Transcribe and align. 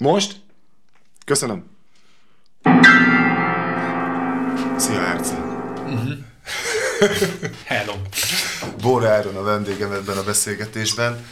Most? 0.00 0.40
Köszönöm. 1.24 1.70
Szia, 4.76 5.06
Erci. 5.06 5.34
Hello. 7.64 7.92
Bóra 8.80 9.08
Áron 9.08 9.36
a 9.36 9.42
vendégem 9.42 9.92
ebben 9.92 10.16
a 10.16 10.22
beszélgetésben. 10.22 11.26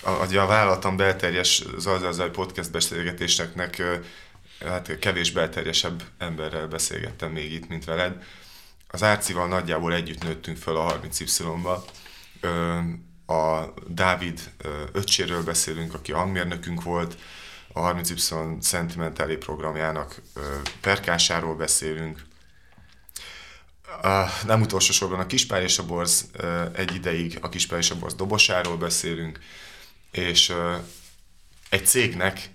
A, 0.00 0.10
a, 0.10 0.46
vállalatom 0.46 0.96
belterjes 0.96 1.62
Zajzajzaj 1.78 2.30
podcast 2.30 2.70
beszélgetéseknek 2.70 3.82
hát 4.66 4.98
kevés 4.98 5.30
belterjesebb 5.30 6.02
emberrel 6.18 6.66
beszélgettem 6.66 7.30
még 7.30 7.52
itt, 7.52 7.68
mint 7.68 7.84
veled. 7.84 8.22
Az 8.88 9.02
Árcival 9.02 9.48
nagyjából 9.48 9.94
együtt 9.94 10.22
nőttünk 10.22 10.56
föl 10.56 10.76
a 10.76 11.00
30Y-ba. 11.00 11.84
Ö, 12.40 12.78
A 13.34 13.74
Dávid 13.88 14.40
ö, 14.58 14.68
öccséről 14.92 15.42
beszélünk, 15.44 15.94
aki 15.94 16.12
hangmérnökünk 16.12 16.82
volt, 16.82 17.16
a 17.76 17.94
30Y 17.94 18.60
szentimentáli 18.60 19.36
programjának 19.36 20.20
perkásáról 20.80 21.54
beszélünk, 21.54 22.24
Uh, 24.02 24.44
nem 24.44 24.60
utolsó 24.60 24.92
sorban 24.92 25.20
a 25.20 25.26
Kispár 25.26 25.62
és 25.62 25.78
a 25.78 25.86
Borz 25.86 26.30
egy 26.72 26.94
ideig 26.94 27.38
a 27.40 27.48
Kispár 27.48 27.78
és 27.78 27.90
a 27.90 27.98
Borz 27.98 28.14
dobosáról 28.14 28.76
beszélünk, 28.76 29.38
és 30.10 30.52
egy 31.68 31.86
cégnek 31.86 32.50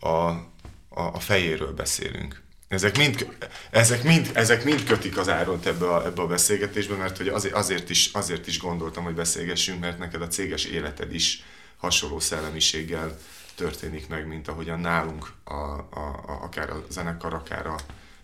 a, 0.00 0.08
a, 0.08 0.42
a 0.88 1.20
fejéről 1.20 1.72
beszélünk. 1.72 2.42
Ezek 2.68 2.96
mind, 2.96 3.36
ezek 3.70 4.02
mind, 4.02 4.30
ezek 4.34 4.64
mind 4.64 4.84
kötik 4.84 5.16
az 5.18 5.28
Áront 5.28 5.66
ebbe 5.66 5.86
a, 5.94 6.06
ebbe 6.06 6.22
a 6.22 6.26
beszélgetésbe, 6.26 6.94
mert 6.94 7.16
hogy 7.16 7.28
azért, 7.28 7.54
azért, 7.54 7.90
is, 7.90 8.10
azért 8.12 8.46
is 8.46 8.58
gondoltam, 8.58 9.04
hogy 9.04 9.14
beszélgessünk, 9.14 9.80
mert 9.80 9.98
neked 9.98 10.22
a 10.22 10.28
céges 10.28 10.64
életed 10.64 11.14
is 11.14 11.42
hasonló 11.76 12.20
szellemiséggel 12.20 13.18
történik 13.56 14.08
meg, 14.08 14.26
mint 14.26 14.48
ahogyan 14.48 14.80
nálunk 14.80 15.32
a, 15.44 15.52
a, 15.54 16.22
a, 16.26 16.38
akár 16.42 16.70
a 16.70 16.84
zenekar, 16.88 17.34
akár 17.34 17.66
a, 17.66 17.76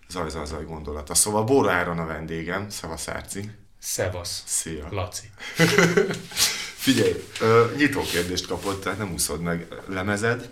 zaj-zaj-zaj 0.08 0.64
gondolata. 0.64 1.14
Szóval 1.14 1.44
Bóra 1.44 1.72
Áron 1.72 1.98
a 1.98 2.06
vendégem, 2.06 2.70
Szevasz 2.70 3.08
Árci. 3.08 3.50
Szevasz. 3.78 4.42
Szia. 4.46 4.86
Laci. 4.90 5.30
Figyelj, 6.86 7.24
ö, 7.40 7.72
nyitó 7.76 8.00
kérdést 8.00 8.46
kapott, 8.46 8.82
tehát 8.82 8.98
nem 8.98 9.12
úszod 9.12 9.40
meg. 9.40 9.66
Lemezed, 9.86 10.50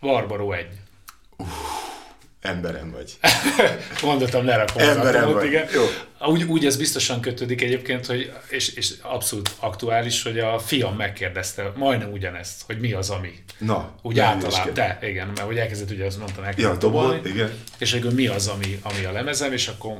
Barbaró 0.00 0.52
egy. 0.52 0.80
Emberem 2.44 2.90
vagy. 2.90 3.12
Gondoltam, 4.02 4.44
lerakom 4.44 4.82
Emberem 4.82 5.32
vagy. 5.32 5.44
igen. 5.44 5.66
Jó. 5.74 5.82
Úgy, 6.32 6.42
úgy 6.42 6.66
ez 6.66 6.76
biztosan 6.76 7.20
kötődik 7.20 7.62
egyébként, 7.62 8.06
hogy, 8.06 8.32
és, 8.48 8.68
és 8.68 8.92
abszolút 9.02 9.50
aktuális, 9.58 10.22
hogy 10.22 10.38
a 10.38 10.58
fiam 10.58 10.96
megkérdezte 10.96 11.72
majdnem 11.76 12.12
ugyanezt, 12.12 12.62
hogy 12.66 12.78
mi 12.80 12.92
az, 12.92 13.10
ami. 13.10 13.32
Na, 13.58 13.94
Úgy 14.02 14.18
általában, 14.18 14.74
de 14.74 14.98
igen, 15.02 15.26
mert 15.26 15.40
hogy 15.40 15.58
elkezdett, 15.58 15.90
ugye 15.90 16.04
azt 16.04 16.18
mondtam, 16.18 16.42
Ja, 16.42 16.48
elkezdett 16.48 16.78
dobol, 16.78 17.02
dobolni, 17.02 17.28
igen. 17.28 17.52
és 17.78 17.92
akkor 17.92 18.12
mi 18.12 18.26
az, 18.26 18.46
ami, 18.48 18.78
ami 18.82 19.04
a 19.04 19.12
lemezem, 19.12 19.52
és 19.52 19.68
akkor 19.68 19.98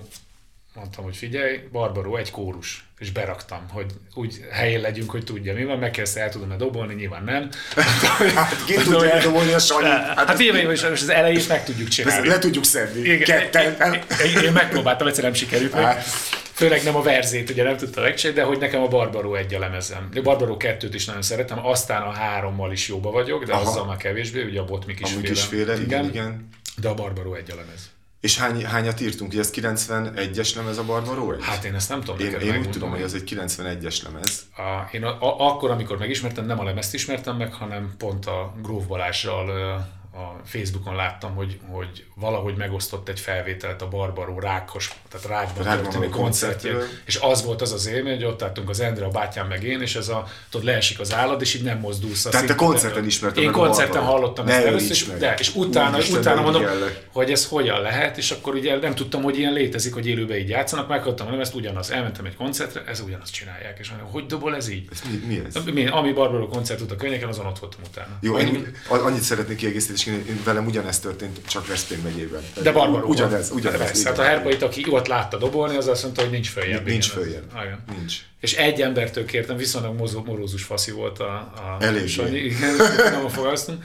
mondtam, 0.75 1.05
hogy 1.05 1.17
figyelj, 1.17 1.61
Barbaró 1.72 2.17
egy 2.17 2.30
kórus, 2.30 2.84
és 2.98 3.11
beraktam, 3.11 3.69
hogy 3.70 3.86
úgy 4.14 4.44
helyén 4.50 4.80
legyünk, 4.80 5.11
hogy 5.11 5.25
tudja, 5.25 5.55
mi 5.55 5.64
van, 5.64 5.78
megkezdte, 5.78 6.20
el 6.20 6.30
tudom-e 6.30 6.56
dobolni, 6.56 6.94
nyilván 6.94 7.25
nem. 7.25 7.48
Hát 8.34 8.64
ki 8.64 8.75
tudja 8.75 9.11
eldobolni 9.11 9.52
a 9.52 9.58
Sanyi? 9.58 9.89
Hát, 9.89 10.28
hát 10.28 10.39
nyilván, 10.39 10.70
és 10.70 10.83
az 10.83 11.08
elejét 11.08 11.48
meg 11.48 11.64
tudjuk 11.64 11.89
csinálni. 11.89 12.28
le 12.28 12.39
tudjuk 12.39 12.64
szedni. 12.64 13.00
Igen, 13.00 13.19
Ketten. 13.19 13.92
Én, 13.92 14.02
én, 14.36 14.42
én 14.42 14.52
megpróbáltam, 14.52 15.06
egyszer 15.06 15.25
nem 15.25 15.34
sikerült. 15.34 15.72
Hát. 15.72 16.05
Főleg 16.52 16.83
nem 16.83 16.97
a 16.97 17.02
verzét, 17.02 17.50
ugye 17.50 17.62
nem 17.62 17.77
tudta 17.77 18.00
megcsinálni, 18.00 18.41
de 18.41 18.47
hogy 18.47 18.58
nekem 18.58 18.83
a 18.83 18.89
Barbaró 18.89 19.34
egy 19.34 19.55
a 19.55 19.58
lemezem. 19.58 20.08
A 20.14 20.20
Barbaró 20.20 20.56
kettőt 20.56 20.95
is 20.95 21.05
nagyon 21.05 21.22
szeretem, 21.22 21.67
aztán 21.67 22.02
a 22.02 22.11
hárommal 22.11 22.72
is 22.72 22.89
jóba 22.89 23.11
vagyok, 23.11 23.45
de 23.45 23.52
Aha. 23.52 23.70
azzal 23.70 23.86
már 23.86 23.97
kevésbé, 23.97 24.42
ugye 24.42 24.61
a 24.61 24.64
Botmik 24.64 25.00
is 25.00 25.11
Amúgy 25.11 25.20
féle. 25.22 25.33
is 25.33 25.45
féle, 25.45 25.80
igen, 25.80 26.05
igen. 26.05 26.48
De 26.77 26.89
a 26.89 26.95
Barbaró 26.95 27.34
egy 27.34 27.50
a 27.50 27.55
lemez. 27.55 27.91
És 28.25 28.39
hány, 28.39 28.64
hányat 28.64 29.00
írtunk? 29.00 29.30
Ugye 29.30 29.41
ez 29.41 29.50
91-es 29.55 30.56
lemez 30.56 30.78
a 30.78 30.84
Barbaró? 30.84 31.34
Hát 31.41 31.64
én 31.64 31.75
ezt 31.75 31.89
nem 31.89 32.00
tudom 32.00 32.20
én, 32.20 32.27
én 32.27 32.33
úgy 32.33 32.41
megmondani. 32.41 32.72
tudom, 32.72 32.90
hogy 32.90 33.01
ez 33.01 33.14
egy 33.14 33.35
91-es 33.36 34.02
lemez. 34.02 34.46
A, 34.57 34.89
én 34.92 35.05
a, 35.05 35.23
a, 35.23 35.51
akkor, 35.51 35.70
amikor 35.70 35.98
megismertem, 35.98 36.46
nem 36.46 36.61
a 36.61 36.64
lemezt 36.64 36.95
ismertem 36.95 37.36
meg, 37.36 37.55
hanem 37.55 37.95
pont 37.98 38.27
a 38.27 38.55
Gróf 38.62 38.85
Balázsral 38.85 39.86
a 40.17 40.41
Facebookon 40.45 40.95
láttam, 40.95 41.35
hogy, 41.35 41.58
hogy 41.70 42.05
valahogy 42.14 42.57
megosztott 42.57 43.08
egy 43.08 43.20
felvételt 43.20 43.83
a 43.83 43.89
Barbaró 43.89 44.39
Rákos, 44.39 44.92
tehát 45.11 45.27
Rákban 45.27 45.64
Rákban 45.64 45.83
történő 45.91 46.08
koncertje, 46.08 46.73
és 47.05 47.17
az 47.23 47.45
volt 47.45 47.63
az 47.63 47.73
az 47.73 47.86
élmény, 47.86 48.14
hogy 48.14 48.24
ott 48.24 48.42
álltunk 48.42 48.69
az 48.69 48.80
Endre, 48.80 49.05
a 49.05 49.08
bátyám 49.08 49.47
meg 49.48 49.63
én, 49.64 49.80
és 49.80 49.97
ez 49.97 50.08
a, 50.08 50.27
tudod, 50.51 50.67
leesik 50.67 51.01
az 51.01 51.14
állad, 51.14 51.41
és 51.41 51.55
így 51.55 51.63
nem 51.63 51.79
mozdulsz. 51.79 52.23
Tehát 52.23 52.47
te 52.47 52.55
koncerten 52.55 53.05
ismerted 53.07 53.42
Én 53.42 53.51
koncerten 53.53 53.86
Barbarót. 53.86 54.19
hallottam 54.20 54.45
Ne 54.45 54.53
ezt 54.55 54.67
először, 54.67 54.91
és, 54.91 55.07
de, 55.19 55.35
és 55.39 55.55
utána, 55.55 55.95
Úristen, 55.97 56.20
utána 56.20 56.41
mondom, 56.41 56.63
irigyellek. 56.63 57.07
hogy 57.13 57.30
ez 57.30 57.47
hogyan 57.47 57.80
lehet, 57.80 58.17
és 58.17 58.30
akkor 58.30 58.55
ugye 58.55 58.77
nem 58.79 58.95
tudtam, 58.95 59.23
hogy 59.23 59.39
ilyen 59.39 59.53
létezik, 59.53 59.95
hogy 59.95 60.07
élőben 60.07 60.36
így 60.36 60.48
játszanak, 60.48 60.89
meghallottam, 60.89 61.27
hanem 61.27 61.41
ezt 61.41 61.55
ugyanaz, 61.55 61.91
elmentem 61.91 62.24
egy 62.24 62.36
koncertre, 62.36 62.85
ez 62.86 63.01
ugyanazt 63.01 63.33
csinálják, 63.33 63.79
és 63.79 63.89
mondom, 63.91 64.08
hogy 64.11 64.27
dobol 64.27 64.57
ez 64.57 64.69
így? 64.69 64.89
Ez 64.92 65.03
mi, 65.11 65.35
mi 65.35 65.42
ez? 65.47 65.64
Mi, 65.64 65.86
ami 65.86 66.13
Barbaró 66.13 66.47
koncert 66.48 66.79
volt 66.79 66.91
a 66.92 66.97
könnyeken, 66.97 67.29
azon 67.29 67.47
ott 67.47 67.58
voltam 67.58 67.80
utána. 67.91 68.19
Jó, 68.20 68.35
Annyi- 68.35 68.67
annyit 68.89 69.23
szeretnék 69.23 69.57
kiegészíteni, 69.57 69.98
és 70.07 70.23
velem 70.45 70.67
ugyanezt 70.67 71.03
történt, 71.03 71.41
csak 71.47 71.67
Veszprém 71.67 72.01
megyében. 72.01 72.42
de 72.63 72.73
Barbaró 72.73 73.09
Ugyanez, 73.09 73.51
ugyanez. 73.51 73.79
Persze, 73.79 74.09
hát 74.09 74.19
a 74.19 74.23
igen. 74.23 74.35
Herbait, 74.35 74.63
aki 74.63 74.85
ott 74.91 75.07
látta 75.07 75.37
dobolni, 75.37 75.77
az 75.77 75.87
azt 75.87 76.03
mondta, 76.03 76.23
hogy 76.23 76.31
nincs 76.31 76.48
följebb. 76.48 76.87
Nincs 76.87 77.09
följebb. 77.09 77.45
Igen. 77.63 77.85
Nincs. 77.98 78.15
És 78.41 78.55
egy 78.55 78.83
embertől 78.83 79.25
kértem, 79.25 79.57
viszonylag 79.57 80.25
morózus 80.27 80.63
faszi 80.63 80.91
volt 80.91 81.19
a, 81.19 81.33
a 81.35 81.77
Eléggé. 81.81 82.07
Sanyi, 82.07 82.39
igen, 82.51 82.77
nem 83.11 83.29
fogalmaztunk. 83.29 83.85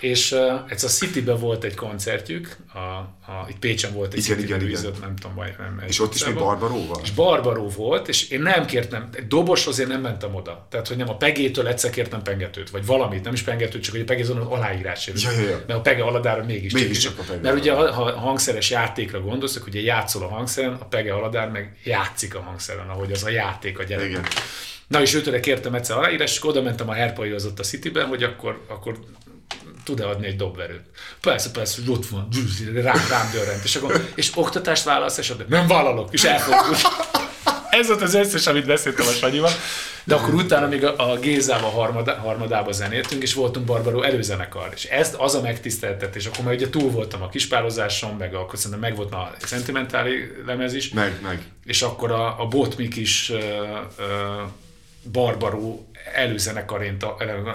És 0.00 0.32
uh, 0.32 0.38
egyszer 0.68 0.88
a 0.88 0.92
City-ben 0.92 1.38
volt 1.38 1.64
egy 1.64 1.74
koncertjük, 1.74 2.56
a, 2.74 2.78
a, 2.78 3.46
itt 3.48 3.58
Pécsen 3.58 3.92
volt 3.92 4.12
egy 4.12 4.24
Igen, 4.24 4.36
City 4.36 4.48
igen, 4.48 4.60
igen, 4.60 4.78
igen. 4.80 4.92
nem 5.00 5.16
tudom, 5.16 5.36
vagy 5.36 5.54
nem. 5.58 5.82
És 5.86 6.00
ott 6.00 6.14
is 6.14 6.24
még 6.24 6.34
Barbaróval? 6.34 7.00
És 7.02 7.10
Barbaró 7.10 7.68
volt, 7.68 8.08
és 8.08 8.28
én 8.28 8.42
nem 8.42 8.66
kértem, 8.66 9.08
egy 9.12 9.26
doboshoz 9.26 9.78
én 9.78 9.86
nem 9.86 10.00
mentem 10.00 10.34
oda. 10.34 10.66
Tehát, 10.70 10.88
hogy 10.88 10.96
nem 10.96 11.08
a 11.08 11.16
Pegétől 11.16 11.68
egyszer 11.68 11.90
kértem 11.90 12.22
pengetőt, 12.22 12.70
vagy 12.70 12.86
valamit, 12.86 13.24
nem 13.24 13.32
is 13.32 13.42
pengetőt, 13.42 13.82
csak 13.82 13.92
hogy 13.92 14.02
a 14.02 14.04
Pegézon 14.04 14.36
az 14.36 14.46
aláírás 14.46 15.06
jön. 15.06 15.16
Ja, 15.18 15.30
ja, 15.30 15.48
ja. 15.48 15.60
Mert 15.66 15.78
a 15.78 15.82
Pege 15.82 16.02
aladára 16.02 16.44
mégis, 16.44 16.72
Mégiscsak 16.72 17.18
a 17.18 17.22
Pege 17.22 17.40
Mert 17.40 17.56
ugye, 17.56 17.72
ha 17.72 17.92
ha 17.92 18.18
hangszeres 18.18 18.70
játékra 18.70 19.20
gondolsz, 19.20 19.56
akkor 19.56 19.68
ugye 19.68 19.80
játszol 19.80 20.22
a 20.22 20.28
hangszeren, 20.28 20.72
a 20.72 20.84
Pege 20.84 21.14
aladár 21.14 21.50
meg 21.50 21.76
játszik 21.84 22.34
a 22.34 22.40
hangszeren, 22.40 22.88
ahogy 22.88 23.12
az 23.12 23.24
a 23.24 23.30
játék 23.30 23.78
a 23.78 23.82
gyerek. 23.82 24.08
Igen. 24.08 24.24
Na 24.86 25.00
és 25.00 25.14
őtőle 25.14 25.40
kértem 25.40 25.74
egyszer 25.74 25.96
aláírás, 25.96 26.32
és 26.32 26.46
oda 26.46 26.62
mentem 26.62 26.88
a 26.88 26.92
Herpaihoz 26.92 27.44
ott 27.44 27.58
a 27.58 27.62
Cityben, 27.62 28.06
hogy 28.06 28.22
akkor, 28.22 28.64
akkor 28.68 28.98
tud-e 29.84 30.08
adni 30.08 30.26
egy 30.26 30.36
dobverőt? 30.36 30.84
Persze, 31.20 31.50
persze, 31.50 31.80
hogy 31.80 31.94
ott 31.94 32.06
van, 32.06 32.28
rám, 32.74 33.06
rám 33.08 33.30
dörrent. 33.32 33.64
És, 33.64 33.76
akkor, 33.76 34.08
és 34.14 34.30
oktatást 34.34 34.84
válasz, 34.84 35.18
és 35.18 35.30
addig, 35.30 35.46
nem 35.46 35.66
vállalok, 35.66 36.12
és 36.12 36.24
elfogult. 36.24 36.80
Ez 37.70 37.86
volt 37.86 38.02
az 38.02 38.14
összes, 38.14 38.46
amit 38.46 38.66
beszéltem 38.66 39.06
a 39.06 39.10
Sanyival. 39.10 39.50
De 40.04 40.14
akkor 40.14 40.34
utána 40.34 40.66
még 40.66 40.84
a, 40.84 41.10
a 41.10 41.18
Gézával 41.18 41.70
harmada, 41.70 42.14
harmadába 42.14 42.72
zenéltünk, 42.72 43.22
és 43.22 43.34
voltunk 43.34 43.66
Barbaró 43.66 44.02
előzenekar. 44.02 44.68
És 44.74 44.84
ezt 44.84 45.14
az 45.14 45.34
a 45.34 45.40
megtiszteltetés, 45.40 46.26
akkor 46.26 46.44
már 46.44 46.54
ugye 46.54 46.70
túl 46.70 46.90
voltam 46.90 47.22
a 47.22 47.28
kispározáson, 47.28 48.14
meg 48.14 48.34
akkor 48.34 48.58
szerintem 48.58 48.80
meg 48.80 48.96
volt 48.96 49.10
már 49.10 49.20
a 49.20 49.46
szentimentáli 49.46 50.32
lemez 50.46 50.74
is. 50.74 50.88
Meg, 50.88 51.18
meg. 51.22 51.42
És 51.64 51.82
akkor 51.82 52.10
a, 52.10 52.40
a 52.40 52.46
Botmik 52.46 52.96
is 52.96 53.30
uh, 53.30 53.38
uh, 53.98 54.50
Barbaró 55.12 55.90
előzenekarén 56.14 56.96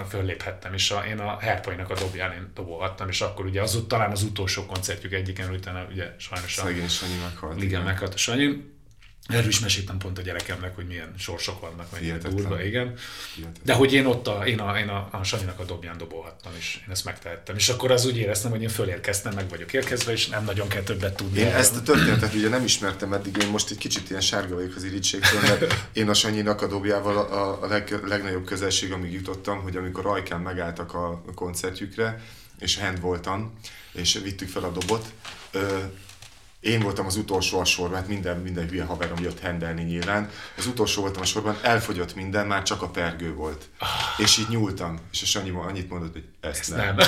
fölléphettem, 0.09 0.73
és 0.73 0.91
a, 0.91 1.03
én 1.05 1.19
a 1.19 1.39
Herpainak 1.39 1.89
a 1.89 1.93
dobján 1.93 2.31
én 2.31 2.51
dobolhattam, 2.53 3.09
és 3.09 3.21
akkor 3.21 3.45
ugye 3.45 3.61
az 3.61 3.83
talán 3.87 4.11
az 4.11 4.23
utolsó 4.23 4.65
koncertjük 4.65 5.13
egyiken, 5.13 5.53
utána 5.53 5.85
ugye 5.91 6.13
sajnos 6.17 6.57
a 6.57 6.61
Szegény 6.61 6.87
Sanyi 6.87 7.17
meghalt. 7.23 7.61
igen, 7.61 7.81
meghalt 7.81 8.13
a 8.13 8.17
Sanyi. 8.17 8.74
Erről 9.27 9.47
is 9.47 9.59
meséltem 9.59 9.97
pont 9.97 10.17
a 10.17 10.21
gyerekemnek, 10.21 10.75
hogy 10.75 10.87
milyen 10.87 11.13
sorsok 11.17 11.61
vannak, 11.61 11.91
meg 11.91 12.03
ilyen 12.03 12.19
durva, 12.19 12.63
igen. 12.63 12.93
Hihetetlen. 13.35 13.63
De 13.63 13.73
hogy 13.73 13.93
én 13.93 14.05
ott 14.05 14.27
a, 14.27 14.47
én 14.47 14.59
a, 14.59 14.79
én 14.79 14.87
a, 14.87 15.07
a 15.11 15.23
Sanyinak 15.23 15.59
a 15.59 15.63
dobján 15.63 15.97
dobolhattam, 15.97 16.51
és 16.57 16.79
én 16.85 16.91
ezt 16.91 17.05
megtehettem. 17.05 17.55
És 17.55 17.69
akkor 17.69 17.91
az 17.91 18.05
úgy 18.05 18.17
éreztem, 18.17 18.51
hogy 18.51 18.61
én 18.61 18.69
fölérkeztem, 18.69 19.33
meg 19.33 19.49
vagyok 19.49 19.73
érkezve, 19.73 20.11
és 20.11 20.27
nem 20.27 20.43
nagyon 20.43 20.67
kell 20.67 20.81
többet 20.81 21.15
tudni. 21.15 21.39
Én 21.39 21.45
erről. 21.45 21.59
ezt 21.59 21.75
a 21.75 21.81
történetet 21.81 22.33
ugye 22.33 22.49
nem 22.49 22.63
ismertem 22.63 23.13
eddig, 23.13 23.37
én 23.37 23.47
most 23.47 23.71
egy 23.71 23.77
kicsit 23.77 24.09
ilyen 24.09 24.21
sárga 24.21 24.55
vagyok 24.55 24.75
az 24.75 24.83
irítségtől, 24.83 25.41
mert 25.41 25.89
én 25.93 26.09
a 26.09 26.13
Sanyinak 26.13 26.61
a 26.61 26.67
dobjával 26.67 27.17
a, 27.17 27.63
a 27.63 27.67
leg, 27.67 27.99
legnagyobb 28.07 28.45
közelség, 28.45 28.91
amíg 28.91 29.13
jutottam, 29.13 29.61
hogy 29.61 29.75
amikor 29.75 30.03
Rajkán 30.03 30.41
megálltak 30.41 30.93
a 30.93 31.23
koncertjükre, 31.35 32.21
és 32.59 32.77
hand 32.79 32.99
voltam, 32.99 33.53
és 33.91 34.19
vittük 34.23 34.49
fel 34.49 34.63
a 34.63 34.71
dobot, 34.71 35.13
én 36.65 36.79
voltam 36.79 37.05
az 37.05 37.15
utolsó 37.15 37.59
a 37.59 37.65
sorban, 37.65 37.97
hát 37.97 38.07
minden, 38.07 38.37
minden 38.37 38.69
hülye 38.69 38.83
haverom 38.83 39.17
jött 39.21 39.39
hendelni 39.39 39.83
nyilván. 39.83 40.29
Az 40.57 40.65
utolsó 40.65 41.01
voltam 41.01 41.21
a 41.21 41.25
sorban, 41.25 41.57
elfogyott 41.61 42.15
minden, 42.15 42.47
már 42.47 42.63
csak 42.63 42.81
a 42.81 42.87
pergő 42.87 43.33
volt. 43.33 43.63
És 44.17 44.37
így 44.37 44.47
nyúltam, 44.49 44.99
és 45.11 45.21
a 45.21 45.25
Sanyi 45.25 45.49
annyit 45.49 45.89
mondott, 45.89 46.13
hogy 46.13 46.23
ezt, 46.41 46.59
Ezt 46.59 46.75
nem. 46.75 46.95
nem. 46.95 47.07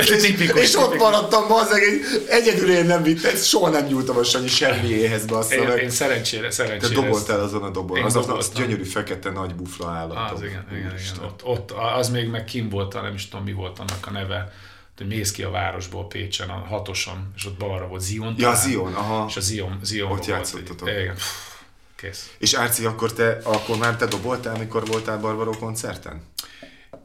és, 0.00 0.34
és 0.54 0.74
ott 0.74 0.96
maradtam, 0.96 1.48
bazzeg, 1.48 1.82
egy, 1.82 2.26
egyedül 2.28 2.70
én 2.70 2.84
nem 2.84 3.02
vittem, 3.02 3.36
soha 3.36 3.68
nem 3.68 3.86
nyúltam 3.86 4.16
a 4.16 4.24
Sanyi 4.24 4.48
semmiéhez, 4.48 5.24
bassza 5.24 5.54
Én, 5.54 5.68
én 5.68 5.90
szerencsére, 5.90 6.50
szerencsére. 6.50 6.94
Te 6.94 7.00
doboltál 7.00 7.40
azon 7.40 7.62
a 7.62 7.70
dobol. 7.70 7.98
Én 7.98 8.04
Az, 8.04 8.16
az, 8.16 8.28
az 8.28 8.50
gyönyörű 8.54 8.84
fekete 8.84 9.30
nagy 9.30 9.54
bufla 9.54 9.90
állat. 9.90 10.30
Az 10.32 10.42
igen, 10.42 10.66
igen, 10.70 10.94
igen. 10.98 11.24
Ott, 11.24 11.44
ott, 11.44 11.70
az 11.70 12.08
még 12.08 12.28
meg 12.28 12.44
kim 12.44 12.68
volt, 12.68 12.92
nem 12.92 13.14
is 13.14 13.28
tudom 13.28 13.44
mi 13.44 13.52
volt 13.52 13.78
annak 13.78 14.06
a 14.06 14.10
neve, 14.10 14.52
hogy 14.96 15.06
mész 15.06 15.32
ki 15.32 15.42
a 15.42 15.50
városból 15.50 16.06
Pécsen, 16.06 16.48
a 16.48 16.64
hatoson, 16.68 17.32
és 17.36 17.46
ott 17.46 17.58
balra 17.58 17.86
volt 17.86 18.02
Zion. 18.02 18.28
Ja, 18.28 18.34
talán, 18.34 18.60
Zion, 18.60 18.94
aha. 18.94 19.26
És 19.28 19.36
a 19.36 19.40
Zion, 19.40 19.78
Zion 19.82 20.10
Ott 20.10 20.24
játszottatok. 20.24 20.88
Igen, 20.88 21.14
pff, 21.14 21.62
kész. 21.96 22.34
És 22.38 22.54
Árci, 22.54 22.84
akkor 22.84 23.12
te, 23.12 23.38
akkor 23.42 23.76
már 23.76 23.96
te 23.96 24.06
doboltál, 24.06 24.58
mikor 24.58 24.86
voltál 24.86 25.18
Barbaró 25.18 25.50
koncerten? 25.50 26.22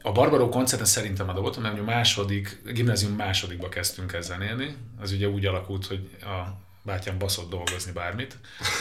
A 0.02 0.12
Barbaró 0.12 0.48
koncerten 0.48 0.86
szerintem 0.86 1.28
a 1.28 1.32
voltam, 1.32 1.62
mert 1.62 1.78
a 1.78 1.82
második, 1.82 2.60
a 2.66 2.70
gimnázium 2.70 3.12
másodikba 3.12 3.68
kezdtünk 3.68 4.12
el 4.12 4.22
zenélni. 4.22 4.76
Az 5.00 5.12
ugye 5.12 5.28
úgy 5.28 5.46
alakult, 5.46 5.86
hogy 5.86 6.10
a 6.20 6.60
bátyám 6.84 7.18
baszott 7.18 7.50
dolgozni 7.50 7.92
bármit. 7.92 8.38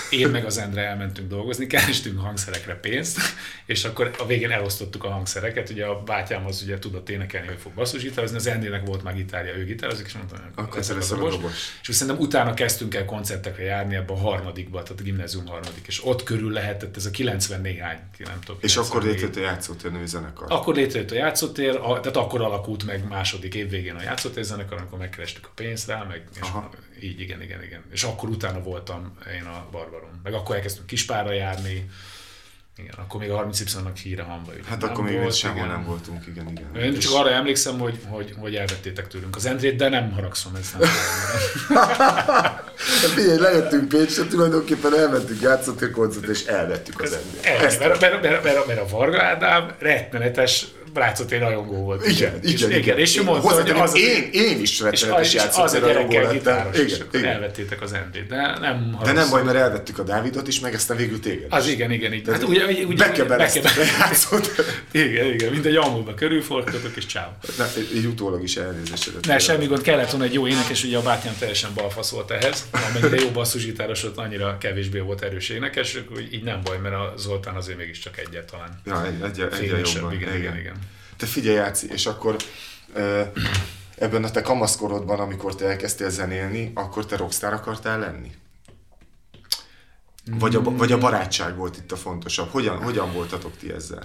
Én 0.10 0.28
meg 0.28 0.46
az 0.46 0.58
Endre 0.58 0.82
elmentünk 0.82 1.30
dolgozni, 1.30 1.68
kerestünk 1.68 2.20
hangszerekre 2.20 2.76
pénzt, 2.76 3.20
és 3.66 3.84
akkor 3.84 4.12
a 4.20 4.26
végén 4.26 4.52
elosztottuk 4.52 5.04
a 5.04 5.10
hangszereket. 5.10 5.70
Ugye 5.70 5.86
a 5.86 6.04
bátyám 6.04 6.46
az 6.46 6.62
ugye 6.62 6.80
tudott 6.80 7.10
énekelni, 7.10 7.48
hogy 7.48 7.58
fog 7.60 7.74
basszusgitározni, 7.74 8.38
az 8.38 8.48
Endrének 8.48 8.86
volt 8.86 9.04
már 9.04 9.16
gitárja, 9.16 9.56
ő 9.56 9.66
gitározik, 9.66 10.06
és 10.06 10.14
mondtam, 10.14 10.40
hogy 10.44 10.52
Akkor 10.56 10.78
leszel 10.78 11.26
a 11.26 11.30
dobos. 11.30 11.54
És 11.82 11.90
úgy 11.90 11.96
szerintem 11.96 12.24
utána 12.24 12.54
kezdtünk 12.54 12.96
el 12.96 13.06
koncertekre 13.06 13.64
járni 13.64 13.96
ebbe 13.96 14.14
a 14.14 14.18
harmadikba, 14.18 14.84
tehát 14.84 15.00
a 15.00 15.04
gimnázium 15.04 15.46
harmadik, 15.46 15.88
és 15.88 16.06
ott 16.06 16.24
körül 16.24 16.52
lehetett 16.52 16.96
ez 16.96 17.06
a 17.06 17.12
90 17.12 17.62
néhány, 17.62 18.00
nem 18.18 18.40
tudom. 18.46 18.60
És 18.62 18.78
akkor 18.78 19.02
94. 19.02 19.12
létrejött 19.12 19.36
a 19.36 19.52
játszótér 19.52 19.92
nevű 19.92 20.06
zenekar. 20.06 20.52
Akkor 20.52 20.76
létrejött 20.76 21.12
a 21.12 21.16
játszótér, 21.16 21.76
a, 21.76 22.00
tehát 22.00 22.18
akkor 22.18 22.42
alakult 22.42 22.86
meg 22.86 23.08
második 23.08 23.56
év 23.56 23.70
végén 23.70 23.96
a 23.96 24.02
játszótér 24.02 24.44
zenekar, 24.44 24.78
amikor 24.78 24.98
megkerestük 24.98 25.46
a 25.46 25.52
pénzt 25.56 25.88
rá, 25.88 26.04
meg 26.04 26.24
és 26.36 26.42
Aha. 26.42 26.70
Így, 27.04 27.20
igen, 27.20 27.42
igen, 27.42 27.64
igen. 27.64 27.84
És 27.92 28.04
akkor 28.04 28.30
utána 28.30 28.62
voltam 28.62 29.18
én 29.34 29.46
a 29.46 29.68
Barbaron. 29.72 30.20
Meg 30.24 30.34
akkor 30.34 30.56
elkezdtünk 30.56 30.88
Kispárra 30.88 31.32
járni, 31.32 31.90
igen, 32.78 32.94
akkor 32.98 33.20
még 33.20 33.30
a 33.30 33.36
30 33.36 33.60
y 33.60 33.66
híre 34.04 34.24
hamba. 34.24 34.52
ugye 34.52 34.62
Hát 34.68 34.82
nem 34.82 34.90
akkor 34.90 35.04
még 35.04 35.20
volt, 35.20 35.34
sehol 35.34 35.56
igen. 35.56 35.68
nem 35.68 35.86
voltunk, 35.86 36.28
igen, 36.28 36.50
igen. 36.50 36.84
Én 36.84 37.00
csak 37.00 37.14
arra 37.14 37.30
emlékszem, 37.30 37.80
hogy, 37.80 38.00
hogy, 38.08 38.34
hogy 38.38 38.56
elvettétek 38.56 39.08
tőlünk 39.08 39.36
az 39.36 39.46
Endrét, 39.46 39.76
de 39.76 39.90
nem 39.90 40.12
haragszom, 40.12 40.56
ez 40.56 40.76
nem. 40.80 40.90
Figyelj, 43.16 43.38
lejöttünk 43.38 43.88
Pécsre, 43.88 44.26
tulajdonképpen 44.26 44.98
elmentünk 44.98 45.42
játszótér 45.42 45.92
koncertre, 45.92 46.32
és 46.32 46.46
elvettük 46.46 47.02
az. 47.02 47.14
Ennyi, 47.14 47.60
mert, 47.60 47.80
mert, 47.80 48.02
mert, 48.22 48.44
mert, 48.44 48.68
mert, 48.68 48.80
a 48.80 48.88
Varga 48.88 49.24
Ádám 49.24 49.76
rettenetes 49.80 50.66
Rácot 50.94 51.32
rajongó 51.32 51.84
volt. 51.84 52.08
Igen, 52.08 52.40
és, 52.42 52.52
igen, 52.52 52.72
igen, 52.72 52.98
és 52.98 53.18
ő 53.18 53.24
mondta, 53.24 53.54
hogy 53.54 53.70
az, 53.70 53.98
én, 53.98 54.30
én 54.32 54.62
is 54.62 54.72
és 54.72 54.80
rettenetes 54.82 55.36
az, 55.36 55.44
és 55.52 55.58
az 55.64 55.74
a 55.74 55.80
gyerekkel 55.80 56.32
gitáros, 56.32 56.78
és 56.78 56.92
Igen, 56.94 57.02
akkor 57.08 57.20
igen. 57.20 57.32
elvettétek 57.34 57.82
az 57.82 57.94
Endrét, 57.94 58.28
de 58.28 58.58
nem 58.60 58.98
De 59.04 59.12
nem 59.12 59.30
baj, 59.30 59.44
mert 59.44 59.58
elvettük 59.58 60.00
a 60.00 60.04
Dávidot 60.04 60.48
is, 60.48 60.60
meg 60.60 60.74
aztán 60.74 60.98
végül 60.98 61.20
téged 61.20 61.46
Az 61.50 61.68
igen, 61.68 61.92
igen, 61.92 62.14
igen. 62.14 62.34
Hát 62.34 62.44
ugye, 62.44 62.66
ugye, 62.66 62.84
ugye, 62.84 63.06
Bekebeleztük 63.06 63.64
a 63.66 63.70
beke- 63.76 63.98
játszótér. 64.00 64.66
Igen, 64.92 65.26
igen, 65.34 65.52
mint 65.52 65.66
egy 65.66 65.76
almúba 65.76 66.14
körülfordultok, 66.14 66.96
és. 66.96 67.14
Na, 67.58 67.66
így 67.96 68.06
utólag 68.06 68.44
is 68.44 68.56
elnézésedet. 68.56 69.26
Ne, 69.26 69.38
semmi 69.40 69.66
gond, 69.66 69.82
kellett 69.82 70.10
volna 70.10 70.26
egy 70.26 70.34
jó 70.34 70.48
énekes, 70.48 70.84
ugye 70.84 70.98
a 70.98 71.02
bátyám 71.02 71.34
teljesen 71.40 71.70
balfasz 71.76 72.10
volt 72.10 72.32
ehhez, 72.32 72.66
amennyire 72.72 73.22
jó 73.22 73.30
basszusgitáros 73.30 74.02
volt, 74.02 74.18
annyira 74.18 74.58
kevésbé 74.58 75.00
volt 75.00 75.22
erős 75.22 75.50
énekes, 75.50 75.98
így 76.32 76.44
nem 76.44 76.62
baj, 76.64 76.78
mert 76.78 76.96
a 76.96 77.14
Zoltán 77.18 77.56
azért 77.56 77.78
mégiscsak 77.78 78.18
egyet 78.18 78.52
talán. 78.52 78.82
Ja, 78.86 79.06
egy, 79.06 79.22
egy, 79.24 79.40
egy, 79.42 79.54
Fényesebb, 79.54 80.02
jobban. 80.02 80.14
igen, 80.14 80.36
igen, 80.36 80.58
igen. 80.58 80.74
Te 81.22 81.28
figyelj, 81.28 81.56
Jáci, 81.56 81.88
és 81.88 82.06
akkor 82.06 82.36
ebben 83.96 84.24
a 84.24 84.32
te 84.32 84.42
kamaszkorodban, 84.42 85.20
amikor 85.20 85.56
te 85.56 85.66
elkezdtél 85.66 86.10
zenélni, 86.10 86.72
akkor 86.76 87.06
te 87.06 87.16
rockstar 87.16 87.54
akartál 87.54 88.00
lenni? 88.00 88.32
Vagy 90.26 90.56
a, 90.56 90.62
vagy 90.62 90.92
a 90.92 90.98
barátság 90.98 91.56
volt 91.56 91.78
itt 91.78 91.92
a 91.92 91.96
fontosabb? 91.96 92.50
Hogyan, 92.50 92.84
hogyan 92.84 93.14
voltatok 93.14 93.58
ti 93.58 93.72
ezzel? 93.72 94.04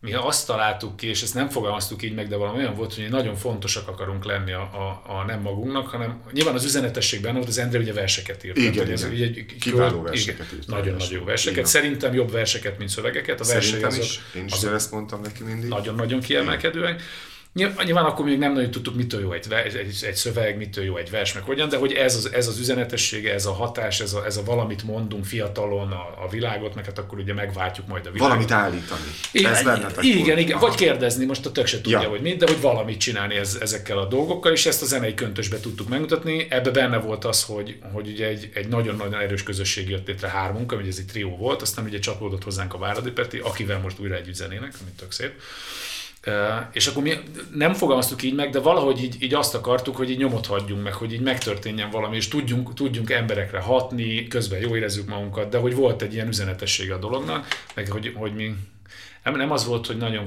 Mi 0.00 0.12
azt 0.12 0.46
találtuk 0.46 0.96
ki, 0.96 1.06
és 1.08 1.22
ezt 1.22 1.34
nem 1.34 1.48
fogalmaztuk 1.48 2.02
így 2.02 2.14
meg, 2.14 2.28
de 2.28 2.36
valami 2.36 2.58
olyan 2.58 2.74
volt, 2.74 2.94
hogy 2.94 3.08
nagyon 3.10 3.34
fontosak 3.34 3.88
akarunk 3.88 4.24
lenni 4.24 4.52
a, 4.52 4.60
a, 4.60 5.02
a 5.18 5.24
nem 5.26 5.40
magunknak, 5.40 5.88
hanem 5.88 6.22
nyilván 6.32 6.54
az 6.54 6.64
üzenetesség 6.64 7.20
benne 7.20 7.36
volt, 7.36 7.48
az 7.48 7.58
Endre 7.58 7.78
ugye 7.78 7.92
verseket 7.92 8.44
írt. 8.44 8.56
Igen, 8.56 8.72
Tehát, 8.72 8.88
ez 8.90 9.00
igen. 9.00 9.12
ugye 9.14 9.24
egy- 9.24 9.56
Kiváló 9.60 9.88
igen, 9.90 10.02
verseket 10.02 10.52
írt. 10.54 10.66
Nagyon-nagyon 10.66 11.12
jó 11.18 11.24
verseket. 11.24 11.56
Igen. 11.58 11.68
Szerintem 11.70 12.14
jobb 12.14 12.30
verseket, 12.30 12.78
mint 12.78 12.90
szövegeket. 12.90 13.40
A 13.40 13.44
versei 13.44 13.82
azok, 13.82 14.02
is. 14.04 14.20
Én 14.34 14.44
is 14.44 14.52
azok 14.52 14.74
ezt 14.74 14.90
mondtam 14.92 15.20
neki 15.20 15.42
mindig. 15.44 15.68
nagyon-nagyon 15.68 16.20
kiemelkedőek. 16.20 16.84
Nyilván 16.84 17.02
nyilván 17.84 18.04
akkor 18.04 18.24
még 18.24 18.38
nem 18.38 18.52
nagyon 18.52 18.70
tudtuk, 18.70 18.94
mitől 18.94 19.20
jó 19.20 19.32
egy, 19.32 19.52
egy, 19.64 19.98
egy 20.02 20.14
szöveg, 20.14 20.56
mitől 20.56 20.84
jó 20.84 20.96
egy 20.96 21.10
vers, 21.10 21.32
meg 21.32 21.42
hogyan, 21.42 21.68
de 21.68 21.76
hogy 21.76 21.92
ez 21.92 22.16
az, 22.16 22.32
ez 22.32 22.46
az 22.46 22.58
üzenetessége, 22.58 23.32
ez 23.32 23.46
a 23.46 23.52
hatás, 23.52 24.00
ez 24.00 24.12
a, 24.12 24.24
ez 24.26 24.36
a 24.36 24.42
valamit 24.44 24.82
mondunk 24.82 25.24
fiatalon 25.24 25.92
a, 25.92 26.24
a 26.24 26.28
világot, 26.30 26.74
meg 26.74 26.84
hát 26.84 26.98
akkor 26.98 27.18
ugye 27.18 27.34
megváltjuk 27.34 27.86
majd 27.86 28.06
a 28.06 28.10
világot. 28.10 28.28
Valamit 28.28 28.50
állítani. 28.50 29.00
Igen, 29.32 29.52
Ez 29.52 29.62
bennetek 29.62 30.04
igen, 30.04 30.26
volt. 30.26 30.38
igen. 30.38 30.58
Vagy 30.58 30.74
kérdezni, 30.74 31.24
most 31.24 31.46
a 31.46 31.52
tök 31.52 31.66
se 31.66 31.80
tudja, 31.80 32.00
Ja. 32.00 32.08
hogy 32.08 32.20
mit, 32.20 32.36
de 32.38 32.46
hogy 32.46 32.60
valamit 32.60 32.98
csinálni 32.98 33.34
ez, 33.34 33.58
ezekkel 33.60 33.98
a 33.98 34.04
dolgokkal, 34.06 34.52
és 34.52 34.66
ezt 34.66 34.82
a 34.82 34.86
zenei 34.86 35.14
köntösbe 35.14 35.60
tudtuk 35.60 35.88
megmutatni. 35.88 36.46
Ebbe 36.50 36.70
benne 36.70 36.98
volt 36.98 37.24
az, 37.24 37.42
hogy, 37.42 37.78
hogy 37.92 38.08
ugye 38.08 38.26
egy, 38.26 38.50
egy 38.54 38.68
nagyon-nagyon 38.68 39.20
erős 39.20 39.42
közösség 39.42 39.88
jött 39.88 40.06
létre 40.06 40.28
hármunk, 40.28 40.72
ami 40.72 40.88
ez 40.88 40.96
egy 40.98 41.06
trió 41.06 41.36
volt, 41.36 41.62
aztán 41.62 41.84
ugye 41.84 41.98
csatlakozott 41.98 42.44
hozzánk 42.44 42.74
a 42.74 42.78
Váradi 42.78 43.10
Peti, 43.10 43.38
akivel 43.38 43.78
most 43.78 43.98
újra 43.98 44.14
együtt 44.14 44.34
zenének, 44.34 44.72
ami 44.80 44.90
tök 44.98 45.12
szép. 45.12 45.32
És 46.72 46.86
akkor 46.86 47.02
mi 47.02 47.12
nem 47.54 47.72
fogalmaztuk 47.72 48.22
így 48.22 48.34
meg, 48.34 48.50
de 48.50 48.60
valahogy 48.60 49.02
így, 49.02 49.16
így 49.22 49.34
azt 49.34 49.54
akartuk, 49.54 49.96
hogy 49.96 50.10
így 50.10 50.18
nyomot 50.18 50.46
hagyjunk 50.46 50.82
meg, 50.82 50.92
hogy 50.92 51.12
így 51.12 51.20
megtörténjen 51.20 51.90
valami, 51.90 52.16
és 52.16 52.28
tudjunk, 52.28 52.74
tudjunk 52.74 53.10
emberekre 53.10 53.60
hatni, 53.60 54.28
közben 54.28 54.60
jó 54.60 54.76
érezzük 54.76 55.08
magunkat, 55.08 55.48
de 55.48 55.58
hogy 55.58 55.74
volt 55.74 56.02
egy 56.02 56.14
ilyen 56.14 56.28
üzenetessége 56.28 56.94
a 56.94 56.98
dolognak, 56.98 57.46
meg 57.74 57.88
hogy, 57.90 58.12
hogy 58.16 58.34
mi 58.34 58.54
nem, 59.24 59.36
nem 59.36 59.52
az 59.52 59.66
volt, 59.66 59.86
hogy 59.86 59.96
nagyon, 59.96 60.26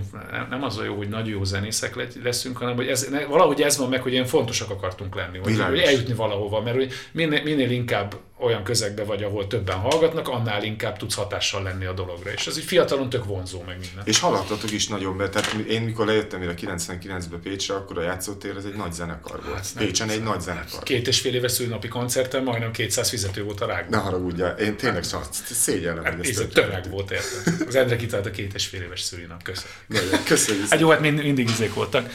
nem, 0.50 0.64
az 0.64 0.78
a 0.78 0.84
jó, 0.84 0.96
hogy 0.96 1.10
nagyon 1.10 1.30
jó 1.30 1.44
zenészek 1.44 1.96
le- 1.96 2.08
leszünk, 2.24 2.58
hanem 2.58 2.76
hogy 2.76 2.88
ez, 2.88 3.10
valahogy 3.28 3.62
ez 3.62 3.78
van 3.78 3.90
meg, 3.90 4.02
hogy 4.02 4.12
ilyen 4.12 4.26
fontosak 4.26 4.70
akartunk 4.70 5.16
lenni, 5.16 5.38
hogy, 5.38 5.60
hogy 5.60 5.80
eljutni 5.80 6.14
valahova, 6.14 6.62
mert 6.62 6.76
hogy 6.76 6.92
minél, 7.12 7.44
minél 7.44 7.72
inkább 7.72 8.16
olyan 8.42 8.64
közegbe 8.64 9.04
vagy, 9.04 9.24
ahol 9.24 9.48
többen 9.48 9.78
hallgatnak, 9.78 10.28
annál 10.28 10.64
inkább 10.64 10.98
tudsz 10.98 11.16
hatással 11.16 11.64
lenni 11.64 11.86
a 11.86 11.94
dologra. 11.94 12.32
És 12.32 12.48
ez 12.48 12.58
így 12.58 12.64
fiatalon 12.64 13.10
tök 13.10 13.26
vonzó 13.26 13.64
meg 13.66 13.80
minden. 13.80 14.04
És 14.06 14.20
haladtatok 14.20 14.72
is 14.72 14.88
nagyon 14.88 15.18
be, 15.18 15.30
tehát 15.30 15.54
én 15.54 15.82
mikor 15.82 16.06
lejöttem 16.06 16.42
ide 16.42 16.54
99-be 16.58 17.38
Pécsre, 17.44 17.76
akkor 17.76 17.98
a 17.98 18.02
játszótér 18.02 18.58
ez 18.58 18.66
egy 18.66 18.76
nagy 18.76 18.94
zenekar 18.94 19.42
volt. 19.46 19.56
Hát 19.56 19.74
Pécsen 19.78 20.10
egy 20.10 20.24
nagy 20.24 20.42
zenekar. 20.42 20.84
Két 20.84 21.08
és 21.08 21.20
fél 21.20 21.36
éves 21.36 21.52
szülinapi 21.52 21.88
koncerten 21.88 22.44
majdnem 22.44 22.72
200 22.72 23.10
fizető 23.10 23.44
volt 23.44 23.62
a 23.62 23.66
Ne 23.66 23.74
rákban. 23.74 24.00
haragudjál, 24.00 24.58
én 24.58 24.76
tényleg 24.78 25.04
szar, 25.04 25.22
szégyellem, 25.52 26.04
hogy 26.04 26.14
Hát, 26.14 26.26
ezt 26.28 26.40
ez 26.40 26.48
tömeg 26.54 26.90
volt, 26.90 27.12
érted? 27.12 27.68
Az 27.68 27.76
Endre 27.76 27.96
kitalált 27.96 28.28
a 28.28 28.32
két 28.32 28.54
és 28.54 28.66
fél 28.66 28.82
éves 28.82 29.02
szülinap. 29.02 29.50
Nagyon 29.88 30.24
Köszönjük. 30.24 30.70
Hát 30.70 30.80
jó, 30.80 30.90
hát 30.90 31.00
mind, 31.00 31.24
mindig 31.24 31.50
izék 31.50 31.74
voltak. 31.74 32.10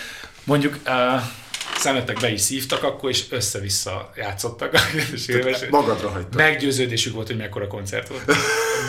Mondjuk 0.44 0.78
uh, 0.86 1.22
szemetek 1.78 2.20
be 2.20 2.32
is 2.32 2.40
szívtak 2.40 2.82
akkor, 2.82 3.10
és 3.10 3.24
össze-vissza 3.30 4.12
játszottak. 4.16 4.72
a 4.74 4.78
és 5.14 5.26
éves. 5.26 5.64
Magadra 5.70 6.08
hagytad. 6.08 6.34
Meggyőződésük 6.34 7.14
volt, 7.14 7.26
hogy 7.26 7.36
mekkora 7.36 7.66
koncert 7.66 8.08
volt. 8.08 8.24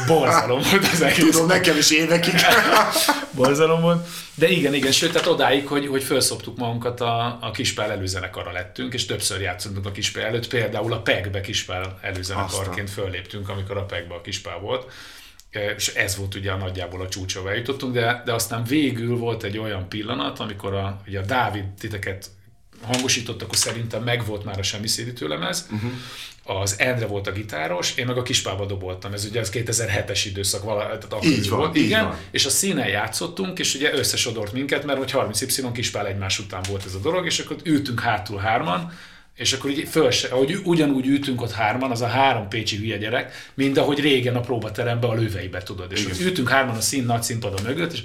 Borzalom 0.07 0.61
volt 0.71 0.87
az 0.91 1.01
egész. 1.01 1.31
Tudom, 1.31 1.47
nekem 1.47 1.77
is 1.77 1.91
évekig. 1.91 2.33
Borzalom 3.35 3.81
volt. 3.81 4.07
De 4.35 4.49
igen, 4.49 4.73
igen, 4.73 4.91
sőt, 4.91 5.11
tehát 5.11 5.27
odáig, 5.27 5.67
hogy, 5.67 5.87
hogy 5.87 6.03
felszoptuk 6.03 6.57
magunkat 6.57 7.01
a, 7.01 7.37
a 7.41 7.51
Kispál 7.51 7.91
előzenekarra 7.91 8.51
lettünk, 8.51 8.93
és 8.93 9.05
többször 9.05 9.41
játszottunk 9.41 9.85
a 9.85 9.91
Kispál 9.91 10.25
előtt, 10.25 10.47
például 10.47 10.93
a 10.93 11.01
PEG-be 11.01 11.41
Kispál 11.41 11.99
előzenekarként 12.01 12.89
fölléptünk, 12.89 13.49
amikor 13.49 13.77
a 13.77 13.85
PEG-be 13.85 14.15
a 14.15 14.21
Kispál 14.21 14.59
volt. 14.59 14.91
És 15.75 15.87
ez 15.87 16.17
volt 16.17 16.35
ugye 16.35 16.55
nagyjából 16.55 17.01
a 17.01 17.07
csúcs, 17.07 17.35
ahol 17.35 17.49
eljutottunk, 17.49 17.93
de, 17.93 18.21
de 18.25 18.33
aztán 18.33 18.63
végül 18.63 19.17
volt 19.17 19.43
egy 19.43 19.57
olyan 19.57 19.89
pillanat, 19.89 20.39
amikor 20.39 20.73
a, 20.73 21.01
ugye 21.07 21.19
a 21.19 21.25
Dávid 21.25 21.65
titeket 21.79 22.29
hangosított, 22.81 23.41
akkor 23.41 23.55
szerintem 23.55 24.03
megvolt 24.03 24.43
már 24.43 24.59
a 24.59 24.63
semmi 24.63 24.87
szédítő 24.87 25.27
lemez, 25.27 25.67
uh-huh. 25.71 26.61
az 26.61 26.75
Endre 26.79 27.05
volt 27.05 27.27
a 27.27 27.31
gitáros, 27.31 27.95
én 27.95 28.05
meg 28.05 28.17
a 28.17 28.21
kispába 28.21 28.65
doboltam, 28.65 29.13
ez 29.13 29.25
ugye 29.25 29.39
az 29.39 29.49
2007-es 29.53 30.21
időszak, 30.25 30.63
vala, 30.63 30.83
tehát 30.83 31.03
akkor 31.03 31.25
Így 31.25 31.49
van, 31.49 31.59
volt, 31.59 31.77
így 31.77 31.83
igen, 31.83 32.03
van. 32.03 32.17
és 32.31 32.45
a 32.45 32.49
színen 32.49 32.87
játszottunk, 32.87 33.59
és 33.59 33.75
ugye 33.75 33.93
összesodort 33.93 34.53
minket, 34.53 34.85
mert 34.85 34.97
hogy 34.97 35.11
30Y 35.13 35.69
kispál 35.73 36.07
egymás 36.07 36.39
után 36.39 36.61
volt 36.69 36.85
ez 36.85 36.93
a 36.93 36.99
dolog, 36.99 37.25
és 37.25 37.39
akkor 37.39 37.57
ültünk 37.63 37.99
hátul 37.99 38.37
hárman, 38.37 38.91
és 39.37 39.53
akkor 39.53 39.69
így 39.69 39.87
föl 39.89 40.11
se, 40.11 40.27
ahogy 40.27 40.59
ugyanúgy 40.63 41.07
ültünk 41.07 41.41
ott 41.41 41.51
hárman, 41.51 41.91
az 41.91 42.01
a 42.01 42.07
három 42.07 42.47
pécsi 42.47 42.77
hülye 42.77 42.97
gyerek, 42.97 43.51
mint 43.53 43.77
ahogy 43.77 43.99
régen 43.99 44.35
a 44.35 44.39
próbateremben 44.39 45.09
a 45.09 45.13
lőveibe, 45.13 45.63
tudod. 45.63 45.91
És 45.91 46.05
ültünk 46.19 46.49
hárman 46.49 46.75
a 46.75 46.81
szín 46.81 47.05
nagy 47.05 47.23
színpadon 47.23 47.61
mögött, 47.63 47.93
és 47.93 48.03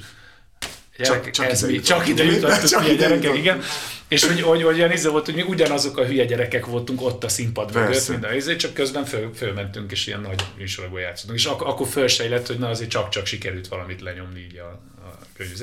Gyerekek, 1.09 1.33
csak 1.33 1.47
ez 1.51 1.63
ide 1.63 1.73
mi, 1.73 1.81
csak 1.81 2.09
ide 2.09 2.25
jutottunk, 2.33 2.65
Csak 2.69 2.83
hülye 2.83 2.95
gyerekek, 2.95 3.17
jutottunk. 3.23 3.45
igen. 3.45 3.63
És 4.09 4.25
hogy, 4.25 4.41
hogy, 4.41 4.63
hogy 4.63 4.75
olyan 4.81 4.91
volt, 5.11 5.25
hogy 5.25 5.35
mi 5.35 5.43
ugyanazok 5.43 5.97
a 5.99 6.05
hülye 6.05 6.25
gyerekek 6.25 6.67
voltunk 6.67 7.03
ott 7.03 7.25
a 7.25 7.29
színpad 7.29 7.73
mögött, 7.75 7.89
Persze. 7.91 8.13
minden 8.13 8.35
izé, 8.35 8.57
csak 8.57 8.75
közben 8.75 9.05
föl, 9.05 9.31
fölmentünk, 9.35 9.93
és 9.93 10.07
ilyen 10.07 10.21
nagy 10.21 10.45
műsorokból 10.59 11.01
játszottunk. 11.01 11.39
És 11.39 11.45
ak- 11.45 11.63
akkor 11.63 11.87
fölsejlett, 11.89 12.47
hogy 12.47 12.59
na 12.59 12.69
azért 12.69 12.91
csak-csak 12.91 13.27
sikerült 13.27 13.69
valamit 13.69 14.01
lenyomni 14.01 14.41
így 14.41 14.59
a, 14.59 14.81
a 15.05 15.19
könnyű 15.37 15.55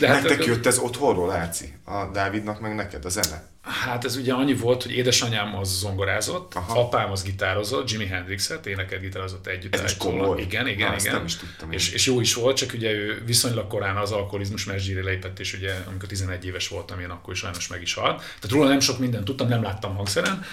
De 0.00 0.08
Nektek 0.08 0.36
hát, 0.36 0.46
jött 0.46 0.66
ez 0.66 0.78
otthonról, 0.78 1.30
Áci? 1.30 1.72
A 1.84 2.04
Dávidnak 2.12 2.60
meg 2.60 2.74
neked 2.74 3.04
a 3.04 3.08
zene? 3.08 3.50
Hát 3.62 4.04
ez 4.04 4.16
ugye 4.16 4.32
annyi 4.32 4.54
volt, 4.54 4.82
hogy 4.82 4.92
édesanyám 4.92 5.56
az 5.56 5.78
zongorázott, 5.78 6.54
Aha. 6.54 6.80
apám 6.80 7.10
az 7.10 7.22
gitározott, 7.22 7.90
Jimi 7.90 8.06
Hendrixet, 8.06 8.66
éneket 8.66 9.00
gitározott 9.00 9.46
együtt. 9.46 9.76
Ez 9.76 9.96
komoly. 9.96 10.40
Igen, 10.40 10.68
igen, 10.68 10.88
Há, 10.88 10.96
igen. 10.96 11.14
Nem 11.14 11.24
is 11.24 11.36
tudtam 11.36 11.72
és, 11.72 11.92
és, 11.92 12.06
jó 12.06 12.20
is 12.20 12.34
volt, 12.34 12.56
csak 12.56 12.72
ugye 12.72 12.90
ő 12.90 13.22
viszonylag 13.26 13.66
korán 13.66 13.96
az 13.96 14.12
alkoholizmus 14.12 14.64
mesdjére 14.64 15.02
lépett, 15.02 15.38
és 15.38 15.54
ugye 15.54 15.74
amikor 15.88 16.08
11 16.08 16.46
éves 16.46 16.68
voltam, 16.68 17.00
én 17.00 17.10
akkor 17.10 17.32
is 17.32 17.38
sajnos 17.38 17.68
meg 17.68 17.82
is 17.82 17.94
halt. 17.94 18.16
Tehát 18.18 18.50
róla 18.50 18.68
nem 18.68 18.80
sok 18.80 18.98
mindent 18.98 19.24
tudtam, 19.24 19.48
nem 19.48 19.62
láttam 19.62 19.96
hangszeren, 19.96 20.44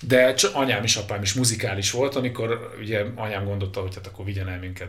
de 0.00 0.34
anyám 0.52 0.84
is, 0.84 0.96
apám 0.96 1.22
is 1.22 1.34
muzikális 1.34 1.90
volt, 1.90 2.16
amikor 2.16 2.74
ugye 2.80 3.04
anyám 3.14 3.44
gondolta, 3.44 3.80
hogy 3.80 3.94
hát 3.94 4.06
akkor 4.06 4.24
vigyen 4.24 4.48
el 4.48 4.58
minket 4.58 4.88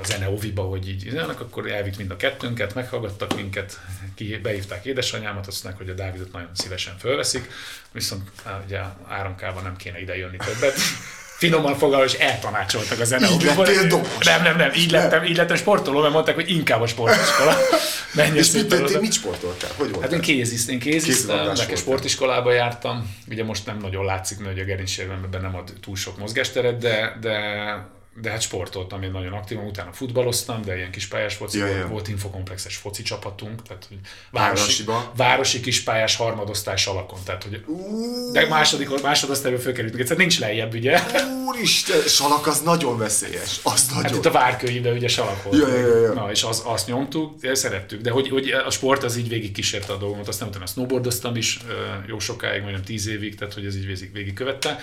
a 0.00 0.04
zene 0.04 0.28
oviba, 0.28 0.62
hogy 0.62 0.88
így 0.88 1.06
ilyenek, 1.06 1.40
akkor 1.40 1.70
elvitt 1.70 1.96
mind 1.96 2.10
a 2.10 2.16
kettőnket, 2.16 2.74
meghallgattak 2.74 3.34
minket, 3.34 3.80
ki, 4.14 4.36
beívták 4.36 4.84
édesanyámat, 4.84 5.46
azt 5.46 5.64
mondták, 5.64 5.86
hogy 5.86 5.94
a 5.94 6.02
Dávidot 6.02 6.32
nagyon 6.32 6.50
szívesen 6.54 6.98
fölveszik, 6.98 7.50
viszont 7.92 8.30
ugye 8.64 8.80
áramkában 9.06 9.62
nem 9.62 9.76
kéne 9.76 10.00
ide 10.00 10.16
jönni 10.16 10.36
többet. 10.36 10.74
Finoman 11.42 11.76
fogalma, 11.78 12.04
és 12.04 12.12
eltanácsoltak 12.12 13.00
a 13.00 13.04
zene 13.04 13.28
Így 13.30 13.42
lettél 13.42 13.86
dobos. 13.86 14.24
Nem, 14.24 14.42
nem, 14.42 14.56
nem, 14.56 14.70
így 14.74 14.90
lettem, 14.90 15.24
így 15.24 15.36
lettem 15.36 15.56
sportoló, 15.56 16.00
mert 16.00 16.12
mondták, 16.12 16.34
hogy 16.34 16.50
inkább 16.50 16.80
a 16.80 16.86
sportiskola. 16.86 17.56
Menj 18.14 18.38
és 18.38 18.50
mit, 18.50 18.68
te, 18.68 18.98
mit 19.00 19.12
sportoltál? 19.12 19.70
Hogy 19.76 19.90
voltál? 19.90 20.02
Hát 20.02 20.12
én 20.12 20.20
kéziztem, 20.20 20.74
én 20.74 20.80
kéziztem, 20.80 21.52
neki 21.54 21.76
sportiskolába 21.76 22.52
jártam. 22.52 23.16
Ugye 23.28 23.44
most 23.44 23.66
nem 23.66 23.78
nagyon 23.78 24.04
látszik, 24.04 24.38
mert 24.38 24.58
a 24.58 24.64
gerincsérvemben 24.64 25.40
nem 25.40 25.56
ad 25.56 25.72
túl 25.80 25.96
sok 25.96 26.18
mozgásteret, 26.18 26.78
de, 26.78 27.16
de 27.20 27.38
de 28.20 28.30
hát 28.30 28.40
sportoltam 28.40 29.02
én 29.02 29.10
nagyon 29.10 29.32
aktívan, 29.32 29.66
utána 29.66 29.92
futballoztam, 29.92 30.62
de 30.62 30.76
ilyen 30.76 30.90
kis 30.90 31.06
pályás 31.06 31.34
foci 31.34 31.58
Ja, 31.58 31.66
volt, 31.66 31.78
ja. 31.78 31.86
volt 31.86 32.08
infokomplexes 32.08 32.76
foci 32.76 33.02
csapatunk, 33.02 33.62
tehát 33.62 33.86
hogy 33.88 33.98
városi, 34.30 34.60
Városiba? 34.60 35.12
városi 35.16 35.60
kispályás 35.60 36.16
harmadosztás 36.16 36.86
alakon, 36.86 37.18
tehát 37.24 37.42
hogy 37.42 37.64
de 38.32 38.46
második, 38.48 39.02
másodosztályba 39.02 39.58
fölkerültünk, 39.58 40.00
egyszer 40.00 40.16
nincs 40.16 40.40
lejjebb, 40.40 40.74
ugye? 40.74 41.00
Úristen, 41.46 42.00
salak 42.00 42.46
az 42.46 42.60
nagyon 42.60 42.98
veszélyes. 42.98 43.60
Az 43.62 43.90
Hát 43.92 44.02
nagyon. 44.02 44.18
itt 44.18 44.24
a 44.26 44.30
várkőiben 44.30 44.92
ugye 44.92 45.08
salak 45.08 45.42
volt. 45.42 45.56
Ja, 45.56 45.76
ja, 45.76 46.00
ja. 46.00 46.12
Na, 46.12 46.30
és 46.30 46.42
az, 46.42 46.62
azt 46.64 46.86
nyomtuk, 46.86 47.34
szerettük. 47.52 48.00
De 48.00 48.10
hogy, 48.10 48.28
hogy 48.28 48.50
a 48.50 48.70
sport 48.70 49.02
az 49.02 49.16
így 49.16 49.28
végig 49.28 49.52
kísérte 49.52 49.92
a 49.92 49.96
dolgomat. 49.96 50.28
Aztán 50.28 50.48
utána 50.48 50.66
snowboardoztam 50.66 51.36
is 51.36 51.58
jó 52.06 52.18
sokáig, 52.18 52.62
majdnem 52.62 52.84
tíz 52.84 53.06
évig, 53.06 53.34
tehát 53.34 53.54
hogy 53.54 53.66
ez 53.66 53.76
így 53.76 54.12
végig 54.12 54.34
követte. 54.34 54.78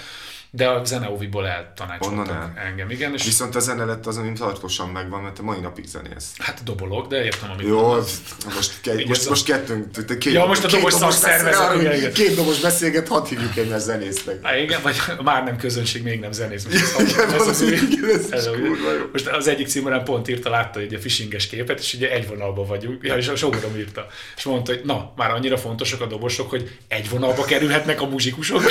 De 0.52 0.68
a 0.70 0.84
zene 0.86 1.10
oviból 1.10 1.42
Onnan 1.44 1.56
eltanácsoltak 1.56 2.28
el. 2.30 2.64
engem, 2.66 2.90
igen. 2.90 3.14
És 3.14 3.24
Viszont 3.24 3.56
a 3.56 3.60
zene 3.60 3.86
lett 3.86 4.06
az, 4.06 4.18
ami 4.18 4.34
tartósan 4.34 4.90
megvan, 4.90 5.22
mert 5.22 5.36
te 5.36 5.42
mai 5.42 5.60
napig 5.60 5.86
zenélsz. 5.86 6.32
hát 6.38 6.64
dobolok, 6.64 7.08
de 7.08 7.24
értem, 7.24 7.52
amit 7.52 7.68
Jó, 7.68 7.82
mondasz. 7.82 8.22
most, 8.56 8.72
ke- 8.82 9.06
most, 9.08 9.22
szó- 9.22 9.30
most 9.30 9.46
kettőnk, 9.46 10.18
két, 10.20 10.34
Ja, 10.34 10.46
most 10.46 10.64
a 10.64 10.68
dobos 10.68 10.94
szakszervezet. 10.94 12.12
Két 12.14 12.36
dobos 12.36 12.60
beszélget, 12.60 13.08
hadd 13.08 13.26
hívjuk 13.28 13.58
egymást 13.58 13.84
zenésznek. 13.84 14.40
Há, 14.46 14.58
igen, 14.58 14.82
vagy 14.82 14.96
már 15.24 15.44
nem 15.44 15.58
közönség, 15.58 16.04
még 16.04 16.20
nem 16.20 16.32
zenész. 16.32 16.64
Most 16.66 16.76
ez, 17.00 17.10
Igen, 17.10 17.34
ez, 17.34 17.48
az, 17.48 17.62
igen, 17.62 18.10
ez 18.14 18.28
ez. 18.32 18.50
Most 19.12 19.28
az 19.28 19.48
egyik 19.48 19.68
címeren 19.68 20.04
pont 20.04 20.28
írta, 20.28 20.50
látta 20.50 20.80
egy 20.80 20.94
a 20.94 21.00
fishinges 21.00 21.48
képet, 21.48 21.80
és 21.80 21.94
ugye 21.94 22.12
egy 22.12 22.28
vonalba 22.28 22.66
vagyunk, 22.66 23.04
ja, 23.04 23.18
és 23.18 23.28
a 23.28 23.36
sógorom 23.36 23.76
írta. 23.78 24.08
És 24.38 24.44
mondta, 24.44 24.72
hogy 24.74 24.82
na, 24.86 25.14
már 25.16 25.32
annyira 25.32 25.58
fontosak 25.58 26.02
a 26.02 26.06
dobosok, 26.06 26.50
hogy 26.50 26.78
egy 26.88 27.10
vonalba 27.10 27.44
kerülhetnek 27.44 28.02
a 28.02 28.06
muzsikusok. 28.06 28.62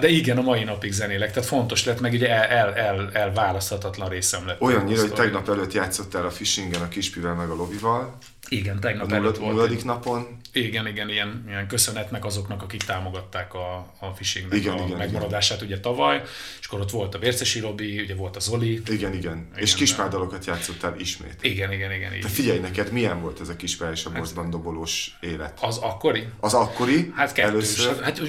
De 0.00 0.08
igen, 0.08 0.38
a 0.38 0.42
mai 0.42 0.64
napig 0.64 0.92
zenélek, 0.92 1.32
tehát 1.32 1.48
fontos 1.48 1.84
lett, 1.84 2.00
meg 2.00 2.12
ugye 2.12 2.28
el, 2.28 2.72
el, 2.72 2.74
el, 2.74 3.10
elválaszthatatlan 3.12 4.08
részem 4.08 4.46
lett. 4.46 4.60
Olyannyira, 4.60 5.00
hogy 5.00 5.12
tegnap 5.12 5.48
előtt 5.48 5.72
játszottál 5.72 6.24
a 6.24 6.30
fishingen 6.30 6.80
a 6.80 6.88
Kispivel 6.88 7.34
meg 7.34 7.48
a 7.48 7.54
Lovival, 7.54 8.16
Igen, 8.48 8.76
a 8.76 8.80
tegnap 8.80 9.06
nullad, 9.08 9.24
előtt 9.24 9.36
volt. 9.36 9.70
egy- 9.70 9.84
napon. 9.84 10.38
Igen, 10.52 10.86
igen, 10.86 11.08
ilyen, 11.08 11.44
ilyen 11.48 11.66
köszönetnek 11.66 12.24
azoknak, 12.24 12.62
akik 12.62 12.82
támogatták 12.82 13.54
a, 13.54 13.74
a 14.00 14.06
phishingnek 14.06 14.58
Igen, 14.58 14.72
a 14.78 14.84
igen, 14.84 14.96
megmaradását 14.98 15.62
ugye 15.62 15.80
tavaly, 15.80 16.22
és 16.60 16.66
akkor 16.66 16.80
ott 16.80 16.90
volt 16.90 17.14
a 17.14 17.18
Vércesi 17.18 17.60
Robi, 17.60 18.00
ugye 18.00 18.14
volt 18.14 18.36
a 18.36 18.40
Zoli. 18.40 18.82
Igen, 18.86 19.14
igen. 19.14 19.48
És 19.56 19.74
kispárdalokat 19.74 20.44
játszottál 20.44 20.94
ismét. 20.98 21.36
Igen, 21.40 21.72
igen, 21.72 21.92
igen. 21.92 22.14
Így. 22.14 22.22
De 22.22 22.28
figyelj 22.28 22.58
neked, 22.58 22.92
milyen 22.92 23.20
volt 23.20 23.40
ez 23.40 23.48
a 23.48 23.56
kispál 23.56 23.92
és 23.92 24.04
a 24.04 24.10
borzban 24.10 24.50
dobolós 24.50 25.16
élet? 25.20 25.58
Az 25.60 25.76
akkori? 25.78 26.28
Az 26.40 26.54
akkori, 26.54 27.12
Hát 27.16 27.32
kettős. 27.32 27.50
először, 27.50 28.02
Hát 28.02 28.20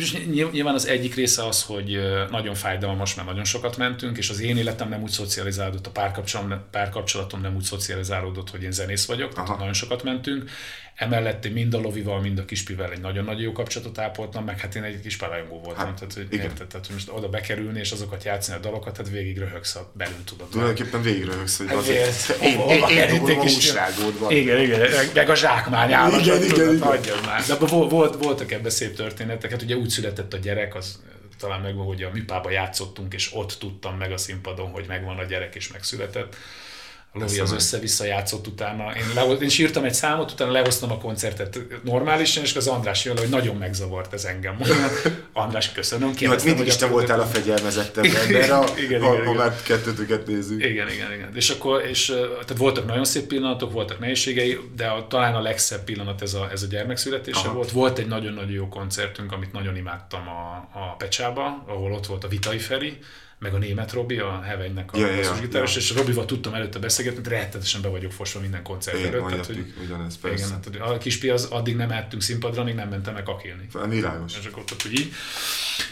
nyilván 0.52 0.74
az 0.74 0.88
egyik 0.88 1.16
része 1.16 1.46
az, 1.46 1.64
hogy 1.64 2.00
nagyon 2.32 2.56
fájdalmas, 2.56 3.16
mert 3.16 3.28
nagyon 3.28 3.44
sokat 3.46 3.78
mentünk, 3.78 4.18
és 4.18 4.30
az 4.30 4.40
én 4.42 4.58
életem 4.58 4.90
nem 4.90 5.02
úgy 5.02 5.10
szocializálódott, 5.12 5.88
a 5.88 5.92
párkapcsolatom, 5.92 6.60
párkapcsolatom 6.72 7.42
nem 7.42 7.56
úgy 7.56 7.64
szocializálódott, 7.64 8.50
hogy 8.50 8.64
én 8.64 8.72
zenész 8.72 9.06
vagyok, 9.06 9.34
tehát 9.34 9.58
nagyon 9.58 9.74
sokat 9.74 10.01
mentünk. 10.04 10.50
Emellett 10.96 11.46
én 11.46 11.52
mind 11.52 11.74
a 11.74 11.80
Lovival, 11.80 12.20
mind 12.22 12.40
a 12.40 12.46
Kispivel 12.46 12.92
egy 12.92 13.00
nagyon-nagyon 13.00 13.42
jó 13.42 13.52
kapcsolatot 13.52 13.98
ápoltam, 13.98 14.44
meg 14.44 14.60
hát 14.60 14.76
én 14.76 14.84
egy 14.84 15.02
kis 15.02 15.20
rajongó 15.20 15.60
voltam. 15.60 15.86
Hát, 15.86 15.96
tehát, 15.96 16.14
hogy 16.14 16.28
igen. 16.30 16.46
érted, 16.46 16.68
tehát, 16.68 16.90
most 16.90 17.10
oda 17.12 17.30
bekerülni 17.30 17.80
és 17.80 17.92
azokat 17.92 18.24
játszani 18.24 18.58
a 18.58 18.62
dalokat, 18.62 18.98
hát 18.98 19.10
végig 19.10 19.38
röhögsz 19.38 19.76
a 19.76 19.92
belül 19.94 20.24
tudod. 20.26 20.50
tulajdonképpen 20.50 21.02
végigröhögsz, 21.02 21.58
hogy 21.58 21.68
Hát 21.68 21.88
ez- 21.90 22.36
én, 22.42 22.60
én, 22.60 22.84
én, 22.90 23.28
én 23.28 23.40
a 23.40 23.44
is? 23.44 23.54
húsrágódban. 23.54 24.32
Igen, 24.32 24.60
igen, 24.62 24.80
meg- 25.14 25.30
a 25.30 25.36
zsákmány 25.36 25.94
állat, 25.94 26.22
Igen, 26.22 26.44
igen, 26.44 26.56
igen. 26.76 26.82
hagyjad 26.82 27.26
már. 27.26 27.44
De 27.46 27.56
volt, 27.56 28.24
voltak 28.24 28.52
ebben 28.52 28.72
szép 28.72 28.96
történetek, 28.96 29.52
hát 29.52 29.62
ugye 29.62 29.76
úgy 29.76 29.90
született 29.90 30.34
a 30.34 30.38
gyerek, 30.38 30.76
az 30.76 31.00
talán 31.40 31.62
megvan, 31.62 31.86
hogy 31.86 32.04
a 32.04 32.10
műpába 32.14 32.52
játszottunk, 32.52 33.14
és 33.14 33.30
ott 33.34 33.56
tudtam 33.60 33.98
meg 33.98 34.12
a 34.12 34.18
színpadon, 34.18 34.70
hogy 34.70 34.86
megvan 34.88 35.18
a 35.18 35.24
gyerek, 35.24 35.56
és 35.56 35.68
megszületett. 35.72 36.36
A 37.14 37.20
Persze 37.20 37.42
az 37.42 37.52
össze-vissza 37.52 38.06
játszott 38.06 38.48
utána. 38.48 38.96
Én, 38.96 39.04
lehoz, 39.16 39.42
én 39.42 39.50
sírtam 39.50 39.84
egy 39.84 39.94
számot, 39.94 40.32
utána 40.32 40.52
lehoztam 40.52 40.92
a 40.92 40.98
koncertet 40.98 41.60
normálisan, 41.84 42.44
és 42.44 42.56
az 42.56 42.68
András 42.68 43.06
jön, 43.06 43.18
hogy 43.18 43.30
nagyon 43.30 43.56
megzavart 43.56 44.14
ez 44.14 44.24
engem. 44.24 44.56
Mondom, 44.60 44.78
András, 45.34 45.72
köszönöm. 45.72 46.14
Jó, 46.20 46.30
hát 46.30 46.44
mindig 46.44 46.66
is 46.66 46.76
te 46.76 46.86
voltál 46.86 47.20
a 47.20 47.26
fegyelmezettebb 47.26 48.06
ember, 48.06 48.50
ha, 48.50 48.78
Igen, 48.78 49.02
ha, 49.02 49.14
igen, 49.14 49.26
ha 49.26 49.34
már 49.34 49.62
kettőtöket 49.64 50.28
nézzük. 50.28 50.64
Igen, 50.64 50.90
igen, 50.90 51.14
igen. 51.14 51.32
És 51.36 51.50
akkor, 51.50 51.86
és, 51.86 52.06
tehát 52.32 52.58
voltak 52.58 52.86
nagyon 52.86 53.06
szép 53.06 53.28
pillanatok, 53.28 53.72
voltak 53.72 54.00
nehézségei, 54.00 54.60
de 54.76 54.88
a, 54.88 55.08
talán 55.08 55.36
a 55.36 55.42
legszebb 55.42 55.84
pillanat 55.84 56.22
ez 56.22 56.34
a, 56.34 56.50
ez 56.52 56.64
a 56.64 56.68
gyermekszületése 56.68 57.40
Aha. 57.40 57.54
volt. 57.54 57.72
Volt 57.72 57.98
egy 57.98 58.08
nagyon-nagyon 58.08 58.52
jó 58.52 58.68
koncertünk, 58.68 59.32
amit 59.32 59.52
nagyon 59.52 59.76
imádtam 59.76 60.28
a, 60.28 60.70
a 60.80 60.96
Pecsába, 60.98 61.64
ahol 61.68 61.92
ott 61.94 62.06
volt 62.06 62.24
a 62.24 62.28
Vitai 62.28 62.60
Feri, 62.60 62.98
meg 63.42 63.54
a 63.54 63.58
német 63.58 63.92
Robi, 63.92 64.18
a 64.18 64.42
Hevenynek 64.42 64.94
a 64.94 64.98
Ja, 64.98 65.08
ja, 65.08 65.16
basszusgitáros, 65.16 65.76
ja. 65.76 65.82
és 65.82 65.96
Robival 65.96 66.26
tudtam 66.26 66.54
előtte 66.54 66.80
beszélgetni, 66.80 67.30
rettetesen 67.30 67.82
be 67.82 67.88
vagyok 67.88 68.12
fosva 68.12 68.40
minden 68.40 68.64
koncert 68.64 68.98
Én 68.98 69.06
előtt. 69.06 69.28
Tehát, 69.28 69.46
hogy, 69.46 69.74
ugyanez, 69.84 70.18
igen, 70.24 70.32
persze. 70.32 70.54
hát, 70.54 70.64
hogy 70.64 70.78
a 70.80 70.98
kispi 70.98 71.30
az 71.30 71.46
addig 71.46 71.76
nem 71.76 71.92
ettünk 71.92 72.22
színpadra, 72.22 72.62
amíg 72.62 72.76
nem 72.76 72.90
mentem 72.90 73.14
meg 73.14 73.24
kakélni. 73.24 73.68
Világos. 73.90 74.38
És 74.38 74.46
akkor 74.46 74.64
ott, 74.72 74.82
hogy 74.82 74.94
így. 74.94 75.14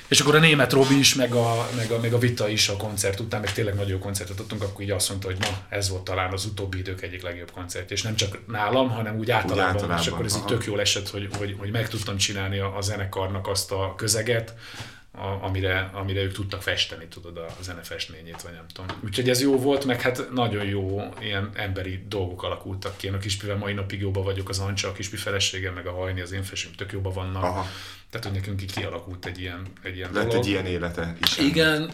És 0.08 0.20
akkor 0.20 0.36
a 0.36 0.39
német 0.39 0.72
Robi 0.72 0.98
is, 0.98 1.15
meg 1.15 1.34
a, 1.34 1.70
meg, 1.75 1.91
a, 1.91 2.00
meg 2.00 2.13
a 2.13 2.18
Vita 2.18 2.50
is 2.50 2.70
a 2.70 2.77
koncert 2.77 3.20
után, 3.20 3.39
meg 3.39 3.53
tényleg 3.53 3.74
nagyon 3.75 3.91
jó 3.91 3.98
koncertet 3.98 4.39
adtunk, 4.39 4.62
akkor 4.62 4.82
így 4.82 4.91
azt 4.91 5.10
mondta, 5.10 5.27
hogy 5.27 5.38
na, 5.39 5.48
ez 5.70 5.89
volt 5.89 6.03
talán 6.03 6.34
az 6.34 6.46
utóbbi 6.46 6.77
idők 6.77 7.01
egyik 7.01 7.22
legjobb 7.22 7.51
koncertje. 7.51 7.96
És 7.96 8.01
nem 8.01 8.15
csak 8.15 8.39
nálam, 8.48 8.89
hanem 8.89 9.18
úgy 9.18 9.32
általában. 9.32 9.65
Úgy 9.65 9.74
általában, 9.74 10.01
és 10.01 10.08
akkor 10.08 10.25
ez 10.25 10.36
így 10.36 10.46
tök 10.46 10.65
jól 10.65 10.79
esett, 10.79 11.10
hogy, 11.10 11.29
hogy, 11.38 11.56
hogy 11.58 11.72
meg 11.72 11.88
tudtam 11.88 12.18
csinálni 12.18 12.60
a, 12.60 12.77
a 12.77 12.82
zenekarnak 12.82 13.48
azt 13.48 13.72
a 13.72 13.94
közeget, 13.98 14.53
a, 15.19 15.43
amire, 15.43 15.89
amire 15.93 16.21
ők 16.21 16.33
tudtak 16.33 16.61
festeni, 16.61 17.07
tudod, 17.07 17.38
a 17.38 17.47
zene 17.61 17.81
festményét, 17.81 18.41
vagy 18.41 18.53
nem 18.53 18.65
tudom. 18.73 18.97
Úgyhogy 19.03 19.29
ez 19.29 19.41
jó 19.41 19.57
volt, 19.57 19.85
meg 19.85 20.01
hát 20.01 20.27
nagyon 20.33 20.65
jó 20.65 21.13
ilyen 21.21 21.49
emberi 21.53 22.05
dolgok 22.07 22.43
alakultak 22.43 22.97
ki. 22.97 23.07
Én 23.07 23.13
a 23.13 23.17
Kispivel 23.17 23.55
mai 23.55 23.73
napig 23.73 23.99
jóban 24.01 24.23
vagyok, 24.23 24.49
az 24.49 24.59
Ancsa, 24.59 24.88
a 24.88 24.91
Kispi 24.91 25.15
felesége, 25.15 25.71
meg 25.71 25.88
a 25.88 25.91
Hajni, 25.91 26.21
az 26.21 26.31
én 26.31 26.43
felsőm 26.43 26.71
tök 26.77 26.91
jóban 26.91 27.13
vannak. 27.13 27.43
Aha. 27.43 27.65
Tehát, 28.09 28.25
hogy 28.25 28.35
nekünk 28.35 28.61
így 28.61 28.73
kialakult 28.73 29.25
egy 29.25 29.39
ilyen, 29.39 29.61
egy 29.83 29.95
ilyen 29.95 30.09
Lett 30.13 30.27
dolog. 30.27 30.43
egy 30.43 30.49
ilyen 30.49 30.65
élete 30.65 31.15
is. 31.21 31.38
Igen, 31.38 31.91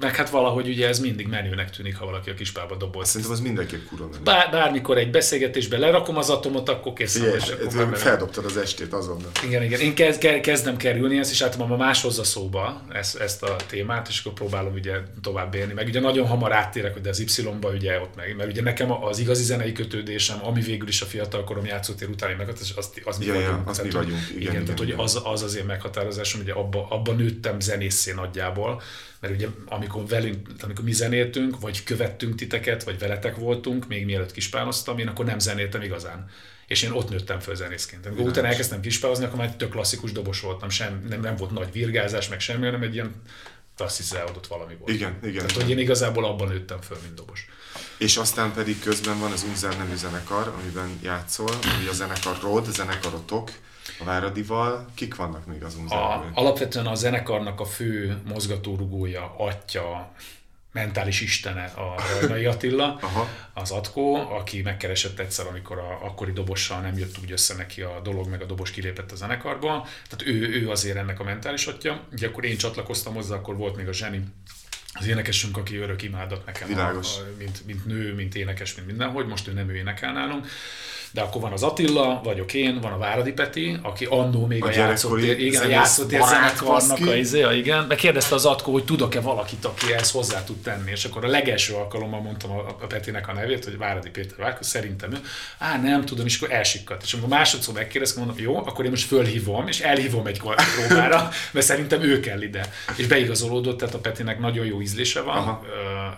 meg 0.00 0.16
hát 0.16 0.30
valahogy 0.30 0.68
ugye 0.68 0.88
ez 0.88 0.98
mindig 0.98 1.26
menőnek 1.26 1.70
tűnik, 1.70 1.96
ha 1.96 2.04
valaki 2.04 2.30
a 2.30 2.34
kispába 2.34 2.76
doboz. 2.76 3.06
Szerintem 3.08 3.30
az 3.32 3.40
mindenképp 3.40 3.86
kurva 3.88 4.06
menő. 4.06 4.22
Bár, 4.24 4.50
bármikor 4.50 4.98
egy 4.98 5.10
beszélgetésbe 5.10 5.78
lerakom 5.78 6.16
az 6.16 6.30
atomot, 6.30 6.68
akkor 6.68 6.92
kész. 6.92 7.22
Feldobtad 7.92 8.44
az 8.44 8.56
estét 8.56 8.92
azonnal. 8.92 9.30
Igen, 9.44 9.62
igen. 9.62 9.80
Én 9.80 9.94
kezd, 9.94 10.18
ke- 10.20 10.40
kezdem 10.40 10.76
kerülni 10.76 11.18
ezt, 11.18 11.30
és 11.30 11.42
általában 11.42 11.78
más 11.78 12.02
hozza 12.02 12.24
szóba 12.24 12.82
ezt, 12.92 13.16
ezt 13.16 13.42
a 13.42 13.56
témát, 13.68 14.08
és 14.08 14.20
akkor 14.20 14.32
próbálom 14.32 14.72
ugye 14.72 14.92
tovább 15.22 15.54
élni. 15.54 15.72
Meg 15.72 15.86
ugye 15.86 16.00
nagyon 16.00 16.26
hamar 16.26 16.52
áttérek, 16.52 16.92
hogy 16.92 17.02
de 17.02 17.08
az 17.08 17.18
Y-ba 17.38 17.68
ugye 17.68 18.00
ott 18.00 18.14
meg, 18.16 18.36
mert 18.36 18.50
ugye 18.50 18.62
nekem 18.62 19.04
az 19.04 19.18
igazi 19.18 19.42
zenei 19.42 19.72
kötődésem, 19.72 20.38
ami 20.42 20.60
végül 20.60 20.88
is 20.88 21.02
a 21.02 21.06
fiatalkorom 21.06 21.64
játszótér 21.64 22.08
utáni 22.08 22.34
meg, 22.34 22.48
az, 22.48 22.72
az, 22.76 22.90
az 23.04 23.18
mi 23.18 23.24
Ja, 23.24 23.34
ja, 23.34 23.40
vagyunk. 23.40 23.68
az 23.68 23.78
mi 23.78 23.88
Tehát, 23.88 24.04
vagyunk. 24.06 24.20
hogy- 24.26 24.30
Igen, 24.30 24.40
igen, 24.40 24.52
igen, 24.52 24.64
tehát 24.64 24.78
hogy 24.78 24.94
az, 24.96 25.20
az 25.24 25.42
az 25.42 25.56
én 25.56 25.64
meghatározásom, 25.64 26.40
ugye 26.40 26.52
abba, 26.52 26.86
abba 26.90 27.12
nőttem 27.12 27.60
zenészé 27.60 28.12
nagyjából, 28.12 28.82
mert 29.20 29.34
ugye 29.34 29.48
amikor 29.84 30.06
velünk, 30.06 30.48
amikor 30.60 30.84
mi 30.84 30.92
zenéltünk, 30.92 31.60
vagy 31.60 31.84
követtünk 31.84 32.34
titeket, 32.34 32.84
vagy 32.84 32.98
veletek 32.98 33.36
voltunk, 33.36 33.88
még 33.88 34.04
mielőtt 34.04 34.32
kispánoztam, 34.32 34.98
én 34.98 35.08
akkor 35.08 35.24
nem 35.24 35.38
zenéltem 35.38 35.82
igazán. 35.82 36.30
És 36.66 36.82
én 36.82 36.90
ott 36.90 37.08
nőttem 37.08 37.40
föl 37.40 37.54
zenészként. 37.54 38.06
Amikor 38.06 38.26
utána 38.26 38.46
elkezdtem 38.46 38.80
kispánozni, 38.80 39.24
akkor 39.24 39.38
már 39.38 39.56
tök 39.56 39.70
klasszikus 39.70 40.12
dobos 40.12 40.40
voltam, 40.40 40.68
sem, 40.68 41.04
nem, 41.08 41.20
nem 41.20 41.36
volt 41.36 41.50
nagy 41.50 41.72
virgázás, 41.72 42.28
meg 42.28 42.40
semmi, 42.40 42.64
hanem 42.64 42.82
egy 42.82 42.94
ilyen 42.94 43.22
azt 43.76 43.96
hiszem, 43.96 44.26
ott 44.26 44.46
valami 44.46 44.74
volt. 44.78 44.92
Igen, 44.92 45.18
igen. 45.22 45.46
Tehát, 45.46 45.62
hogy 45.62 45.70
én 45.70 45.78
igazából 45.78 46.24
abban 46.24 46.48
nőttem 46.48 46.80
föl, 46.80 46.98
mint 47.02 47.14
dobos. 47.14 47.46
És 47.98 48.16
aztán 48.16 48.52
pedig 48.52 48.80
közben 48.80 49.18
van 49.18 49.32
az 49.32 49.44
Unzer 49.48 49.76
nevű 49.76 49.94
zenekar, 49.94 50.54
amiben 50.60 50.98
játszol, 51.02 51.48
ami 51.48 51.86
a 51.88 51.92
zenekar 51.92 52.38
Rod, 52.42 52.72
zenekarotok, 52.72 53.50
a 53.98 54.04
Váradival. 54.04 54.86
Kik 54.94 55.14
vannak 55.14 55.46
még 55.46 55.62
az 55.62 55.74
Unzerben? 55.74 56.30
alapvetően 56.34 56.86
a 56.86 56.94
zenekarnak 56.94 57.60
a 57.60 57.64
fő 57.64 58.20
mozgatórugója, 58.24 59.34
atya, 59.38 60.12
mentális 60.72 61.20
istene 61.20 61.64
a 61.64 61.94
Rajnai 62.20 62.44
Attila, 62.54 63.00
az 63.52 63.70
Atkó, 63.70 64.14
aki 64.14 64.62
megkeresett 64.62 65.18
egyszer, 65.18 65.46
amikor 65.46 65.78
a 65.78 66.04
akkori 66.04 66.32
dobossal 66.32 66.80
nem 66.80 66.98
jött 66.98 67.18
úgy 67.22 67.32
össze 67.32 67.54
neki 67.54 67.80
a 67.80 68.00
dolog, 68.02 68.28
meg 68.28 68.42
a 68.42 68.46
dobos 68.46 68.70
kilépett 68.70 69.12
a 69.12 69.16
zenekarba. 69.16 69.86
Tehát 70.08 70.34
ő, 70.34 70.62
ő 70.62 70.70
azért 70.70 70.96
ennek 70.96 71.20
a 71.20 71.24
mentális 71.24 71.66
atya. 71.66 72.00
Ugye 72.12 72.26
akkor 72.26 72.44
én 72.44 72.56
csatlakoztam 72.56 73.14
hozzá, 73.14 73.34
akkor 73.34 73.56
volt 73.56 73.76
még 73.76 73.88
a 73.88 73.92
Zseni, 73.92 74.24
az 74.92 75.06
énekesünk, 75.06 75.56
aki 75.56 75.76
örök 75.76 76.02
imádat 76.02 76.46
nekem, 76.46 76.64
a, 76.64 76.68
Világos. 76.68 77.18
a, 77.18 77.22
mint, 77.38 77.66
mint 77.66 77.86
nő, 77.86 78.14
mint 78.14 78.34
énekes, 78.34 78.74
mint 78.74 78.86
mindenhogy, 78.86 79.26
most 79.26 79.48
ő 79.48 79.52
nem 79.52 79.68
ő 79.68 79.76
énekel 79.76 80.12
nálunk. 80.12 80.46
De 81.14 81.20
akkor 81.20 81.40
van 81.40 81.52
az 81.52 81.62
Attila, 81.62 82.20
vagyok 82.24 82.54
én, 82.54 82.80
van 82.80 82.92
a 82.92 82.98
Váradi 82.98 83.32
Peti, 83.32 83.78
aki 83.82 84.04
annó 84.04 84.46
még 84.46 84.64
A 84.64 84.66
a, 84.66 84.70
játszott, 84.70 85.20
gyerekkori 85.20 85.46
igen, 85.46 85.62
a 85.62 85.68
barát, 86.18 86.56
zenekarnak 86.56 87.06
a 87.06 87.14
izé, 87.14 87.38
ja, 87.38 87.52
igen. 87.52 87.84
Megkérdezte 87.84 88.34
az 88.34 88.44
Atkó, 88.44 88.72
hogy 88.72 88.84
tudok-e 88.84 89.20
valakit, 89.20 89.64
aki 89.64 89.92
ezt 89.92 90.12
hozzá 90.12 90.44
tud 90.44 90.56
tenni, 90.56 90.90
és 90.90 91.04
akkor 91.04 91.24
a 91.24 91.28
legelső 91.28 91.74
alkalommal 91.74 92.20
mondtam 92.20 92.50
a, 92.50 92.76
a 92.80 92.86
Petinek 92.86 93.28
a 93.28 93.32
nevét, 93.32 93.64
hogy 93.64 93.78
Váradi 93.78 94.10
Péter 94.10 94.36
Várko, 94.38 94.62
szerintem 94.62 95.12
ő, 95.12 95.20
á, 95.58 95.78
nem 95.78 96.04
tudom, 96.04 96.26
és 96.26 96.36
akkor 96.36 96.54
elsikkadt. 96.54 97.02
És 97.02 97.12
amikor 97.12 97.30
másodszor 97.30 97.74
megkérdeztem, 97.74 98.24
mondom, 98.24 98.44
jó, 98.44 98.56
akkor 98.56 98.84
én 98.84 98.90
most 98.90 99.06
fölhívom, 99.06 99.68
és 99.68 99.80
elhívom 99.80 100.26
egy 100.26 100.40
próbára, 100.88 101.28
mert 101.52 101.66
szerintem 101.66 102.02
ő 102.02 102.20
kell 102.20 102.42
ide. 102.42 102.70
És 102.96 103.06
beigazolódott, 103.06 103.78
tehát 103.78 103.94
a 103.94 103.98
Petinek 103.98 104.38
nagyon 104.38 104.66
jó 104.66 104.80
ízlése 104.80 105.20
van, 105.20 105.36
Aha. 105.36 105.64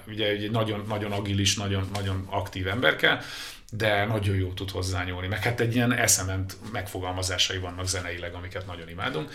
Ugye 0.08 0.26
egy 0.26 0.50
nagyon, 0.50 0.84
nagyon 0.88 1.12
agilis, 1.12 1.56
nagyon, 1.56 1.88
nagyon 1.94 2.26
aktív 2.30 2.66
emberke, 2.66 3.24
de 3.70 4.04
nagyon 4.04 4.36
jó 4.36 4.52
tud 4.52 4.70
hozzányúlni. 4.70 5.26
Meg 5.26 5.42
hát 5.42 5.60
egy 5.60 5.74
ilyen 5.74 5.92
eszement 5.92 6.56
megfogalmazásai 6.72 7.58
vannak 7.58 7.86
zeneileg, 7.88 8.34
amiket 8.34 8.66
nagyon 8.66 8.88
imádunk. 8.88 9.32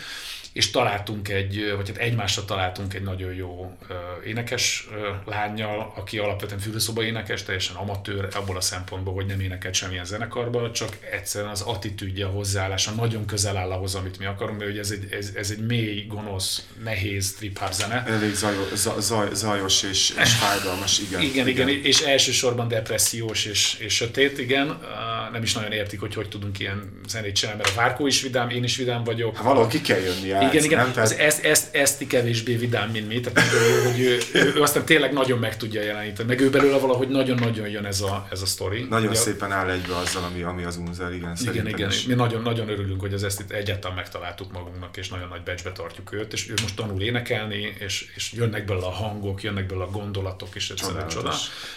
És 0.53 0.71
találtunk 0.71 1.29
egy, 1.29 1.73
vagy 1.75 1.87
hát 1.87 1.97
egymásra 1.97 2.45
találtunk 2.45 2.93
egy 2.93 3.03
nagyon 3.03 3.33
jó 3.33 3.77
énekes 4.25 4.87
lányjal, 5.25 5.93
aki 5.95 6.17
alapvetően 6.17 6.59
fürdőszoba 6.59 7.03
énekes, 7.03 7.43
teljesen 7.43 7.75
amatőr 7.75 8.27
abból 8.35 8.57
a 8.57 8.61
szempontból, 8.61 9.13
hogy 9.13 9.25
nem 9.25 9.39
énekelt 9.39 9.73
semmilyen 9.73 10.05
zenekarban, 10.05 10.71
csak 10.71 10.97
egyszerűen 11.11 11.51
az 11.51 11.61
attitűdje, 11.61 12.25
a 12.25 12.29
hozzáállása 12.29 12.91
nagyon 12.91 13.25
közel 13.25 13.57
áll 13.57 13.71
ahhoz, 13.71 13.95
amit 13.95 14.19
mi 14.19 14.25
akarunk, 14.25 14.59
mert 14.59 14.71
ugye 14.71 14.79
ez 14.79 14.91
egy, 14.91 15.13
ez, 15.13 15.31
ez 15.35 15.51
egy 15.51 15.65
mély, 15.65 16.05
gonosz, 16.07 16.67
nehéz 16.83 17.35
trip-hop 17.35 17.71
zene. 17.71 18.03
Elég 18.05 18.33
zajos, 18.33 18.67
zaj, 18.99 19.27
zajos 19.33 19.83
és, 19.83 20.13
és 20.21 20.33
fájdalmas, 20.33 20.99
igen. 20.99 21.21
Igen, 21.21 21.47
igen, 21.47 21.69
és 21.69 21.99
elsősorban 21.99 22.67
depressziós 22.67 23.45
és, 23.45 23.75
és 23.79 23.95
sötét, 23.95 24.20
igen. 24.21 24.67
Uh, 24.69 25.31
Nem 25.31 25.43
is 25.43 25.53
nagyon 25.53 25.71
értik, 25.71 25.99
hogy 25.99 26.13
hogy 26.13 26.27
tudunk 26.27 26.59
ilyen 26.59 27.01
zenét 27.07 27.35
csinálni, 27.35 27.61
mert 27.63 27.77
a 27.77 27.79
Várkó 27.79 28.07
is 28.07 28.21
vidám, 28.21 28.49
én 28.49 28.63
is 28.63 28.77
vidám 28.77 29.03
vagyok. 29.03 29.35
Hát 29.35 29.45
valahol 29.45 29.67
ki 29.67 29.81
kell 29.81 29.99
jönni 29.99 30.27
játsz, 30.27 30.53
igen, 30.53 30.63
igen, 30.63 30.77
nem? 30.77 31.03
az 31.03 31.13
ezt, 31.13 31.43
ezt, 31.43 31.75
ezt 31.75 32.07
kevésbé 32.07 32.55
vidám, 32.55 32.89
mint 32.89 33.07
mi, 33.07 33.19
tehát 33.19 33.51
nagyon 33.51 33.67
jó, 33.67 33.89
hogy 33.91 33.99
ő, 33.99 34.17
ő, 34.33 34.53
ő, 34.55 34.61
aztán 34.61 34.85
tényleg 34.85 35.13
nagyon 35.13 35.39
meg 35.39 35.57
tudja 35.57 35.81
jeleníteni, 35.81 36.27
meg 36.27 36.39
ő 36.39 36.49
belőle 36.49 36.77
valahogy 36.77 37.07
nagyon-nagyon 37.07 37.67
jön 37.69 37.85
ez 37.85 38.01
a, 38.01 38.27
ez 38.31 38.41
a 38.41 38.45
sztori. 38.45 38.85
Nagyon 38.89 39.07
Ugye, 39.09 39.19
szépen 39.19 39.51
áll 39.51 39.69
egybe 39.69 39.95
azzal, 39.95 40.23
ami, 40.23 40.41
ami 40.41 40.63
az 40.63 40.77
Unzer, 40.77 41.13
igen, 41.13 41.37
igen, 41.41 41.67
igen, 41.67 41.89
is. 41.89 42.05
mi 42.05 42.13
nagyon-nagyon 42.13 42.69
örülünk, 42.69 43.01
hogy 43.01 43.13
az 43.13 43.23
ezt 43.23 43.39
itt 43.39 43.51
egyáltalán 43.51 43.95
megtaláltuk 43.95 44.51
magunknak, 44.51 44.97
és 44.97 45.09
nagyon 45.09 45.27
nagy 45.27 45.41
becsbe 45.41 45.71
tartjuk 45.71 46.13
őt, 46.13 46.33
és 46.33 46.49
ő 46.49 46.53
most 46.61 46.75
tanul 46.75 47.01
énekelni, 47.01 47.75
és, 47.79 48.11
és 48.15 48.33
jönnek 48.33 48.65
belőle 48.65 48.85
a 48.85 48.91
hangok, 48.91 49.43
jönnek 49.43 49.65
belőle 49.65 49.85
a 49.85 49.89
gondolatok, 49.89 50.49
és 50.53 50.69
egyszerűen 50.69 51.07
csoda. 51.07 51.33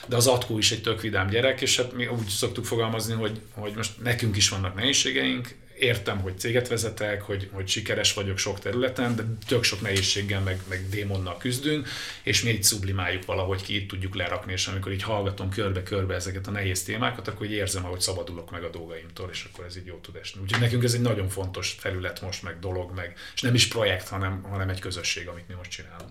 De 0.07 0.17
az 0.17 0.27
Atkó 0.27 0.59
is 0.59 0.73
egy 0.73 0.83
tök 0.83 1.01
vidám 1.01 1.29
gyerek, 1.29 1.61
és 1.61 1.77
hát 1.77 1.93
mi 1.93 2.07
úgy 2.07 2.29
szoktuk 2.35 2.65
fogalmazni, 2.65 3.15
hogy, 3.15 3.41
hogy 3.51 3.73
most 3.77 4.03
nekünk 4.03 4.37
is 4.37 4.49
vannak 4.49 4.75
nehézségeink, 4.75 5.55
értem, 5.79 6.21
hogy 6.21 6.39
céget 6.39 6.69
vezetek, 6.69 7.23
hogy, 7.23 7.49
hogy 7.53 7.69
sikeres 7.69 8.13
vagyok 8.15 8.39
sok 8.39 8.59
területen, 8.59 9.17
de 9.17 9.23
tök 9.47 9.63
sok 9.63 9.81
nehézséggel, 9.81 10.41
meg, 10.41 10.61
meg 10.69 10.89
démonnal 10.89 11.37
küzdünk, 11.37 11.89
és 12.23 12.43
mi 12.43 12.51
így 12.51 12.65
sublimáljuk 12.65 13.25
valahogy 13.25 13.63
ki, 13.63 13.75
itt 13.75 13.89
tudjuk 13.89 14.15
lerakni, 14.15 14.53
és 14.53 14.67
amikor 14.67 14.93
így 14.93 15.03
hallgatom 15.03 15.51
körbe-körbe 15.51 16.15
ezeket 16.15 16.47
a 16.47 16.51
nehéz 16.51 16.83
témákat, 16.83 17.29
akkor 17.29 17.47
így 17.47 17.53
érzem, 17.53 17.85
ahogy 17.85 18.01
szabadulok 18.01 18.51
meg 18.51 18.63
a 18.63 18.71
dolgaimtól, 18.71 19.29
és 19.33 19.49
akkor 19.53 19.65
ez 19.65 19.77
így 19.77 19.87
jó 19.87 19.97
tud 19.97 20.17
esni. 20.17 20.41
Úgyhogy 20.41 20.61
nekünk 20.61 20.85
ez 20.85 20.95
egy 20.95 21.01
nagyon 21.01 21.29
fontos 21.29 21.77
felület 21.79 22.21
most, 22.23 22.43
meg 22.43 22.59
dolog, 22.59 22.95
meg, 22.95 23.17
és 23.35 23.41
nem 23.41 23.55
is 23.55 23.69
projekt, 23.69 24.09
hanem, 24.09 24.43
hanem 24.43 24.69
egy 24.69 24.81
közösség, 24.81 25.29
amit 25.29 25.49
mi 25.49 25.55
most 25.55 25.71
csinálunk. 25.71 26.11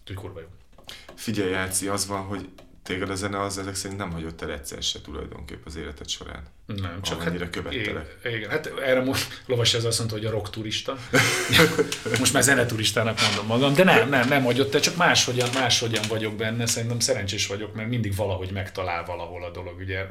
Úgyhogy 0.00 0.16
kurva 0.16 0.40
jó. 0.40 0.46
Figyelj, 1.14 1.50
Jáci, 1.50 1.88
az 1.88 2.06
van, 2.06 2.22
hogy 2.22 2.48
téged 2.86 3.10
a 3.10 3.14
zene 3.14 3.40
az 3.42 3.58
ezek 3.58 3.74
szerint 3.74 3.98
nem 3.98 4.12
hagyott 4.12 4.42
el 4.42 4.52
egyszer 4.52 4.82
se 4.82 5.00
tulajdonképp 5.00 5.66
az 5.66 5.76
életed 5.76 6.08
során. 6.08 6.42
Nem, 6.66 7.02
csak 7.02 7.20
Amennyire 7.20 7.44
hát, 7.44 7.52
követtelek. 7.52 8.18
Igen, 8.24 8.36
igen, 8.36 8.50
hát 8.50 8.66
erre 8.66 9.04
most 9.04 9.42
Lovas 9.46 9.74
ez 9.74 9.84
azt 9.84 9.98
mondta, 9.98 10.16
hogy 10.16 10.26
a 10.26 10.30
rock 10.30 10.50
turista. 10.50 10.96
most 12.18 12.32
már 12.32 12.42
zeneturistának 12.42 13.20
mondom 13.20 13.46
magam, 13.46 13.74
de 13.74 13.84
nem, 13.84 14.08
nem, 14.08 14.28
nem 14.28 14.44
hagyott 14.44 14.74
el, 14.74 14.80
csak 14.80 14.96
máshogyan, 14.96 15.48
máshogyan 15.54 16.04
vagyok 16.08 16.36
benne, 16.36 16.66
szerintem 16.66 17.00
szerencsés 17.00 17.46
vagyok, 17.46 17.74
mert 17.74 17.88
mindig 17.88 18.14
valahogy 18.16 18.52
megtalál 18.52 19.04
valahol 19.04 19.44
a 19.44 19.50
dolog. 19.50 19.78
Ugye 19.78 20.06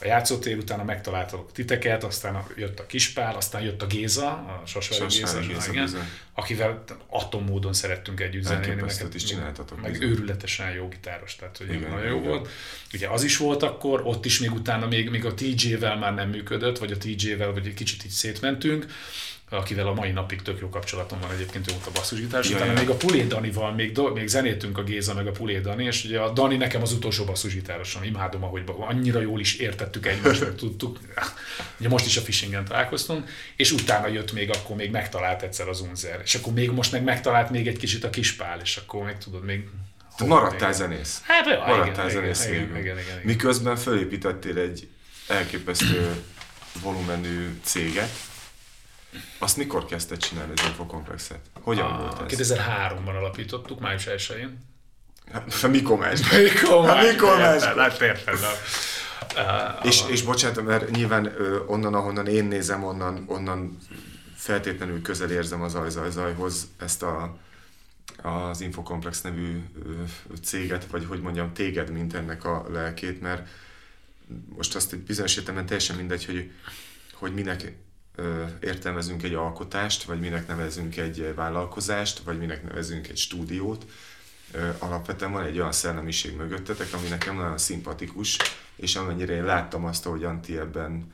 a 0.00 0.06
játszótér 0.06 0.56
utána 0.56 0.84
megtaláltak 0.84 1.52
titeket, 1.52 2.04
aztán 2.04 2.44
jött 2.56 2.78
a 2.80 2.86
Kispál, 2.86 3.36
aztán 3.36 3.62
jött 3.62 3.82
a 3.82 3.86
Géza, 3.86 4.28
a 4.30 4.62
Sasvári 4.66 5.04
Géza, 5.14 5.40
Géza, 5.40 5.70
igen, 5.70 5.84
bizony. 5.84 6.08
akivel 6.34 6.84
atommódon 7.06 7.72
szerettünk 7.72 8.20
együtt 8.20 8.42
zenélni. 8.42 8.80
Meg- 8.80 9.14
is 9.14 9.24
csináltatok, 9.24 9.80
Meg 9.80 9.90
bizony. 9.92 10.08
őrületesen 10.08 10.70
jó 10.70 10.88
gitáros, 10.88 11.36
tehát 11.36 11.56
hogy 11.56 11.72
Igen, 11.72 11.90
nagyon 11.90 12.06
jó 12.06 12.16
igen. 12.16 12.28
volt. 12.28 12.48
Ugye 12.94 13.08
az 13.08 13.22
is 13.22 13.36
volt 13.36 13.62
akkor, 13.62 14.00
ott 14.04 14.24
is 14.24 14.38
még 14.38 14.52
utána 14.52 14.86
még, 14.86 15.10
még 15.10 15.24
a 15.24 15.34
TJ-vel 15.34 15.96
már 15.96 16.14
nem 16.14 16.28
működött, 16.28 16.78
vagy 16.78 16.92
a 16.92 16.96
TJ-vel, 16.96 17.52
vagy 17.52 17.66
egy 17.66 17.74
kicsit 17.74 18.04
így 18.04 18.10
szétmentünk 18.10 18.86
akivel 19.56 19.86
a 19.86 19.94
mai 19.94 20.10
napig 20.10 20.42
tök 20.42 20.60
jó 20.60 20.68
kapcsolatom 20.68 21.20
van 21.20 21.30
egyébként, 21.30 21.68
ő 21.68 21.72
volt 21.72 21.86
a 21.86 21.90
basszusgitáros, 21.90 22.48
Ja, 22.48 22.56
utána 22.56 22.72
ja. 22.72 22.78
még 22.78 22.88
a 22.88 22.94
Pulé 22.94 23.22
Danival, 23.22 23.72
még, 23.72 23.92
do, 23.92 24.12
még 24.14 24.28
zenéltünk 24.28 24.78
a 24.78 24.82
Géza 24.82 25.14
meg 25.14 25.26
a 25.26 25.30
Pulé 25.30 25.60
Dani, 25.60 25.84
és 25.84 26.04
ugye 26.04 26.20
a 26.20 26.30
Dani 26.30 26.56
nekem 26.56 26.82
az 26.82 26.92
utolsó 26.92 27.24
basszusgitárosom, 27.24 28.02
imádom, 28.02 28.44
ahogy 28.44 28.62
annyira 28.78 29.20
jól 29.20 29.40
is 29.40 29.54
értettük 29.54 30.06
egymást, 30.06 30.40
meg 30.40 30.54
tudtuk. 30.54 30.98
Ugye 31.78 31.88
most 31.88 32.06
is 32.06 32.16
a 32.16 32.20
Fishingen 32.20 32.64
találkoztunk, 32.64 33.28
és 33.56 33.72
utána 33.72 34.06
jött 34.06 34.32
még, 34.32 34.50
akkor 34.50 34.76
még 34.76 34.90
megtalált 34.90 35.42
egyszer 35.42 35.68
az 35.68 35.80
Unzer, 35.80 36.20
és 36.24 36.34
akkor 36.34 36.52
még 36.52 36.70
most 36.70 36.92
meg 36.92 37.02
megtalált 37.02 37.50
még 37.50 37.66
egy 37.66 37.78
kicsit 37.78 38.04
a 38.04 38.10
Kispál, 38.10 38.60
és 38.62 38.76
akkor 38.76 39.04
még 39.04 39.16
tudod, 39.16 39.44
még 39.44 39.68
Te 40.16 40.24
maradtál 40.26 40.72
zenész. 40.72 41.20
Hát, 41.24 41.46
jó, 41.46 41.58
Maradtál 41.58 42.08
igen, 42.08 42.20
zenész 42.20 42.46
igen, 42.46 42.62
igen, 42.62 42.78
igen, 42.78 42.98
igen. 42.98 43.20
Miközben 43.22 43.76
felépítettél 43.76 44.58
egy 44.58 44.88
elképesztő 45.28 46.22
volumenű 46.82 47.58
céget, 47.62 48.10
azt 49.38 49.56
mikor 49.56 49.84
kezdted 49.84 50.18
csinálni 50.18 50.52
az 50.56 50.64
infokomplexet? 50.66 51.40
Hogyan 51.60 51.96
volt 51.96 52.18
A 52.18 52.24
ez? 52.24 52.52
2003-ban 52.52 53.16
alapítottuk, 53.18 53.80
május 53.80 54.04
1-én. 54.06 54.58
Hát, 55.32 55.68
mikor 55.68 55.98
más? 55.98 56.20
Mikor 56.52 56.86
Hát 56.88 57.12
mikor 57.12 57.36
más? 57.36 57.62
Hát 57.62 58.00
érted. 58.00 58.38
Uh, 59.36 59.86
És, 59.86 60.02
és 60.08 60.22
bocsánat, 60.22 60.64
mert 60.64 60.90
nyilván 60.90 61.32
onnan, 61.66 61.94
ahonnan 61.94 62.26
én 62.26 62.44
nézem, 62.44 62.84
onnan, 62.84 63.24
onnan 63.26 63.78
feltétlenül 64.34 65.02
közel 65.02 65.30
érzem 65.30 65.62
az 65.62 65.72
Zaj-Zaj-Zajhoz 65.72 66.68
ezt 66.78 67.02
a, 67.02 67.36
az 68.22 68.60
Infokomplex 68.60 69.20
nevű 69.20 69.62
céget, 70.42 70.86
vagy 70.90 71.04
hogy 71.08 71.20
mondjam, 71.20 71.52
téged, 71.52 71.90
mint 71.90 72.14
ennek 72.14 72.44
a 72.44 72.66
lelkét, 72.72 73.20
mert 73.20 73.48
most 74.56 74.74
azt 74.74 74.92
egy 74.92 74.98
bizonyos 74.98 75.36
értelemben 75.36 75.66
teljesen 75.66 75.96
mindegy, 75.96 76.24
hogy, 76.24 76.50
hogy 77.12 77.34
minek 77.34 77.72
értelmezünk 78.60 79.22
egy 79.22 79.34
alkotást, 79.34 80.02
vagy 80.02 80.20
minek 80.20 80.46
nevezünk 80.46 80.96
egy 80.96 81.32
vállalkozást, 81.34 82.18
vagy 82.18 82.38
minek 82.38 82.62
nevezünk 82.62 83.08
egy 83.08 83.16
stúdiót. 83.16 83.86
Alapvetően 84.78 85.32
van 85.32 85.44
egy 85.44 85.58
olyan 85.58 85.72
szellemiség 85.72 86.36
mögöttetek, 86.36 86.92
ami 86.92 87.08
nekem 87.08 87.36
nagyon 87.36 87.58
szimpatikus, 87.58 88.36
és 88.76 88.96
amennyire 88.96 89.34
én 89.34 89.44
láttam 89.44 89.84
azt, 89.84 90.04
hogy 90.04 90.24
Anti 90.24 90.58
ebben, 90.58 91.12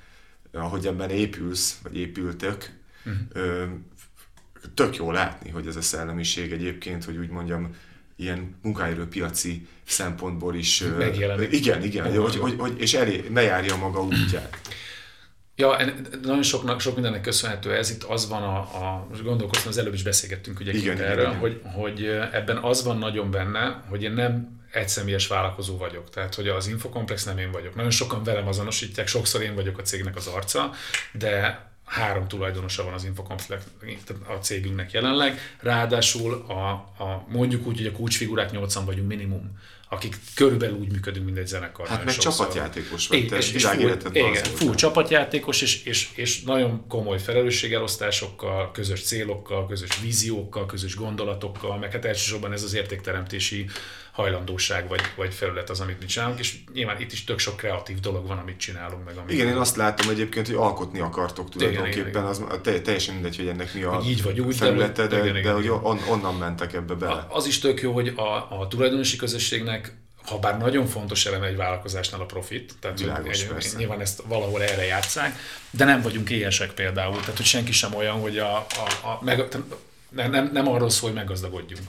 ahogy 0.52 0.86
ebben 0.86 1.10
épülsz, 1.10 1.78
vagy 1.82 1.96
épültök, 1.96 2.70
ö, 3.32 3.64
tök 4.74 4.96
jó 4.96 5.10
látni, 5.10 5.50
hogy 5.50 5.66
ez 5.66 5.76
a 5.76 5.82
szellemiség 5.82 6.52
egyébként, 6.52 7.04
hogy 7.04 7.16
úgy 7.16 7.28
mondjam, 7.28 7.74
ilyen 8.16 8.56
munkaerőpiaci 8.62 9.66
szempontból 9.86 10.54
is... 10.54 10.84
Megjelenik. 10.98 11.52
Igen, 11.52 11.82
igen, 11.82 12.20
hogy, 12.20 12.36
hogy, 12.36 12.54
hogy, 12.58 12.80
és 12.80 12.94
elé, 12.94 13.16
bejárja 13.18 13.76
maga 13.76 14.02
útját. 14.02 14.60
Ja, 15.56 15.76
nagyon 16.22 16.42
soknak, 16.42 16.80
sok 16.80 16.94
mindennek 16.94 17.20
köszönhető 17.20 17.74
ez. 17.74 17.90
Itt 17.90 18.02
az 18.02 18.28
van 18.28 18.42
a, 18.42 18.56
a 18.58 19.06
most 19.08 19.22
gondolkoztam, 19.22 19.70
az 19.70 19.78
előbb 19.78 19.94
is 19.94 20.02
beszélgettünk 20.02 20.60
ugye 20.60 20.70
Igen, 20.70 20.82
igen, 20.82 20.96
igen, 20.96 21.08
erről, 21.10 21.26
igen. 21.26 21.38
Hogy, 21.38 21.60
hogy 21.74 22.04
ebben 22.32 22.56
az 22.56 22.84
van 22.84 22.98
nagyon 22.98 23.30
benne, 23.30 23.82
hogy 23.88 24.02
én 24.02 24.12
nem 24.12 24.60
egyszemélyes 24.72 25.26
vállalkozó 25.26 25.76
vagyok. 25.76 26.10
Tehát, 26.10 26.34
hogy 26.34 26.48
az 26.48 26.66
infokomplex 26.66 27.24
nem 27.24 27.38
én 27.38 27.50
vagyok. 27.50 27.74
Nagyon 27.74 27.90
sokan 27.90 28.24
velem 28.24 28.48
azonosítják, 28.48 29.06
sokszor 29.06 29.42
én 29.42 29.54
vagyok 29.54 29.78
a 29.78 29.82
cégnek 29.82 30.16
az 30.16 30.26
arca, 30.26 30.70
de 31.12 31.64
három 31.86 32.28
tulajdonosa 32.28 32.84
van 32.84 32.92
az 32.92 33.04
Infocomplex 33.04 33.64
a 34.28 34.32
cégünknek 34.32 34.92
jelenleg, 34.92 35.56
ráadásul 35.60 36.44
a, 36.48 36.70
a, 37.04 37.26
mondjuk 37.28 37.66
úgy, 37.66 37.76
hogy 37.76 37.86
a 37.86 37.92
kulcsfigurák 37.92 38.50
80 38.50 38.84
vagyunk 38.84 39.08
minimum 39.08 39.58
akik 39.88 40.16
körülbelül 40.34 40.76
úgy 40.76 40.92
működünk, 40.92 41.24
mint 41.24 41.38
egy 41.38 41.46
zenekar. 41.46 41.86
Hát 41.86 42.04
meg 42.04 42.14
sokszor. 42.14 42.32
csapatjátékos 42.32 43.06
vagy, 43.06 43.26
te 43.26 43.36
és, 43.36 43.52
és 43.52 43.64
full, 43.64 43.90
igen, 44.12 44.44
full 44.44 44.74
csapatjátékos, 44.74 45.62
és, 45.62 45.84
és, 45.84 46.08
és 46.14 46.42
nagyon 46.42 46.86
komoly 46.88 47.18
felelősségelosztásokkal, 47.18 48.70
közös 48.72 49.02
célokkal, 49.02 49.66
közös 49.66 50.00
víziókkal, 50.00 50.66
közös 50.66 50.96
gondolatokkal, 50.96 51.78
meg 51.78 51.92
hát 51.92 52.04
elsősorban 52.04 52.52
ez 52.52 52.62
az 52.62 52.74
értékteremtési 52.74 53.66
hajlandóság 54.16 54.88
vagy, 54.88 55.00
vagy 55.16 55.34
felület 55.34 55.70
az, 55.70 55.80
amit 55.80 56.00
mi 56.00 56.06
csinálunk, 56.06 56.38
és 56.38 56.56
nyilván 56.72 57.00
itt 57.00 57.12
is 57.12 57.24
tök 57.24 57.38
sok 57.38 57.56
kreatív 57.56 58.00
dolog 58.00 58.26
van, 58.26 58.38
amit 58.38 58.58
csinálunk 58.58 59.04
meg. 59.04 59.16
Amit 59.16 59.32
igen, 59.32 59.46
én 59.46 59.56
azt 59.56 59.76
látom 59.76 60.10
egyébként, 60.10 60.46
hogy 60.46 60.56
alkotni 60.56 61.00
akartok 61.00 61.50
tulajdonképpen, 61.50 61.98
igen, 61.98 62.08
igen, 62.08 62.24
az 62.24 62.44
teljesen 62.62 63.14
mindegy, 63.14 63.36
hogy 63.36 63.48
ennek 63.48 63.74
mi 63.74 63.82
a 63.82 64.02
így 64.04 64.22
vagy 64.22 64.40
úgy, 64.40 64.56
felülete, 64.56 65.06
de, 65.06 65.20
de, 65.20 65.28
igen, 65.28 65.42
de 65.42 65.52
hogy 65.52 65.68
on, 65.68 66.00
onnan 66.08 66.34
mentek 66.34 66.72
ebbe 66.72 66.94
bele. 66.94 67.26
Az 67.28 67.46
is 67.46 67.58
tök 67.58 67.80
jó, 67.80 67.92
hogy 67.92 68.08
a, 68.16 68.60
a 68.60 68.66
tulajdonosi 68.68 69.16
közösségnek 69.16 69.96
ha 70.26 70.38
bár 70.38 70.58
nagyon 70.58 70.86
fontos 70.86 71.26
eleme 71.26 71.46
egy 71.46 71.56
vállalkozásnál 71.56 72.20
a 72.20 72.24
profit, 72.24 72.74
tehát 72.80 72.98
Világos, 72.98 73.42
egy, 73.42 73.76
nyilván 73.76 74.00
ezt 74.00 74.22
valahol 74.26 74.62
erre 74.62 74.84
játszák, 74.84 75.38
de 75.70 75.84
nem 75.84 76.02
vagyunk 76.02 76.30
éhesek 76.30 76.72
például, 76.72 77.20
tehát 77.20 77.36
hogy 77.36 77.46
senki 77.46 77.72
sem 77.72 77.94
olyan, 77.94 78.20
hogy 78.20 78.38
a, 78.38 78.56
a, 78.56 79.06
a 79.08 79.18
meg, 79.24 79.44
nem, 80.08 80.30
nem, 80.30 80.50
nem 80.52 80.68
arról 80.68 80.90
szól, 80.90 81.08
hogy 81.08 81.18
meggazdagodjunk 81.18 81.86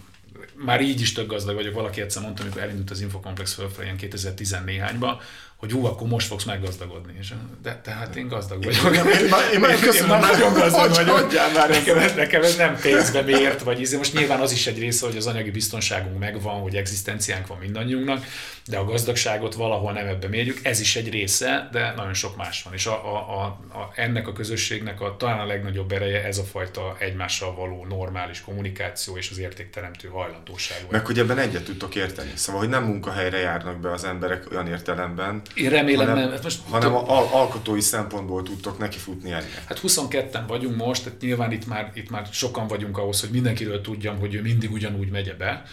már 0.58 0.82
így 0.82 1.02
is 1.02 1.12
tök 1.12 1.28
gazdag 1.28 1.56
vagyok. 1.56 1.74
Valaki 1.74 2.02
egyszer 2.02 2.22
mondta, 2.22 2.44
amikor 2.44 2.62
elindult 2.62 2.90
az 2.92 3.02
Infokomplex 3.02 3.54
fölfelé 3.54 3.86
ilyen 3.86 3.98
2010 3.98 4.58
néhányban, 4.66 5.20
hogy 5.58 5.72
hú, 5.72 5.86
akkor 5.86 6.08
most 6.08 6.28
fogsz 6.28 6.44
meggazdagodni. 6.44 7.14
És, 7.20 7.34
de 7.62 7.80
tehát 7.84 8.16
én 8.16 8.28
gazdag 8.28 8.64
vagyok. 8.64 8.96
Én, 8.96 9.06
én, 9.06 9.64
én, 9.64 9.70
én, 9.70 9.80
köszönöm, 9.80 10.22
én 10.22 10.28
nagyon 10.28 10.54
gazdag 10.54 10.96
hogy 10.96 11.06
vagyok. 11.06 11.54
Már 11.54 11.70
nekem, 11.70 11.98
ez, 11.98 12.14
nekem 12.16 12.44
ez 12.44 12.56
nem 12.56 12.80
pénzbe 12.82 13.22
mért, 13.22 13.64
vagy 13.64 13.82
izé. 13.82 13.98
Most 13.98 14.14
nyilván 14.14 14.40
az 14.40 14.52
is 14.52 14.68
egy 14.68 14.80
része, 14.80 15.06
hogy 15.06 15.18
az 15.18 15.28
anyagi 15.28 15.52
biztonságunk 15.52 16.20
megvan, 16.20 16.62
hogy 16.62 16.76
egzisztenciánk 16.76 17.48
van 17.48 17.58
mindannyiunknak, 17.58 18.26
de 18.66 18.78
a 18.78 18.86
gazdagságot 18.86 19.54
valahol 19.54 19.92
nem 19.92 20.08
ebbe 20.08 20.28
mérjük. 20.28 20.60
Ez 20.64 20.80
is 20.80 20.96
egy 20.96 21.10
része, 21.10 21.70
de 21.72 21.94
nagyon 21.96 22.14
sok 22.14 22.38
más 22.38 22.64
van. 22.64 22.74
És 22.74 22.86
a, 22.86 23.06
a, 23.06 23.18
a, 23.18 23.44
a, 23.78 23.92
ennek 23.96 24.28
a 24.28 24.34
közösségnek 24.34 25.02
a, 25.02 25.16
talán 25.18 25.40
a 25.40 25.46
legnagyobb 25.46 25.92
ereje 25.92 26.24
ez 26.24 26.38
a 26.38 26.44
fajta 26.44 26.96
egymással 27.00 27.56
való 27.56 27.86
normális 27.90 28.42
kommunikáció 28.42 29.18
és 29.18 29.30
az 29.30 29.38
értékteremtő 29.38 30.08
hajlandóság. 30.08 30.86
Meg 30.90 31.06
hogy 31.06 31.20
ebben 31.20 31.38
egyet 31.38 31.64
tudtok 31.64 31.96
érteni. 31.96 32.32
Szóval, 32.36 32.62
hogy 32.62 32.70
nem 32.70 32.84
munkahelyre 32.84 33.38
járnak 33.38 33.80
be 33.80 33.92
az 33.92 34.04
emberek 34.04 34.52
olyan 34.52 34.68
értelemben, 34.68 35.42
én 35.56 35.70
remélem 35.70 36.08
hanem, 36.08 36.24
nem. 36.24 36.32
Hát 36.32 36.44
most 36.44 36.60
hanem 36.70 36.96
a 36.96 37.18
al- 37.18 37.34
alkotói 37.34 37.82
szempontból 37.82 38.44
tudtok 38.44 38.78
nekifutni 38.78 39.32
ennek. 39.32 39.64
Hát 39.68 39.80
22-en 39.84 40.44
vagyunk 40.48 40.76
most, 40.76 41.04
tehát 41.04 41.22
nyilván 41.22 41.52
itt 41.52 41.68
már, 41.68 41.92
itt 41.94 42.10
már 42.10 42.28
sokan 42.32 42.68
vagyunk 42.68 42.98
ahhoz, 42.98 43.20
hogy 43.20 43.30
mindenkiről 43.30 43.82
tudjam, 43.82 44.20
hogy 44.20 44.34
ő 44.34 44.42
mindig 44.42 44.72
ugyanúgy 44.72 45.10
megy 45.10 45.36
be, 45.38 45.64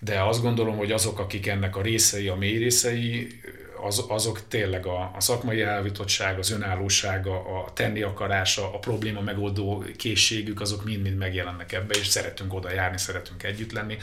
de 0.00 0.20
azt 0.22 0.42
gondolom, 0.42 0.76
hogy 0.76 0.92
azok, 0.92 1.18
akik 1.18 1.46
ennek 1.46 1.76
a 1.76 1.82
részei, 1.82 2.28
a 2.28 2.34
mély 2.34 2.56
részei, 2.56 3.40
az, 3.82 4.04
azok 4.08 4.40
tényleg 4.48 4.86
a, 4.86 5.10
a 5.16 5.20
szakmai 5.20 5.60
elvitottság, 5.60 6.38
az 6.38 6.50
önállósága, 6.50 7.34
a 7.34 7.72
tenni 7.72 8.02
akarása, 8.02 8.74
a 8.74 8.78
probléma 8.78 9.20
megoldó 9.20 9.84
készségük, 9.96 10.60
azok 10.60 10.84
mind-mind 10.84 11.16
megjelennek 11.16 11.72
ebbe, 11.72 11.94
és 11.98 12.06
szeretünk 12.06 12.54
oda 12.54 12.72
járni, 12.72 12.98
szeretünk 12.98 13.42
együtt 13.42 13.72
lenni 13.72 13.96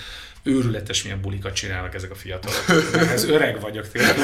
őrületes 0.47 1.03
milyen 1.03 1.21
bulikat 1.21 1.53
csinálnak 1.53 1.95
ezek 1.95 2.12
a 2.12 2.15
fiatalok. 2.15 2.65
Ez 3.13 3.23
öreg 3.23 3.62
vagyok 3.62 3.91
tényleg. 3.91 4.15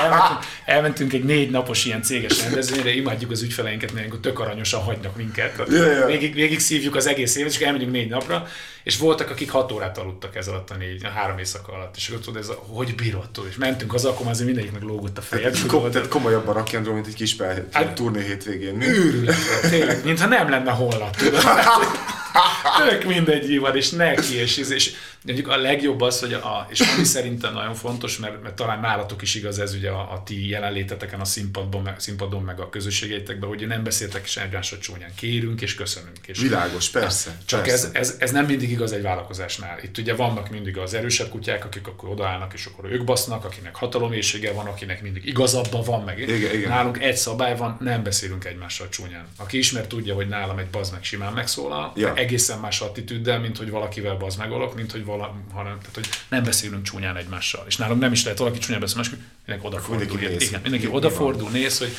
Elmentünk, 0.00 0.44
elmentünk 0.64 1.12
egy 1.12 1.24
négy 1.24 1.50
napos 1.50 1.84
ilyen 1.84 2.02
céges 2.02 2.42
rendezvényre, 2.42 2.90
imádjuk 2.90 3.30
az 3.30 3.42
ügyfeleinket, 3.42 3.92
mert 3.92 4.20
tök 4.20 4.38
aranyosan 4.38 4.80
hagynak 4.80 5.16
minket. 5.16 5.54
Yeah, 5.68 5.86
yeah. 5.86 6.06
Végig, 6.06 6.34
végig 6.34 6.58
szívjuk 6.58 6.94
az 6.94 7.06
egész 7.06 7.36
évet, 7.36 7.52
és 7.52 7.58
elmegyünk 7.58 7.92
négy 7.92 8.08
napra, 8.08 8.46
és 8.82 8.96
voltak, 8.96 9.30
akik 9.30 9.50
hat 9.50 9.72
órát 9.72 9.98
aludtak 9.98 10.36
ez 10.36 10.48
alatt 10.48 10.70
a 10.70 10.74
négy, 10.76 11.04
a 11.04 11.08
három 11.08 11.38
éjszaka 11.38 11.72
alatt, 11.72 11.96
és 11.96 12.12
tudod, 12.22 12.36
ez 12.42 12.48
a, 12.48 12.52
hogy 12.52 12.94
bírott 12.94 13.40
és 13.48 13.56
mentünk 13.56 13.94
az 13.94 14.04
akkor 14.04 14.26
azért 14.26 14.46
mindegyiknek 14.46 14.82
lógott 14.82 15.18
a 15.18 15.20
feje. 15.20 15.50
Tehát, 15.50 15.66
kom, 15.66 15.90
tehát 15.90 16.08
komolyabb 16.08 16.48
a 16.48 16.62
rock'n'roll, 16.62 16.92
mint 16.92 17.06
egy 17.06 17.14
kis 17.14 17.36
hát, 17.70 17.94
turné 17.94 18.22
hétvégén. 18.22 18.82
Őrület, 18.82 19.36
tényleg, 19.70 20.04
mintha 20.04 20.26
nem 20.26 20.50
lenne 20.50 20.70
holnap, 20.70 21.16
tudod. 21.16 21.42
Tök 22.88 23.04
mindegy 23.04 23.58
van, 23.58 23.76
és 23.76 23.90
neki, 23.90 24.34
és, 24.34 24.56
és, 24.56 24.92
és 25.26 25.42
mondjuk 25.42 25.48
a 25.48 25.62
legjobb 25.62 26.00
az, 26.00 26.20
hogy 26.20 26.32
a, 26.32 26.66
és 26.70 26.80
ami 26.80 27.04
szerintem 27.04 27.52
nagyon 27.52 27.74
fontos, 27.74 28.18
mert, 28.18 28.42
mert 28.42 28.54
talán 28.54 28.80
nálatok 28.80 29.22
is 29.22 29.34
igaz 29.34 29.58
ez 29.58 29.74
ugye 29.74 29.90
a, 29.90 30.12
a 30.12 30.22
ti 30.24 30.48
jelenléteteken 30.48 31.20
a 31.20 31.24
színpadon, 31.24 31.82
meg, 31.82 32.00
színpadon, 32.00 32.42
meg 32.42 32.60
a 32.60 32.68
közösségeitekben, 32.68 33.48
hogy 33.48 33.66
nem 33.66 33.82
beszéltek 33.82 34.26
sem 34.26 34.44
egymásra 34.44 34.78
csúnyán. 34.78 35.10
Kérünk 35.14 35.60
és 35.60 35.74
köszönünk. 35.74 36.16
És 36.26 36.38
Világos, 36.38 36.88
persze. 36.88 37.38
Csak 37.44 37.62
persze. 37.62 37.86
Ez, 37.86 37.90
ez, 37.92 38.16
ez, 38.18 38.30
nem 38.30 38.46
mindig 38.46 38.70
igaz 38.70 38.92
egy 38.92 39.02
vállalkozásnál. 39.02 39.78
Itt 39.82 39.98
ugye 39.98 40.14
vannak 40.14 40.50
mindig 40.50 40.78
az 40.78 40.94
erősebb 40.94 41.28
kutyák, 41.28 41.64
akik 41.64 41.86
akkor 41.86 42.08
odaállnak, 42.08 42.52
és 42.54 42.66
akkor 42.66 42.90
ők 42.90 43.04
basznak, 43.04 43.44
akinek 43.44 43.74
hatalomészsége 43.74 44.52
van, 44.52 44.66
akinek 44.66 45.02
mindig 45.02 45.26
igazabban 45.26 45.82
van, 45.82 46.02
meg 46.02 46.18
igen, 46.18 46.54
igen. 46.54 46.68
nálunk 46.68 47.02
egy 47.02 47.16
szabály 47.16 47.56
van, 47.56 47.76
nem 47.80 48.02
beszélünk 48.02 48.44
egymással 48.44 48.88
csúnyán. 48.88 49.26
Aki 49.36 49.58
ismer, 49.58 49.86
tudja, 49.86 50.14
hogy 50.14 50.28
nálam 50.28 50.58
egy 50.58 50.70
bazd 50.70 50.92
meg 50.92 51.04
simán 51.04 51.32
megszólal, 51.32 51.92
ja. 51.96 52.14
egészen 52.14 52.58
más 52.58 52.80
attitűddel, 52.80 53.40
mint 53.40 53.58
hogy 53.58 53.70
valakivel 53.70 54.14
bazd 54.14 54.38
megolok, 54.38 54.74
mint 54.74 54.92
hogy 54.92 55.04
vala, 55.16 55.34
hanem 55.52 55.78
tehát, 55.78 55.94
hogy 55.94 56.08
nem 56.28 56.42
beszélünk 56.42 56.82
csúnyán 56.82 57.16
egymással. 57.16 57.64
És 57.68 57.76
nálam 57.76 57.98
nem 57.98 58.12
is 58.12 58.24
lehet 58.24 58.38
valaki 58.38 58.58
csúnyán 58.58 58.80
beszél, 58.80 58.96
másik, 58.96 59.18
mindenki 59.46 59.66
odafordul. 59.66 60.06
Mindenki, 60.06 60.26
néz. 60.26 60.48
Igen, 60.48 60.60
mindenki 60.60 60.86
odafordul, 60.86 61.50
néz, 61.50 61.78
hogy 61.78 61.96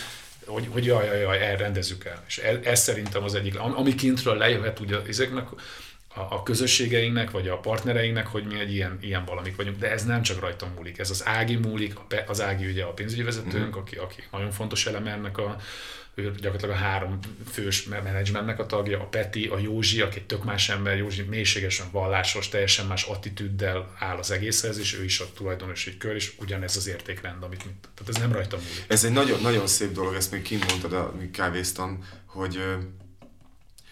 hogy, 0.47 0.67
hogy 0.71 0.85
jaj, 0.85 1.05
jaj, 1.05 1.19
jaj, 1.19 1.41
elrendezzük 1.41 2.05
el. 2.05 2.23
És 2.27 2.37
ez, 2.37 2.57
ez 2.63 2.79
szerintem 2.79 3.23
az 3.23 3.35
egyik, 3.35 3.59
ami 3.59 3.95
kintről 3.95 4.37
lejöhet 4.37 4.79
ugye 4.79 4.97
ezeknek 5.07 5.51
a, 5.51 6.19
a 6.19 6.43
közösségeinknek, 6.43 7.31
vagy 7.31 7.47
a 7.47 7.57
partnereinknek, 7.57 8.27
hogy 8.27 8.43
mi 8.43 8.59
egy 8.59 8.73
ilyen, 8.73 8.97
ilyen 9.01 9.25
valamik 9.25 9.55
vagyunk, 9.55 9.77
de 9.77 9.91
ez 9.91 10.05
nem 10.05 10.21
csak 10.21 10.39
rajtam 10.39 10.69
múlik, 10.75 10.97
ez 10.97 11.09
az 11.09 11.25
Ági 11.25 11.55
múlik, 11.55 11.93
az 12.27 12.41
Ági 12.41 12.65
ugye 12.65 12.83
a 12.83 12.93
pénzügyi 12.93 13.23
vezetőnk, 13.23 13.75
mm. 13.75 13.79
aki, 13.79 13.95
aki 13.95 14.23
nagyon 14.31 14.51
fontos 14.51 14.85
eleme 14.85 15.11
ennek 15.11 15.37
a, 15.37 15.57
ő 16.19 16.31
gyakorlatilag 16.31 16.75
a 16.75 16.79
három 16.79 17.19
fős 17.51 17.83
menedzsmentnek 17.83 18.59
a 18.59 18.65
tagja, 18.65 18.99
a 18.99 19.03
Peti, 19.03 19.47
a 19.47 19.57
Józsi, 19.57 20.01
aki 20.01 20.17
egy 20.17 20.25
tök 20.25 20.43
más 20.43 20.69
ember, 20.69 20.97
Józsi 20.97 21.21
mélységesen 21.21 21.87
vallásos, 21.91 22.49
teljesen 22.49 22.85
más 22.85 23.03
attitűddel 23.03 23.95
áll 23.99 24.17
az 24.17 24.31
egészhez, 24.31 24.77
és 24.77 24.97
ő 24.99 25.03
is 25.03 25.19
a 25.19 25.25
tulajdonosi 25.33 25.97
kör, 25.97 26.15
és 26.15 26.33
ugyanez 26.39 26.77
az 26.77 26.87
értékrend, 26.87 27.43
amit 27.43 27.59
tehát 27.59 28.07
ez 28.07 28.15
nem 28.15 28.31
rajta 28.31 28.57
múlik. 28.57 28.85
Ez 28.87 29.03
egy 29.03 29.11
nagyon, 29.11 29.41
nagyon 29.41 29.67
szép 29.67 29.91
dolog, 29.91 30.15
ezt 30.15 30.31
még 30.31 30.41
kint 30.41 30.67
mondtad, 30.69 30.93
amíg 30.93 31.31
kávéztam, 31.31 32.03
hogy 32.25 32.59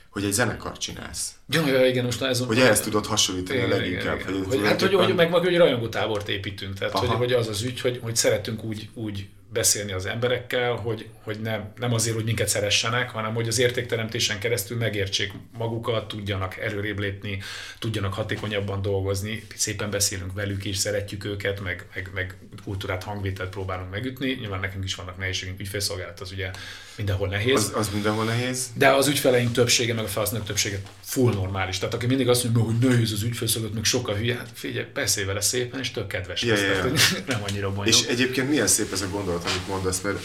hogy 0.10 0.24
egy 0.24 0.32
zenekart 0.32 0.80
csinálsz. 0.80 1.32
Ja, 1.50 1.68
ja 1.68 1.86
igen, 1.86 2.06
most 2.06 2.22
ez 2.22 2.40
Hogy 2.40 2.60
ehhez 2.60 2.82
tudod 2.82 3.06
hasonlítani 3.06 3.58
igen, 3.60 3.72
a 3.72 3.76
leginkább. 3.76 4.20
Igen, 4.20 4.34
igen. 4.34 4.44
Hogy, 4.44 4.58
hogy, 4.58 4.68
hát, 4.68 4.82
hogy, 4.82 4.94
hogy 4.94 5.16
meg, 5.16 5.30
meg 5.30 5.42
hogy 5.42 5.58
rajongótábort 5.58 6.30
építünk, 6.30 6.78
tehát 6.78 6.94
hogy, 6.94 7.10
hogy, 7.10 7.34
az 7.34 7.48
az 7.48 7.62
ügy, 7.62 7.82
hogy, 7.82 8.00
hogy 8.02 8.16
szeretünk 8.16 8.64
úgy, 8.64 8.90
úgy 8.94 9.28
beszélni 9.56 9.92
az 9.92 10.06
emberekkel, 10.06 10.74
hogy, 10.74 11.08
hogy 11.24 11.40
nem, 11.40 11.72
nem 11.78 11.94
azért, 11.94 12.16
hogy 12.16 12.24
minket 12.24 12.48
szeressenek, 12.48 13.10
hanem 13.10 13.34
hogy 13.34 13.48
az 13.48 13.60
értékteremtésen 13.60 14.40
keresztül 14.40 14.78
megértsék 14.78 15.32
magukat, 15.58 16.08
tudjanak 16.08 16.58
erőrébb 16.58 17.00
lépni, 17.00 17.42
tudjanak 17.80 18.14
hatékonyabban 18.14 18.82
dolgozni, 18.82 19.44
szépen 19.56 19.90
beszélünk 19.90 20.34
velük 20.34 20.66
is, 20.66 20.78
szeretjük 20.78 21.26
őket, 21.26 21.64
meg, 21.64 21.86
meg, 21.94 22.10
meg 22.14 22.38
kultúrát, 22.64 23.04
hangvételt 23.04 23.50
próbálunk 23.50 23.92
megütni. 23.92 24.38
Nyilván 24.40 24.60
nekünk 24.60 24.84
is 24.84 24.96
vannak 24.96 25.18
nehézségünk, 25.18 25.60
ügyfélszolgálat 25.60 26.20
az 26.20 26.32
ugye 26.32 26.52
mindenhol 26.96 27.28
nehéz. 27.28 27.56
Az, 27.56 27.72
az 27.76 27.90
mindenhol 27.94 28.24
nehéz. 28.26 28.70
De 28.74 28.90
az 28.90 29.08
ügyfeleink 29.08 29.52
többsége, 29.52 29.94
meg 29.94 30.04
a 30.04 30.08
felhasználók 30.08 30.48
többsége 30.48 30.80
full 31.02 31.34
normális. 31.34 31.78
Tehát 31.78 31.94
aki 31.94 32.06
mindig 32.06 32.30
azt 32.30 32.44
mondja, 32.44 32.64
hogy 32.64 32.90
nehéz 32.90 33.12
az 33.12 33.24
ügyfélszolgálat, 33.24 33.76
meg 33.76 33.84
sokkal 33.84 34.16
hülye, 34.16 34.36
hát 34.36 34.50
figyelj, 34.54 34.86
beszélj 34.94 35.26
vele 35.26 35.42
szépen, 35.42 35.80
és 35.80 35.92
tök 35.92 36.08
kedves. 36.08 36.42
Ja, 36.42 36.54
lesz, 36.54 36.62
ja. 36.62 36.74
Tehát, 36.74 37.24
nem 37.28 37.44
annyira 37.48 37.70
bonyolult. 37.70 37.88
És 37.88 38.06
egyébként 38.08 38.50
milyen 38.50 38.68
szép 38.68 38.92
ez 38.92 39.02
a 39.02 39.10
gondolat, 39.10 39.44
amit 39.46 39.68
mondasz, 39.68 40.02
mert 40.02 40.20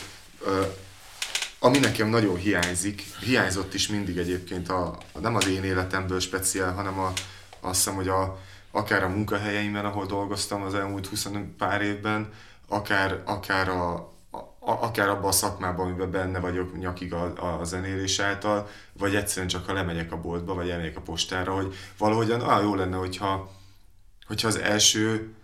uh, 0.46 0.66
ami 1.58 1.78
nekem 1.78 2.08
nagyon 2.08 2.36
hiányzik, 2.36 3.02
hiányzott 3.20 3.74
is 3.74 3.88
mindig 3.88 4.16
egyébként, 4.16 4.68
a, 4.68 4.98
nem 5.20 5.34
az 5.34 5.48
én 5.48 5.64
életemből 5.64 6.20
speciál, 6.20 6.72
hanem 6.72 6.98
a, 6.98 7.12
azt 7.60 7.76
hiszem, 7.76 7.94
hogy 7.94 8.08
a, 8.08 8.38
akár 8.70 9.02
a 9.02 9.08
munkahelyeimben, 9.08 9.84
ahol 9.84 10.06
dolgoztam 10.06 10.62
az 10.62 10.74
elmúlt 10.74 11.06
20 11.06 11.28
pár 11.58 11.82
évben, 11.82 12.32
akár, 12.68 13.22
akár 13.24 13.68
a, 13.68 14.12
akár 14.60 15.08
abban 15.08 15.28
a 15.28 15.32
szakmában, 15.32 15.86
amiben 15.86 16.10
benne 16.10 16.38
vagyok 16.38 16.78
nyakig 16.78 17.12
a, 17.12 17.58
a 17.60 17.64
zenélés 17.64 18.18
által, 18.18 18.68
vagy 18.92 19.14
egyszerűen 19.14 19.48
csak 19.48 19.66
ha 19.66 19.72
lemegyek 19.72 20.12
a 20.12 20.20
boltba, 20.20 20.54
vagy 20.54 20.68
elmegyek 20.68 20.96
a 20.96 21.00
postára, 21.00 21.54
hogy 21.54 21.74
valahogyan 21.98 22.40
ah, 22.40 22.62
jó 22.62 22.74
lenne, 22.74 22.96
hogyha, 22.96 23.50
hogyha 24.26 24.48
az 24.48 24.56
első 24.56 25.34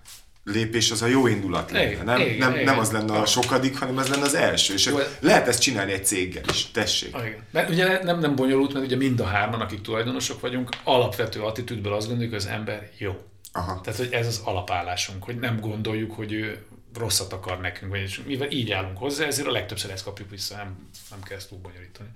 lépés 0.52 0.90
az 0.90 1.02
a 1.02 1.06
jó 1.06 1.26
indulat 1.26 1.70
lenne. 1.70 1.90
Igen, 1.90 2.04
nem, 2.04 2.20
igen, 2.20 2.38
nem, 2.38 2.52
igen. 2.52 2.64
nem 2.64 2.78
az 2.78 2.90
lenne 2.90 3.12
a 3.12 3.26
sokadik, 3.26 3.78
hanem 3.78 3.96
az 3.96 4.08
lenne 4.08 4.22
az 4.22 4.34
első. 4.34 4.74
És 4.74 4.86
jó, 4.86 4.98
lehet 5.20 5.48
ezt 5.48 5.60
csinálni 5.60 5.92
egy 5.92 6.06
céggel 6.06 6.42
is, 6.50 6.70
tessék. 6.70 7.08
Igen. 7.08 7.44
Mert 7.50 7.70
ugye 7.70 8.02
nem, 8.02 8.18
nem 8.18 8.34
bonyolult, 8.34 8.72
mert 8.72 8.84
ugye 8.84 8.96
mind 8.96 9.20
a 9.20 9.24
hárman, 9.24 9.60
akik 9.60 9.80
tulajdonosok 9.80 10.40
vagyunk, 10.40 10.68
alapvető 10.84 11.40
attitűdből 11.40 11.92
azt 11.92 12.06
gondoljuk, 12.06 12.32
hogy 12.32 12.42
az 12.42 12.48
ember 12.48 12.90
jó. 12.98 13.24
Aha. 13.52 13.80
Tehát, 13.80 13.98
hogy 13.98 14.12
ez 14.12 14.26
az 14.26 14.40
alapállásunk, 14.44 15.24
hogy 15.24 15.36
nem 15.36 15.60
gondoljuk, 15.60 16.12
hogy 16.12 16.32
ő 16.32 16.64
rosszat 16.98 17.32
akar 17.32 17.60
nekünk, 17.60 17.90
vagy 17.90 18.20
mivel 18.26 18.50
így 18.50 18.70
állunk 18.70 18.98
hozzá, 18.98 19.26
ezért 19.26 19.48
a 19.48 19.50
legtöbbször 19.50 19.90
ezt 19.90 20.04
kapjuk 20.04 20.30
vissza, 20.30 20.56
nem, 20.56 20.88
nem 21.10 21.22
kell 21.22 21.36
ezt 21.36 21.48
túl 21.48 21.58
bonyolítani. 21.58 22.08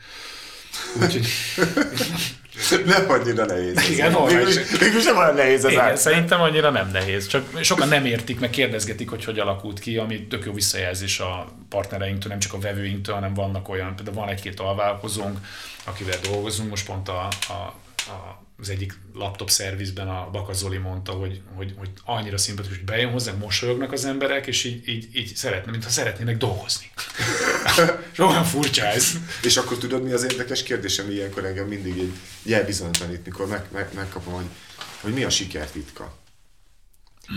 Úgyhogy 1.02 1.26
nem 2.87 3.11
annyira 3.11 3.44
nehéz. 3.44 3.76
ez. 3.76 3.88
Igen. 3.90 4.12
Mégis, 4.80 5.04
nem 5.04 5.16
olyan 5.16 5.35
nehéz 5.35 5.64
az 5.64 5.70
Igen, 5.70 5.85
át. 5.85 5.96
szerintem 5.96 6.40
annyira 6.40 6.70
nem 6.70 6.90
nehéz. 6.90 7.26
Csak 7.26 7.62
sokan 7.62 7.88
nem 7.88 8.04
értik, 8.04 8.40
meg 8.40 8.50
kérdezgetik, 8.50 9.11
hogy 9.11 9.24
hogy 9.24 9.38
alakult 9.38 9.78
ki, 9.78 9.96
ami 9.96 10.26
tök 10.26 10.44
jó 10.44 10.52
visszajelzés 10.52 11.20
a 11.20 11.46
partnereinktől, 11.68 12.30
nem 12.30 12.40
csak 12.40 12.52
a 12.52 12.59
vevőinktől, 12.59 13.14
hanem 13.14 13.35
vannak 13.35 13.68
olyan, 13.68 13.96
például 13.96 14.16
van 14.16 14.28
egy-két 14.28 14.61
alvállalkozónk, 14.61 15.38
akivel 15.85 16.18
dolgozunk, 16.22 16.70
most 16.70 16.87
pont 16.87 17.09
a, 17.09 17.28
a, 17.48 17.52
a 18.11 18.42
az 18.61 18.68
egyik 18.68 18.99
laptop 19.14 19.51
szervizben 19.51 20.09
a 20.09 20.31
Baka 20.31 20.53
Zoli 20.53 20.77
mondta, 20.77 21.12
hogy, 21.12 21.40
hogy, 21.55 21.75
hogy 21.77 21.90
annyira 22.05 22.38
szimpatikus, 22.38 22.77
hogy 22.77 22.87
bejön 22.87 23.11
hozzá, 23.11 23.33
mosolyognak 23.33 23.92
az 23.92 24.05
emberek, 24.05 24.46
és 24.46 24.64
így, 24.64 24.88
így, 24.88 25.16
így 25.16 25.35
szeretne, 25.37 25.70
mintha 25.70 25.90
szeretnének 25.90 26.37
dolgozni. 26.37 26.90
és 28.12 28.18
olyan 28.18 28.44
furcsa 28.44 28.85
ez. 28.85 29.12
És 29.42 29.57
akkor 29.57 29.79
tudod, 29.79 30.03
mi 30.03 30.12
az 30.12 30.23
érdekes 30.23 30.62
kérdésem 30.62 31.11
ilyenkor 31.11 31.44
engem 31.44 31.66
mindig 31.66 31.96
így 31.96 32.12
jelbizonytalanít, 32.42 33.25
mikor 33.25 33.46
meg, 33.46 33.64
meg, 33.73 33.88
megkapom, 33.94 34.35
hogy, 34.35 34.49
hogy 35.01 35.12
mi 35.12 35.25
a 35.25 35.31
siker 35.31 35.70
titka. 35.70 36.18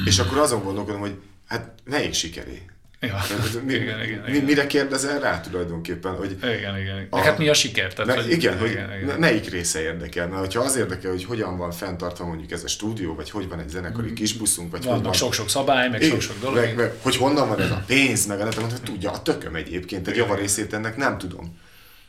És 0.05 0.19
akkor 0.19 0.38
azon 0.38 0.63
gondolkodom, 0.63 0.99
hogy 0.99 1.21
hát 1.47 1.73
melyik 1.83 2.13
sikeré? 2.13 2.65
Ja. 3.07 3.21
Mi, 3.65 3.73
igen, 3.73 4.03
igen, 4.03 4.21
mi, 4.25 4.31
igen. 4.31 4.43
mire 4.43 4.67
kérdezel 4.67 5.19
rá 5.19 5.41
tulajdonképpen? 5.41 6.15
Hogy, 6.15 6.31
Igen, 6.31 6.77
igen. 6.77 7.07
A-. 7.09 7.17
Hát 7.19 7.37
mi 7.37 7.49
a 7.49 7.53
siker? 7.53 7.93
Tehát, 7.93 8.15
me, 8.15 8.21
hogy- 8.21 8.31
igen, 8.31 8.57
hogy 8.59 8.69
igen, 8.69 8.89
igen. 8.93 9.05
me- 9.05 9.17
melyik 9.17 9.49
része 9.49 9.81
érdekel? 9.81 10.27
Mert 10.27 10.39
hogyha 10.39 10.61
az 10.61 10.75
érdekel, 10.75 11.11
hogy 11.11 11.25
hogyan 11.25 11.57
van 11.57 11.71
fenntartva 11.71 12.25
mondjuk 12.25 12.51
ez 12.51 12.63
a 12.63 12.67
stúdió, 12.67 13.15
vagy 13.15 13.29
hogy 13.29 13.47
van 13.49 13.59
egy 13.59 13.69
zenekari 13.69 14.13
kisbuszunk, 14.13 14.71
vagy 14.71 14.83
Vannak 14.83 15.03
van, 15.03 15.13
sok-sok 15.13 15.49
szabály, 15.49 15.89
meg 15.89 16.01
sok-sok 16.01 16.39
dolog. 16.39 16.55
Meg, 16.55 16.75
meg, 16.75 16.91
hogy 17.01 17.15
honnan 17.15 17.47
van 17.47 17.61
ez 17.61 17.71
a 17.71 17.83
pénz, 17.87 18.25
meg 18.25 18.39
a 18.39 18.43
nem 18.43 18.51
tudom, 18.51 18.69
hogy 18.69 18.81
tudja, 18.81 19.11
a 19.11 19.21
tököm 19.21 19.55
egyébként, 19.55 20.07
egy 20.07 20.15
javarészét 20.15 20.73
ennek 20.73 20.97
nem 20.97 21.17
tudom. 21.17 21.59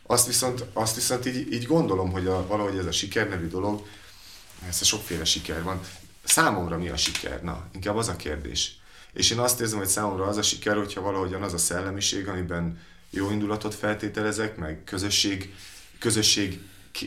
Azt 0.07 0.27
viszont, 0.27 0.65
azt 0.73 0.95
viszont 0.95 1.25
így, 1.25 1.53
így 1.53 1.65
gondolom, 1.65 2.11
hogy 2.11 2.27
a, 2.27 2.47
valahogy 2.47 2.77
ez 2.77 2.85
a 2.85 2.91
siker 2.91 3.29
nevű 3.29 3.47
dolog, 3.47 3.85
ez 4.69 4.77
a 4.81 4.85
sokféle 4.85 5.23
siker 5.25 5.63
van. 5.63 5.79
Számomra 6.23 6.77
mi 6.77 6.89
a 6.89 6.97
siker? 6.97 7.41
Na, 7.41 7.63
inkább 7.73 7.95
az 7.95 8.07
a 8.07 8.15
kérdés. 8.15 8.75
És 9.15 9.31
én 9.31 9.37
azt 9.37 9.61
érzem, 9.61 9.77
hogy 9.77 9.87
számomra 9.87 10.25
az 10.25 10.37
a 10.37 10.41
siker, 10.41 10.75
hogyha 10.75 11.01
valahogyan 11.01 11.41
az 11.41 11.53
a 11.53 11.57
szellemiség, 11.57 12.27
amiben 12.27 12.79
jó 13.09 13.31
indulatot 13.31 13.75
feltételezek, 13.75 14.57
meg 14.57 14.83
közösség, 14.83 15.53
közösség 15.99 16.59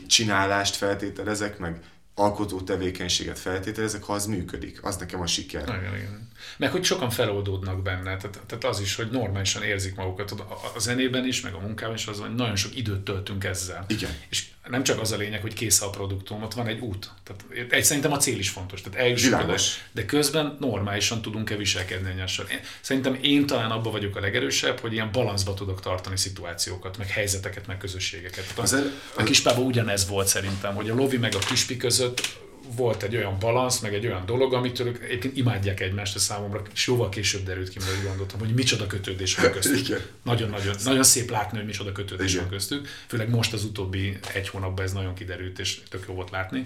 csinálást 0.06 0.74
feltételezek, 0.74 1.58
meg 1.58 1.80
alkotó 2.14 2.60
tevékenységet 2.60 3.38
feltételezek, 3.38 4.02
ha 4.02 4.12
az 4.12 4.26
működik. 4.26 4.84
Az 4.84 4.96
nekem 4.96 5.20
a 5.20 5.26
siker. 5.26 5.62
Igen, 5.62 5.96
igen. 5.96 6.28
Meg 6.56 6.70
hogy 6.70 6.84
sokan 6.84 7.10
feloldódnak 7.10 7.82
benne, 7.82 8.16
tehát, 8.16 8.40
tehát 8.46 8.64
az 8.64 8.80
is, 8.80 8.94
hogy 8.94 9.10
normálisan 9.10 9.62
érzik 9.62 9.94
magukat 9.94 10.30
a, 10.30 10.60
a 10.74 10.78
zenében 10.78 11.26
is, 11.26 11.40
meg 11.40 11.54
a 11.54 11.58
munkában 11.58 11.94
is, 11.94 12.06
az, 12.06 12.18
hogy 12.18 12.34
nagyon 12.34 12.56
sok 12.56 12.76
időt 12.76 13.00
töltünk 13.00 13.44
ezzel. 13.44 13.84
Igen. 13.88 14.10
És 14.28 14.46
nem 14.70 14.82
csak 14.82 15.00
az 15.00 15.12
a 15.12 15.16
lényeg, 15.16 15.40
hogy 15.40 15.54
kész 15.54 15.80
a 15.82 15.90
produktum, 15.90 16.42
ott 16.42 16.54
van 16.54 16.66
egy 16.66 16.80
út. 16.80 17.10
Tehát 17.24 17.70
egy, 17.72 17.84
szerintem 17.84 18.12
a 18.12 18.16
cél 18.16 18.38
is 18.38 18.48
fontos, 18.50 18.80
tehát 18.82 18.98
eljussunk 18.98 19.32
oda, 19.34 19.44
de 19.92 20.04
közben 20.04 20.56
normálisan 20.60 21.22
tudunk-e 21.22 21.56
viselkedni 21.56 22.10
egymással. 22.10 22.46
Én- 22.50 22.60
Szerintem 22.80 23.18
én 23.22 23.46
talán 23.46 23.70
abban 23.70 23.92
vagyok 23.92 24.16
a 24.16 24.20
legerősebb, 24.20 24.78
hogy 24.80 24.92
ilyen 24.92 25.12
balanszba 25.12 25.54
tudok 25.54 25.80
tartani 25.80 26.16
szituációkat, 26.16 26.98
meg 26.98 27.08
helyzeteket, 27.08 27.66
meg 27.66 27.78
közösségeket. 27.78 28.44
Tehát 28.44 28.58
Az 28.58 28.72
a, 28.72 28.82
a 29.16 29.22
kispában 29.22 29.64
ugyanez 29.64 30.08
volt 30.08 30.26
szerintem, 30.26 30.74
hogy 30.74 30.90
a 30.90 30.94
Lovi 30.94 31.16
meg 31.16 31.34
a 31.34 31.38
kispi 31.38 31.76
között 31.76 32.46
volt 32.76 33.02
egy 33.02 33.16
olyan 33.16 33.38
balansz, 33.38 33.80
meg 33.80 33.94
egy 33.94 34.06
olyan 34.06 34.26
dolog, 34.26 34.54
amitől 34.54 34.86
ők 34.86 35.02
egyébként 35.02 35.36
imádják 35.36 35.80
egymást, 35.80 36.14
ez 36.14 36.22
számomra 36.22 36.62
és 36.72 36.86
jóval 36.86 37.08
később 37.08 37.44
derült 37.44 37.68
ki, 37.68 37.78
mert 37.78 38.04
gondoltam, 38.04 38.38
hogy 38.38 38.54
micsoda 38.54 38.86
kötődés 38.86 39.36
van 39.36 39.50
köztük. 39.50 40.10
Nagyon-nagyon, 40.22 40.74
nagyon 40.84 41.02
szép 41.02 41.30
látni, 41.30 41.56
hogy 41.58 41.66
micsoda 41.66 41.92
kötődés 41.92 42.30
Igen. 42.32 42.42
van 42.42 42.52
köztük. 42.52 42.88
Főleg 43.06 43.28
most 43.28 43.52
az 43.52 43.64
utóbbi 43.64 44.18
egy 44.34 44.48
hónapban 44.48 44.84
ez 44.84 44.92
nagyon 44.92 45.14
kiderült, 45.14 45.58
és 45.58 45.80
tök 45.88 46.04
jó 46.08 46.14
volt 46.14 46.30
látni. 46.30 46.62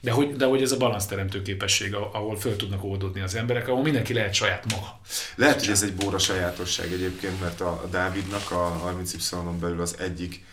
De 0.00 0.10
hogy, 0.10 0.36
de 0.36 0.44
hogy 0.44 0.62
ez 0.62 0.72
a 0.72 0.76
balanszteremtő 0.76 1.42
képesség, 1.42 1.94
ahol 1.94 2.36
föl 2.38 2.56
tudnak 2.56 2.84
oldódni 2.84 3.20
az 3.20 3.34
emberek, 3.34 3.68
ahol 3.68 3.82
mindenki 3.82 4.12
lehet 4.12 4.34
saját 4.34 4.72
maga. 4.72 5.00
Lehet, 5.34 5.60
hogy 5.60 5.70
ez 5.70 5.82
egy 5.82 5.94
bóra 5.94 6.18
sajátosság 6.18 6.92
egyébként, 6.92 7.40
mert 7.40 7.60
a, 7.60 7.68
a 7.68 7.86
Dávidnak 7.90 8.50
a 8.50 8.94
30Y-on 9.02 9.56
belül 9.60 9.80
az 9.80 9.96
egyik, 9.98 10.44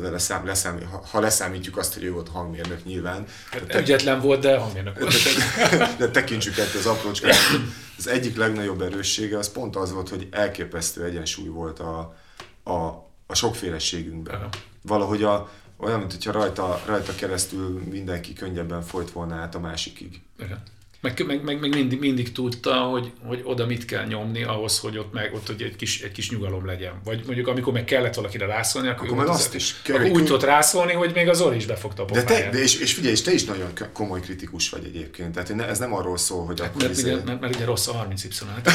leszám, 0.00 0.46
leszám, 0.46 0.80
ha, 0.90 1.02
ha 1.10 1.20
leszámítjuk 1.20 1.76
azt, 1.76 1.94
hogy 1.94 2.04
ő 2.04 2.12
volt 2.12 2.28
hangmérnök 2.28 2.84
nyilván, 2.84 3.26
Hát 3.50 3.74
ügyetlen 3.74 4.20
volt, 4.20 4.40
de 4.40 4.58
hangmérnök 4.58 4.98
volt. 4.98 5.12
de, 5.70 5.94
de 5.98 6.10
tekintsük 6.10 6.58
ettől 6.58 6.80
az 6.80 6.86
aprócskát. 6.86 7.34
Az 7.98 8.06
egyik 8.06 8.36
legnagyobb 8.36 8.82
erőssége 8.82 9.38
az 9.38 9.52
pont 9.52 9.76
az 9.76 9.92
volt, 9.92 10.08
hogy 10.08 10.28
elképesztő 10.30 11.04
egyensúly 11.04 11.48
volt 11.48 11.78
a, 11.78 12.16
a, 12.64 12.74
a 13.26 13.34
sokféleségünkben. 13.34 14.34
Aha. 14.34 14.48
Valahogy 14.82 15.22
a, 15.22 15.50
olyan, 15.76 15.98
mint 15.98 16.12
hogyha 16.12 16.32
rajta, 16.32 16.82
rajta 16.86 17.14
keresztül 17.14 17.82
mindenki 17.90 18.32
könnyebben 18.32 18.82
folyt 18.82 19.10
volna 19.10 19.34
át 19.34 19.54
a 19.54 19.60
másikig. 19.60 20.20
Igen. 20.38 20.62
Meg, 21.00 21.24
meg, 21.26 21.42
meg, 21.44 21.60
meg 21.60 21.70
mindig, 21.74 21.98
mindig 21.98 22.32
tudta, 22.32 22.74
hogy, 22.74 23.12
hogy 23.26 23.40
oda 23.44 23.66
mit 23.66 23.84
kell 23.84 24.06
nyomni 24.06 24.42
ahhoz, 24.42 24.78
hogy 24.78 24.98
ott, 24.98 25.12
meg, 25.12 25.34
ott 25.34 25.46
hogy 25.46 25.62
egy, 25.62 25.76
kis, 25.76 26.00
egy 26.02 26.12
kis 26.12 26.30
nyugalom 26.30 26.66
legyen. 26.66 26.92
Vagy 27.04 27.22
mondjuk 27.26 27.46
amikor 27.48 27.72
meg 27.72 27.84
kellett 27.84 28.14
valakire 28.14 28.46
rászólni, 28.46 28.88
akkor, 28.88 29.06
Akkor 29.06 29.18
meg 29.18 29.28
azt 29.28 29.48
az- 29.48 29.54
is. 29.54 29.74
Akkor 29.82 29.94
Kevés- 29.96 30.14
úgy 30.14 30.24
tudott 30.24 30.42
rászólni, 30.42 30.92
hogy 30.92 31.10
még 31.14 31.28
az 31.28 31.36
Zoli 31.36 31.56
is 31.56 31.66
befogta 31.66 32.02
a 32.02 32.06
De, 32.06 32.12
te, 32.12 32.20
pofáját. 32.26 32.52
de 32.52 32.58
és, 32.58 32.80
és 32.80 32.94
figyelj, 32.94 33.12
és 33.12 33.22
te 33.22 33.32
is 33.32 33.44
nagyon 33.44 33.68
komoly 33.92 34.20
kritikus 34.20 34.68
vagy 34.68 34.84
egyébként. 34.84 35.32
Tehát 35.32 35.54
ne, 35.54 35.66
ez 35.68 35.78
nem 35.78 35.94
arról 35.94 36.16
szól, 36.18 36.44
hogy 36.46 36.60
akkor 36.60 36.80
mert, 36.82 36.92
izé- 36.92 37.12
mert, 37.12 37.24
mert, 37.24 37.40
mert, 37.40 37.54
ugye 37.54 37.64
rossz 37.64 37.86
a 37.88 37.92
30 37.92 38.24
y 38.24 38.28
hát, 38.54 38.70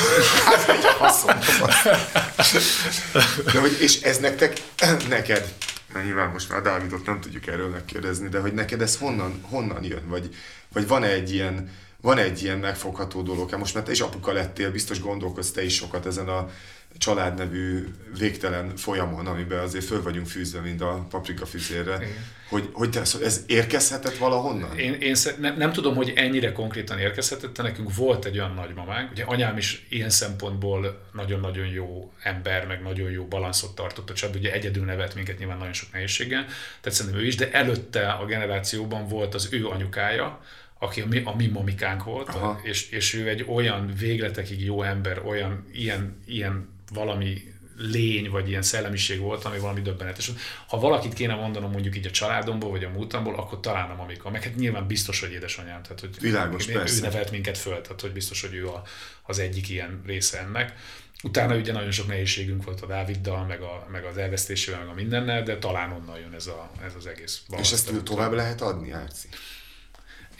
De 3.53 3.59
hogy, 3.59 3.77
és 3.81 4.01
ez 4.01 4.17
nektek, 4.19 4.61
neked, 5.09 5.53
mert 5.93 6.05
nyilván 6.05 6.29
most 6.29 6.49
már 6.49 6.59
a 6.59 6.61
Dávidot 6.61 7.05
nem 7.05 7.19
tudjuk 7.21 7.47
erről 7.47 7.69
megkérdezni, 7.69 8.29
de 8.29 8.39
hogy 8.39 8.53
neked 8.53 8.81
ez 8.81 8.97
honnan, 8.97 9.41
honnan 9.49 9.83
jön? 9.83 10.01
Vagy, 10.07 10.29
vagy 10.73 10.87
van-e 10.87 11.07
egy 11.07 11.33
ilyen, 11.33 11.69
van 12.01 12.17
egy 12.17 12.43
ilyen 12.43 12.57
megfogható 12.57 13.21
dolog? 13.21 13.49
Hát 13.49 13.59
most 13.59 13.73
már 13.73 13.83
te 13.83 13.91
is 13.91 13.99
apuka 13.99 14.31
lettél, 14.31 14.71
biztos 14.71 15.01
gondolkodsz 15.01 15.51
te 15.51 15.63
is 15.63 15.75
sokat 15.75 16.05
ezen 16.05 16.27
a 16.27 16.49
család 16.97 17.37
nevű 17.37 17.87
végtelen 18.17 18.75
folyamon, 18.75 19.27
amiben 19.27 19.59
azért 19.59 19.85
föl 19.85 20.01
vagyunk 20.01 20.27
fűzve, 20.27 20.59
mint 20.59 20.81
a 20.81 21.05
paprika 21.09 21.45
füzérre, 21.45 21.99
hogy, 22.49 22.69
hogy 22.71 22.89
te, 22.89 23.05
szóval 23.05 23.27
ez 23.27 23.43
érkezhetett 23.47 24.17
valahonnan? 24.17 24.77
Én, 24.77 24.93
én 24.93 25.15
nem, 25.39 25.57
nem 25.57 25.71
tudom, 25.71 25.95
hogy 25.95 26.13
ennyire 26.15 26.51
konkrétan 26.51 26.99
érkezhetett, 26.99 27.55
de 27.55 27.63
nekünk 27.63 27.95
volt 27.95 28.25
egy 28.25 28.37
olyan 28.37 28.53
nagymamánk, 28.53 29.11
ugye 29.11 29.23
anyám 29.23 29.57
is 29.57 29.85
ilyen 29.89 30.09
szempontból 30.09 31.01
nagyon-nagyon 31.13 31.67
jó 31.67 32.11
ember, 32.23 32.67
meg 32.67 32.81
nagyon 32.81 33.11
jó 33.11 33.25
balanszot 33.25 33.75
tartott 33.75 34.09
a 34.09 34.13
családban, 34.13 34.43
ugye 34.43 34.53
egyedül 34.53 34.85
nevet 34.85 35.15
minket 35.15 35.37
nyilván 35.37 35.57
nagyon 35.57 35.73
sok 35.73 35.91
nehézséggel, 35.91 36.45
tehát 36.81 36.97
szerintem 36.97 37.21
ő 37.21 37.25
is, 37.25 37.35
de 37.35 37.51
előtte 37.51 38.11
a 38.11 38.25
generációban 38.25 39.07
volt 39.07 39.33
az 39.33 39.47
ő 39.51 39.67
anyukája, 39.67 40.39
aki 40.83 41.01
a 41.01 41.05
mi, 41.05 41.21
a 41.25 41.35
mi 41.35 41.47
mamikánk 41.47 42.03
volt, 42.03 42.29
Aha. 42.29 42.59
és, 42.63 42.89
és 42.89 43.13
ő 43.13 43.29
egy 43.29 43.45
olyan 43.47 43.93
végletekig 43.97 44.63
jó 44.63 44.83
ember, 44.83 45.25
olyan 45.25 45.65
ilyen, 45.71 46.21
ilyen 46.25 46.69
valami 46.93 47.53
lény, 47.77 48.29
vagy 48.29 48.49
ilyen 48.49 48.61
szellemiség 48.61 49.19
volt, 49.19 49.45
ami 49.45 49.59
valami 49.59 49.81
döbbenetes. 49.81 50.31
Ha 50.67 50.79
valakit 50.79 51.13
kéne 51.13 51.35
mondanom 51.35 51.71
mondjuk 51.71 51.97
így 51.97 52.05
a 52.05 52.11
családomból, 52.11 52.69
vagy 52.69 52.83
a 52.83 52.89
múltamból, 52.89 53.35
akkor 53.35 53.59
talán 53.59 53.89
a 53.89 53.95
mamika. 53.95 54.29
Meg 54.29 54.43
hát 54.43 54.55
nyilván 54.55 54.87
biztos, 54.87 55.19
hogy 55.19 55.31
édesanyám. 55.31 55.81
Tehát, 55.81 55.99
hogy 55.99 56.19
Világos, 56.19 56.67
ő, 56.67 56.73
persze. 56.73 56.97
ő 56.97 57.01
nevelt 57.01 57.31
minket 57.31 57.57
föl, 57.57 57.81
tehát 57.81 58.01
hogy 58.01 58.11
biztos, 58.11 58.41
hogy 58.41 58.53
ő 58.53 58.67
a, 58.67 58.83
az 59.23 59.39
egyik 59.39 59.69
ilyen 59.69 60.01
része 60.05 60.39
ennek. 60.39 60.73
Utána 61.23 61.55
ugye 61.55 61.71
nagyon 61.71 61.91
sok 61.91 62.07
nehézségünk 62.07 62.63
volt 62.63 62.81
a 62.81 62.85
Dáviddal, 62.85 63.45
meg, 63.45 63.61
a, 63.61 63.87
meg 63.91 64.05
az 64.05 64.17
elvesztésével, 64.17 64.79
meg 64.79 64.89
a 64.89 64.93
mindennel, 64.93 65.43
de 65.43 65.57
talán 65.57 65.91
onnan 65.91 66.19
jön 66.19 66.33
ez, 66.33 66.47
a, 66.47 66.71
ez 66.85 66.95
az 66.97 67.05
egész. 67.05 67.41
És 67.59 67.71
ezt 67.71 68.03
tovább 68.03 68.31
lehet 68.31 68.61
adni, 68.61 68.91
Árci? 68.91 69.27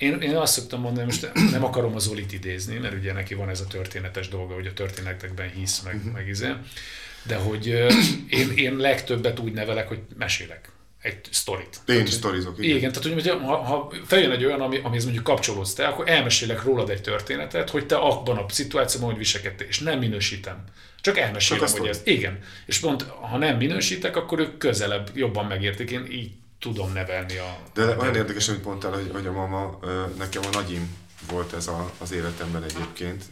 Én, 0.02 0.22
én 0.22 0.36
azt 0.36 0.54
szoktam 0.54 0.82
mondani, 0.82 1.06
most 1.06 1.32
nem 1.52 1.64
akarom 1.64 1.96
az 1.96 2.04
Zolit 2.04 2.34
idézni, 2.34 2.78
mert 2.78 2.94
ugye 2.94 3.14
neki 3.14 3.34
van 3.34 3.50
ez 3.50 3.60
a 3.60 3.68
történetes 3.68 4.30
dolga, 4.30 4.54
hogy 4.54 4.68
a 4.68 4.74
történetekben 4.74 5.50
hisz, 5.50 5.80
meg, 5.80 5.96
uh-huh. 5.96 6.12
meg 6.14 6.28
izé, 6.28 6.48
de 7.24 7.36
hogy 7.36 7.68
én, 8.30 8.52
én 8.56 8.76
legtöbbet 8.76 9.40
úgy 9.40 9.54
nevelek, 9.54 9.88
hogy 9.88 10.00
mesélek 10.18 10.70
egy 11.02 11.20
sztorit. 11.32 11.82
Én 11.88 12.02
is 12.02 12.10
sztorizok, 12.10 12.58
igen. 12.58 12.78
Igen, 12.78 12.92
tehát 12.92 13.14
hogy 13.14 13.30
ha, 13.30 13.56
ha 13.56 13.94
feljön 14.06 14.32
egy 14.32 14.46
olyan, 14.46 14.62
ami, 14.62 14.80
amihez 14.84 15.04
mondjuk 15.04 15.24
kapcsolódsz 15.24 15.74
te, 15.74 15.88
akkor 15.88 16.10
elmesélek 16.10 16.64
rólad 16.64 16.90
egy 16.90 17.02
történetet, 17.02 17.70
hogy 17.70 17.86
te 17.86 17.96
abban 17.96 18.38
a 18.38 18.46
szituációban 18.50 19.10
hogy 19.10 19.18
viselkedtél, 19.18 19.68
és 19.68 19.80
nem 19.80 20.00
minősítem. 20.00 20.64
Csak 21.02 21.18
elmesélem, 21.18 21.66
Csak 21.66 21.78
hogy 21.78 21.88
ez. 21.88 22.02
Igen. 22.04 22.40
És 22.66 22.78
pont, 22.78 23.02
ha 23.02 23.38
nem 23.38 23.58
minősítek, 23.58 24.16
akkor 24.16 24.40
ők 24.40 24.58
közelebb 24.58 25.10
jobban 25.14 25.46
megértik. 25.46 25.92
Én 25.92 26.06
így 26.12 26.32
tudom 26.62 26.94
nevelni 26.94 27.38
a... 27.38 27.58
De 27.74 27.96
olyan 27.98 28.16
érdekes, 28.16 28.50
amit 28.50 28.64
mondtál, 28.64 28.92
hogy, 28.92 29.10
hogy 29.14 29.26
a 29.28 29.32
mama, 29.32 29.80
nekem 30.18 30.42
a 30.52 30.56
nagyim 30.58 31.00
volt 31.32 31.54
ez 31.54 31.68
a, 31.68 31.92
az 31.98 32.12
életemben 32.12 32.64
egyébként. 32.64 33.24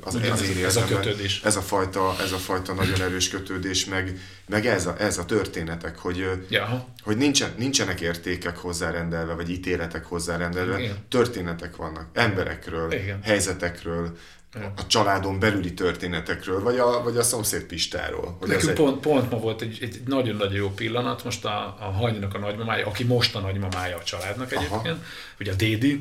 Az, 0.00 0.14
Igen, 0.14 0.30
az 0.30 0.42
ez- 0.42 0.48
én 0.56 0.64
ez 0.64 0.76
a 0.76 0.80
életemben. 0.80 1.02
kötődés. 1.04 1.40
Ez 1.44 1.56
a 1.56 1.60
fajta, 1.60 2.16
ez 2.20 2.32
a 2.32 2.36
fajta 2.36 2.72
nagyon 2.74 3.00
erős 3.02 3.28
kötődés, 3.28 3.84
meg, 3.84 4.18
meg 4.46 4.66
ez, 4.66 4.86
a, 4.86 4.94
ez 4.98 5.18
a 5.18 5.24
történetek, 5.24 5.98
hogy, 5.98 6.30
Ja, 6.48 6.86
hogy 7.02 7.16
nincsen, 7.16 7.54
nincsenek 7.56 8.00
értékek 8.00 8.56
hozzárendelve, 8.56 9.32
vagy 9.34 9.50
ítéletek 9.50 10.04
hozzárendelve, 10.04 10.78
Igen. 10.80 10.96
történetek 11.08 11.76
vannak, 11.76 12.06
emberekről, 12.12 12.92
Igen. 12.92 13.22
helyzetekről. 13.22 14.16
A 14.76 14.86
családon 14.86 15.38
belüli 15.38 15.74
történetekről, 15.74 16.62
vagy 16.62 16.78
a, 16.78 17.02
vagy 17.02 17.16
a 17.16 17.22
szomszéd 17.22 17.62
Pistáról. 17.62 18.36
Hogy 18.38 18.48
Nekünk 18.48 18.70
egy, 18.70 18.76
pont, 18.76 19.00
pont 19.00 19.30
ma 19.30 19.38
volt 19.38 19.60
egy, 19.60 19.78
egy 19.80 20.00
nagyon-nagyon 20.06 20.54
jó 20.54 20.70
pillanat, 20.70 21.24
most 21.24 21.44
a, 21.44 21.76
a 21.80 21.84
Hanynak 21.84 22.34
a 22.34 22.38
nagymamája, 22.38 22.86
aki 22.86 23.04
most 23.04 23.34
a 23.34 23.40
nagymamája 23.40 23.96
a 23.96 24.02
családnak 24.02 24.52
egyébként, 24.52 24.96
ugye 25.40 25.52
a 25.52 25.54
Dédi, 25.54 25.98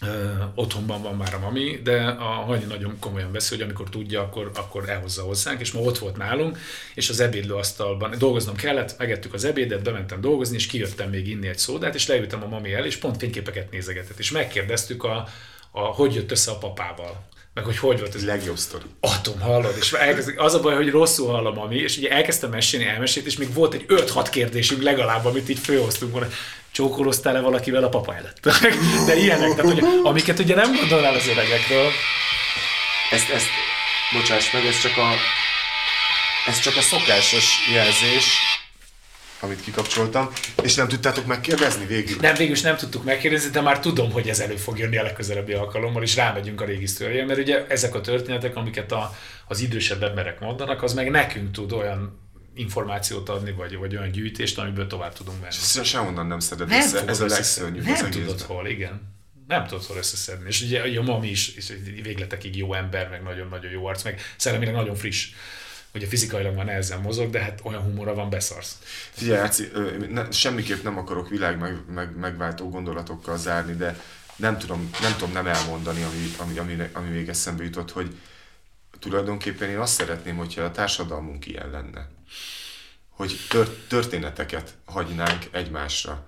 ö, 0.00 0.30
otthonban 0.54 1.02
van 1.02 1.16
már 1.16 1.34
a 1.34 1.38
mami, 1.38 1.80
de 1.82 2.02
a 2.06 2.24
Hanyi 2.24 2.64
nagyon 2.64 2.96
komolyan 2.98 3.32
veszi, 3.32 3.54
hogy 3.54 3.64
amikor 3.64 3.88
tudja, 3.88 4.20
akkor, 4.20 4.50
akkor 4.54 4.88
elhozza 4.88 5.22
hozzánk, 5.22 5.60
és 5.60 5.72
ma 5.72 5.80
ott 5.80 5.98
volt 5.98 6.16
nálunk, 6.16 6.58
és 6.94 7.08
az 7.08 7.20
ebédlőasztalban 7.20 8.14
dolgoznom 8.18 8.54
kellett, 8.54 8.98
megettük 8.98 9.34
az 9.34 9.44
ebédet, 9.44 9.82
bementem 9.82 10.20
dolgozni, 10.20 10.56
és 10.56 10.66
kijöttem 10.66 11.10
még 11.10 11.28
inni 11.28 11.48
egy 11.48 11.58
szódát, 11.58 11.94
és 11.94 12.06
leültem 12.06 12.42
a 12.42 12.48
mami 12.48 12.72
el, 12.72 12.84
és 12.84 12.96
pont 12.96 13.16
fényképeket 13.16 13.70
nézegetett, 13.70 14.18
és 14.18 14.30
megkérdeztük, 14.30 15.04
a, 15.04 15.28
a, 15.70 15.80
hogy 15.80 16.14
jött 16.14 16.30
össze 16.30 16.50
a 16.50 16.58
papával, 16.58 17.26
meg 17.54 17.64
hogy 17.64 17.78
hogy 17.78 18.00
volt 18.00 18.14
ez 18.14 18.24
legjobb 18.24 18.56
sztori. 18.56 18.84
Atom, 19.00 19.40
hallod? 19.40 19.76
És 19.80 19.92
elkezd, 19.92 20.32
az 20.36 20.54
a 20.54 20.60
baj, 20.60 20.74
hogy 20.74 20.90
rosszul 20.90 21.26
hallom, 21.26 21.58
ami, 21.58 21.76
és 21.76 21.96
ugye 21.96 22.10
elkezdtem 22.10 22.50
mesélni, 22.50 22.86
elmesélt, 22.86 23.26
és 23.26 23.36
még 23.36 23.54
volt 23.54 23.74
egy 23.74 23.84
5-6 23.88 24.26
kérdésünk 24.30 24.82
legalább, 24.82 25.24
amit 25.24 25.48
így 25.48 25.58
főhoztunk 25.58 26.12
volna. 26.12 26.28
Csókoloztál-e 26.70 27.40
valakivel 27.40 27.84
a 27.84 27.88
papa 27.88 28.14
előtt? 28.14 28.40
De 29.06 29.16
ilyenek, 29.16 29.54
tehát, 29.54 29.72
hogy, 29.72 29.84
amiket 30.02 30.38
ugye 30.38 30.54
nem 30.54 30.74
gondolnál 30.74 31.14
az 31.14 31.26
öregekről. 31.26 31.90
Ezt, 33.10 33.30
ezt, 33.30 33.48
bocsáss 34.12 34.52
meg, 34.52 34.66
ez 34.66 34.80
csak 34.80 34.96
a, 34.96 35.12
ez 36.46 36.60
csak 36.60 36.76
a 36.76 36.80
szokásos 36.80 37.54
jelzés, 37.72 38.57
amit 39.40 39.60
kikapcsoltam, 39.60 40.30
és 40.62 40.74
nem 40.74 40.88
tudtátok 40.88 41.26
megkérdezni 41.26 41.86
végül? 41.86 42.16
Nem, 42.20 42.34
végül 42.34 42.52
is 42.54 42.60
nem 42.60 42.76
tudtuk 42.76 43.04
megkérdezni, 43.04 43.50
de 43.50 43.60
már 43.60 43.80
tudom, 43.80 44.12
hogy 44.12 44.28
ez 44.28 44.40
elő 44.40 44.56
fog 44.56 44.78
jönni 44.78 44.96
a 44.98 45.02
legközelebbi 45.02 45.52
alkalommal, 45.52 46.02
és 46.02 46.16
rámegyünk 46.16 46.60
a 46.60 46.64
régi 46.64 46.86
sztorija, 46.86 47.26
mert 47.26 47.38
ugye 47.38 47.66
ezek 47.66 47.94
a 47.94 48.00
történetek, 48.00 48.56
amiket 48.56 48.92
a, 48.92 49.16
az 49.46 49.60
idősebb 49.60 50.02
emberek 50.02 50.40
mondanak, 50.40 50.82
az 50.82 50.94
meg 50.94 51.10
nekünk 51.10 51.52
tud 51.52 51.72
olyan 51.72 52.26
információt 52.54 53.28
adni, 53.28 53.52
vagy, 53.52 53.76
vagy 53.76 53.96
olyan 53.96 54.10
gyűjtést, 54.10 54.58
amiből 54.58 54.86
tovább 54.86 55.12
tudunk 55.12 55.40
menni. 55.40 55.52
Se- 55.52 55.84
Sehonnan 55.84 56.26
nem 56.26 56.40
szeded 56.40 56.68
Nem 56.68 56.78
össze, 56.80 56.90
tudod 56.98 57.08
ez 57.08 57.20
a 57.20 57.26
legszörnyűbb 57.26 57.80
az 57.80 58.00
Nem 58.00 58.10
tudod 58.10 58.28
egészben. 58.28 58.56
hol, 58.56 58.66
igen. 58.66 59.16
Nem 59.46 59.66
tudod 59.66 59.84
hol 59.84 59.96
összeszedni. 59.96 60.48
És 60.48 60.60
ugye 60.62 60.98
a 60.98 61.02
mami 61.02 61.28
is, 61.28 61.48
és 61.56 61.72
végletekig 62.02 62.56
jó 62.56 62.74
ember, 62.74 63.08
meg 63.08 63.22
nagyon-nagyon 63.22 63.70
jó 63.70 63.86
arc, 63.86 64.02
meg 64.02 64.20
szellemileg 64.36 64.74
nagyon 64.74 64.94
friss. 64.94 65.28
Ugye 65.94 66.06
fizikailag 66.06 66.54
már 66.54 66.64
nehezen 66.64 67.00
mozog, 67.00 67.30
de 67.30 67.40
hát 67.40 67.60
olyan 67.62 67.82
humora 67.82 68.14
van, 68.14 68.30
beszarsz. 68.30 68.78
Figyelj, 69.10 69.40
Áci, 69.40 69.70
ne, 70.10 70.30
semmiképp 70.30 70.82
nem 70.82 70.98
akarok 70.98 71.28
világ 71.28 71.58
meg, 71.58 71.76
meg, 71.94 72.16
megváltó 72.16 72.68
gondolatokkal 72.68 73.38
zárni, 73.38 73.74
de 73.76 74.00
nem 74.36 74.58
tudom 74.58 74.90
nem, 75.00 75.12
tudom 75.12 75.32
nem 75.32 75.46
elmondani, 75.46 76.02
ami, 76.02 76.34
ami, 76.38 76.58
ami, 76.58 76.90
ami 76.92 77.08
még 77.08 77.28
eszembe 77.28 77.64
jutott, 77.64 77.90
hogy 77.90 78.16
tulajdonképpen 78.98 79.68
én 79.68 79.78
azt 79.78 79.94
szeretném, 79.94 80.36
hogyha 80.36 80.62
a 80.62 80.70
társadalmunk 80.70 81.46
ilyen 81.46 81.70
lenne. 81.70 82.08
Hogy 83.10 83.36
tör, 83.48 83.68
történeteket 83.88 84.74
hagynánk 84.84 85.44
egymásra. 85.50 86.26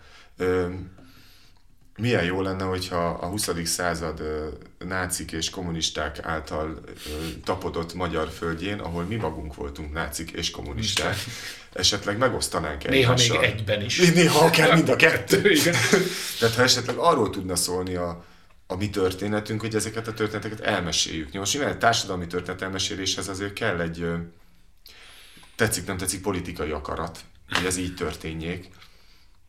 Milyen 2.00 2.24
jó 2.24 2.42
lenne, 2.42 2.64
hogyha 2.64 3.08
a 3.08 3.26
20. 3.26 3.50
század 3.64 4.22
nácik 4.78 5.32
és 5.32 5.50
kommunisták 5.50 6.18
által 6.22 6.80
tapodott 7.44 7.94
magyar 7.94 8.28
földjén, 8.28 8.78
ahol 8.78 9.04
mi 9.04 9.14
magunk 9.14 9.54
voltunk 9.54 9.92
nácik 9.92 10.30
és 10.30 10.50
kommunisták, 10.50 11.16
esetleg 11.72 12.18
megosztanánk 12.18 12.88
Néha 12.88 13.12
még 13.14 13.20
egymással. 13.20 13.44
egyben 13.44 13.84
is. 13.84 13.98
Néha 13.98 14.44
akár 14.44 14.74
mind 14.74 14.88
a 14.88 14.96
kettő. 14.96 15.50
Igen. 15.60 15.74
Tehát 16.38 16.54
ha 16.54 16.62
esetleg 16.62 16.96
arról 16.96 17.30
tudna 17.30 17.56
szólni 17.56 17.94
a, 17.94 18.24
a 18.66 18.76
mi 18.76 18.90
történetünk, 18.90 19.60
hogy 19.60 19.74
ezeket 19.74 20.08
a 20.08 20.14
történeteket 20.14 20.60
elmeséljük. 20.60 21.32
Most 21.32 21.52
nyilván 21.52 21.72
egy 21.72 21.78
társadalmi 21.78 22.26
történet 22.26 22.62
elmeséléshez 22.62 23.28
azért 23.28 23.52
kell 23.52 23.80
egy 23.80 24.06
tetszik, 25.56 25.86
nem 25.86 25.96
tetszik 25.96 26.22
politikai 26.22 26.70
akarat, 26.70 27.20
hogy 27.50 27.64
ez 27.64 27.76
így 27.76 27.94
történjék. 27.94 28.68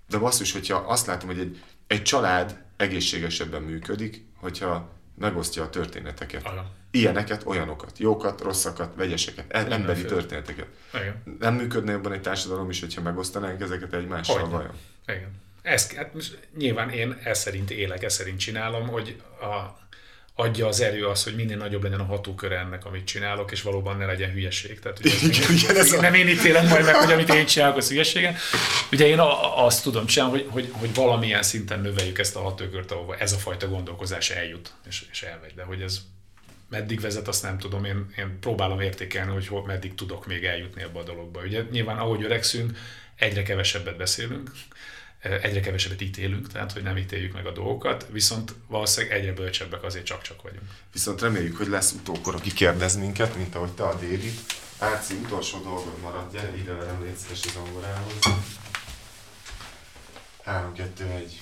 De 0.09 0.17
basszus, 0.17 0.51
hogyha 0.51 0.75
azt 0.75 1.05
látom, 1.05 1.29
hogy 1.29 1.39
egy, 1.39 1.61
egy 1.91 2.03
család 2.03 2.63
egészségesebben 2.77 3.61
működik, 3.61 4.25
hogyha 4.35 4.89
megosztja 5.15 5.63
a 5.63 5.69
történeteket. 5.69 6.45
Aha. 6.45 6.71
Ilyeneket, 6.91 7.45
olyanokat, 7.45 7.97
jókat, 7.97 8.41
rosszakat, 8.41 8.95
vegyeseket, 8.95 9.45
e- 9.47 9.65
emberi 9.69 10.05
történeteket. 10.05 10.67
Igen. 10.93 11.23
Nem 11.39 11.55
működne 11.55 11.91
jobban 11.91 12.11
egy 12.11 12.21
társadalom 12.21 12.69
is, 12.69 12.79
hogyha 12.79 13.01
megosztanánk 13.01 13.61
ezeket 13.61 13.93
egymással 13.93 14.39
Hogyne. 14.39 14.55
vajon? 14.55 14.73
Igen. 15.07 15.31
Ez, 15.61 15.95
hát 15.95 16.13
nyilván 16.57 16.89
én 16.89 17.17
ez 17.23 17.39
szerint 17.39 17.71
élek, 17.71 18.03
ez 18.03 18.13
szerint 18.13 18.39
csinálom, 18.39 18.87
hogy 18.87 19.21
a, 19.41 19.45
adja 20.35 20.67
az 20.67 20.81
erő 20.81 21.05
az, 21.05 21.23
hogy 21.23 21.35
minél 21.35 21.57
nagyobb 21.57 21.83
legyen 21.83 21.99
a 21.99 22.03
hatóköre 22.05 22.57
ennek, 22.59 22.85
amit 22.85 23.05
csinálok, 23.05 23.51
és 23.51 23.61
valóban 23.61 23.97
ne 23.97 24.05
legyen 24.05 24.31
hülyeség. 24.31 24.79
Tehát, 24.79 24.99
ugye, 24.99 25.11
Igen, 25.21 25.51
igen, 25.53 25.75
ez 25.75 25.91
a- 25.91 26.01
nem 26.01 26.13
én 26.13 26.27
ítélem 26.27 26.67
majd 26.67 26.85
meg, 26.85 26.95
hogy 26.95 27.11
amit 27.11 27.33
én 27.33 27.45
csinálok, 27.45 27.77
az 27.77 27.89
hülyesége. 27.89 28.35
Ugye 28.91 29.07
én 29.07 29.19
a, 29.19 29.65
azt 29.65 29.83
tudom 29.83 30.05
csinálni, 30.05 30.33
hogy, 30.37 30.47
hogy, 30.49 30.69
hogy 30.71 30.93
valamilyen 30.93 31.43
szinten 31.43 31.79
növeljük 31.79 32.19
ezt 32.19 32.35
a 32.35 32.41
hatókört, 32.41 32.91
ahova 32.91 33.17
ez 33.17 33.31
a 33.33 33.37
fajta 33.37 33.67
gondolkozás 33.67 34.29
eljut, 34.29 34.73
és, 34.87 35.05
és 35.11 35.21
elmegy. 35.21 35.53
De 35.55 35.63
hogy 35.63 35.81
ez 35.81 36.01
meddig 36.69 36.99
vezet, 36.99 37.27
azt 37.27 37.43
nem 37.43 37.57
tudom. 37.57 37.85
Én, 37.85 38.05
én 38.17 38.37
próbálom 38.39 38.79
értékelni, 38.79 39.31
hogy 39.31 39.47
hol, 39.47 39.65
meddig 39.65 39.95
tudok 39.95 40.27
még 40.27 40.43
eljutni 40.45 40.81
ebbe 40.81 40.99
a 40.99 41.03
dologba. 41.03 41.41
Ugye 41.41 41.61
nyilván 41.71 41.97
ahogy 41.97 42.23
öregszünk, 42.23 42.77
egyre 43.15 43.43
kevesebbet 43.43 43.97
beszélünk, 43.97 44.51
egyre 45.21 45.59
kevesebbet 45.59 46.01
ítélünk, 46.01 46.51
tehát 46.51 46.71
hogy 46.71 46.83
nem 46.83 46.97
ítéljük 46.97 47.33
meg 47.33 47.45
a 47.45 47.51
dolgokat, 47.51 48.07
viszont 48.11 48.53
valószínűleg 48.67 49.17
egyre 49.17 49.33
bölcsebbek 49.33 49.83
azért 49.83 50.05
csak-csak 50.05 50.41
vagyunk. 50.41 50.63
Viszont 50.91 51.21
reméljük, 51.21 51.57
hogy 51.57 51.67
lesz 51.67 51.91
utókor, 51.91 52.35
aki 52.35 52.53
kérdez 52.53 52.95
minket, 52.97 53.35
mint 53.35 53.55
ahogy 53.55 53.71
te 53.71 53.83
a 53.83 53.93
David. 53.93 54.33
Áci, 54.79 55.13
utolsó 55.13 55.61
dolgod 55.61 56.31
gyere 56.31 56.57
ide 56.57 56.73
velem, 56.73 57.03
légy 57.03 57.15
szíves 57.15 57.45
az 57.45 57.51
zongorához. 57.51 58.13
3, 60.43 60.73
2, 60.73 61.05
1. 61.05 61.41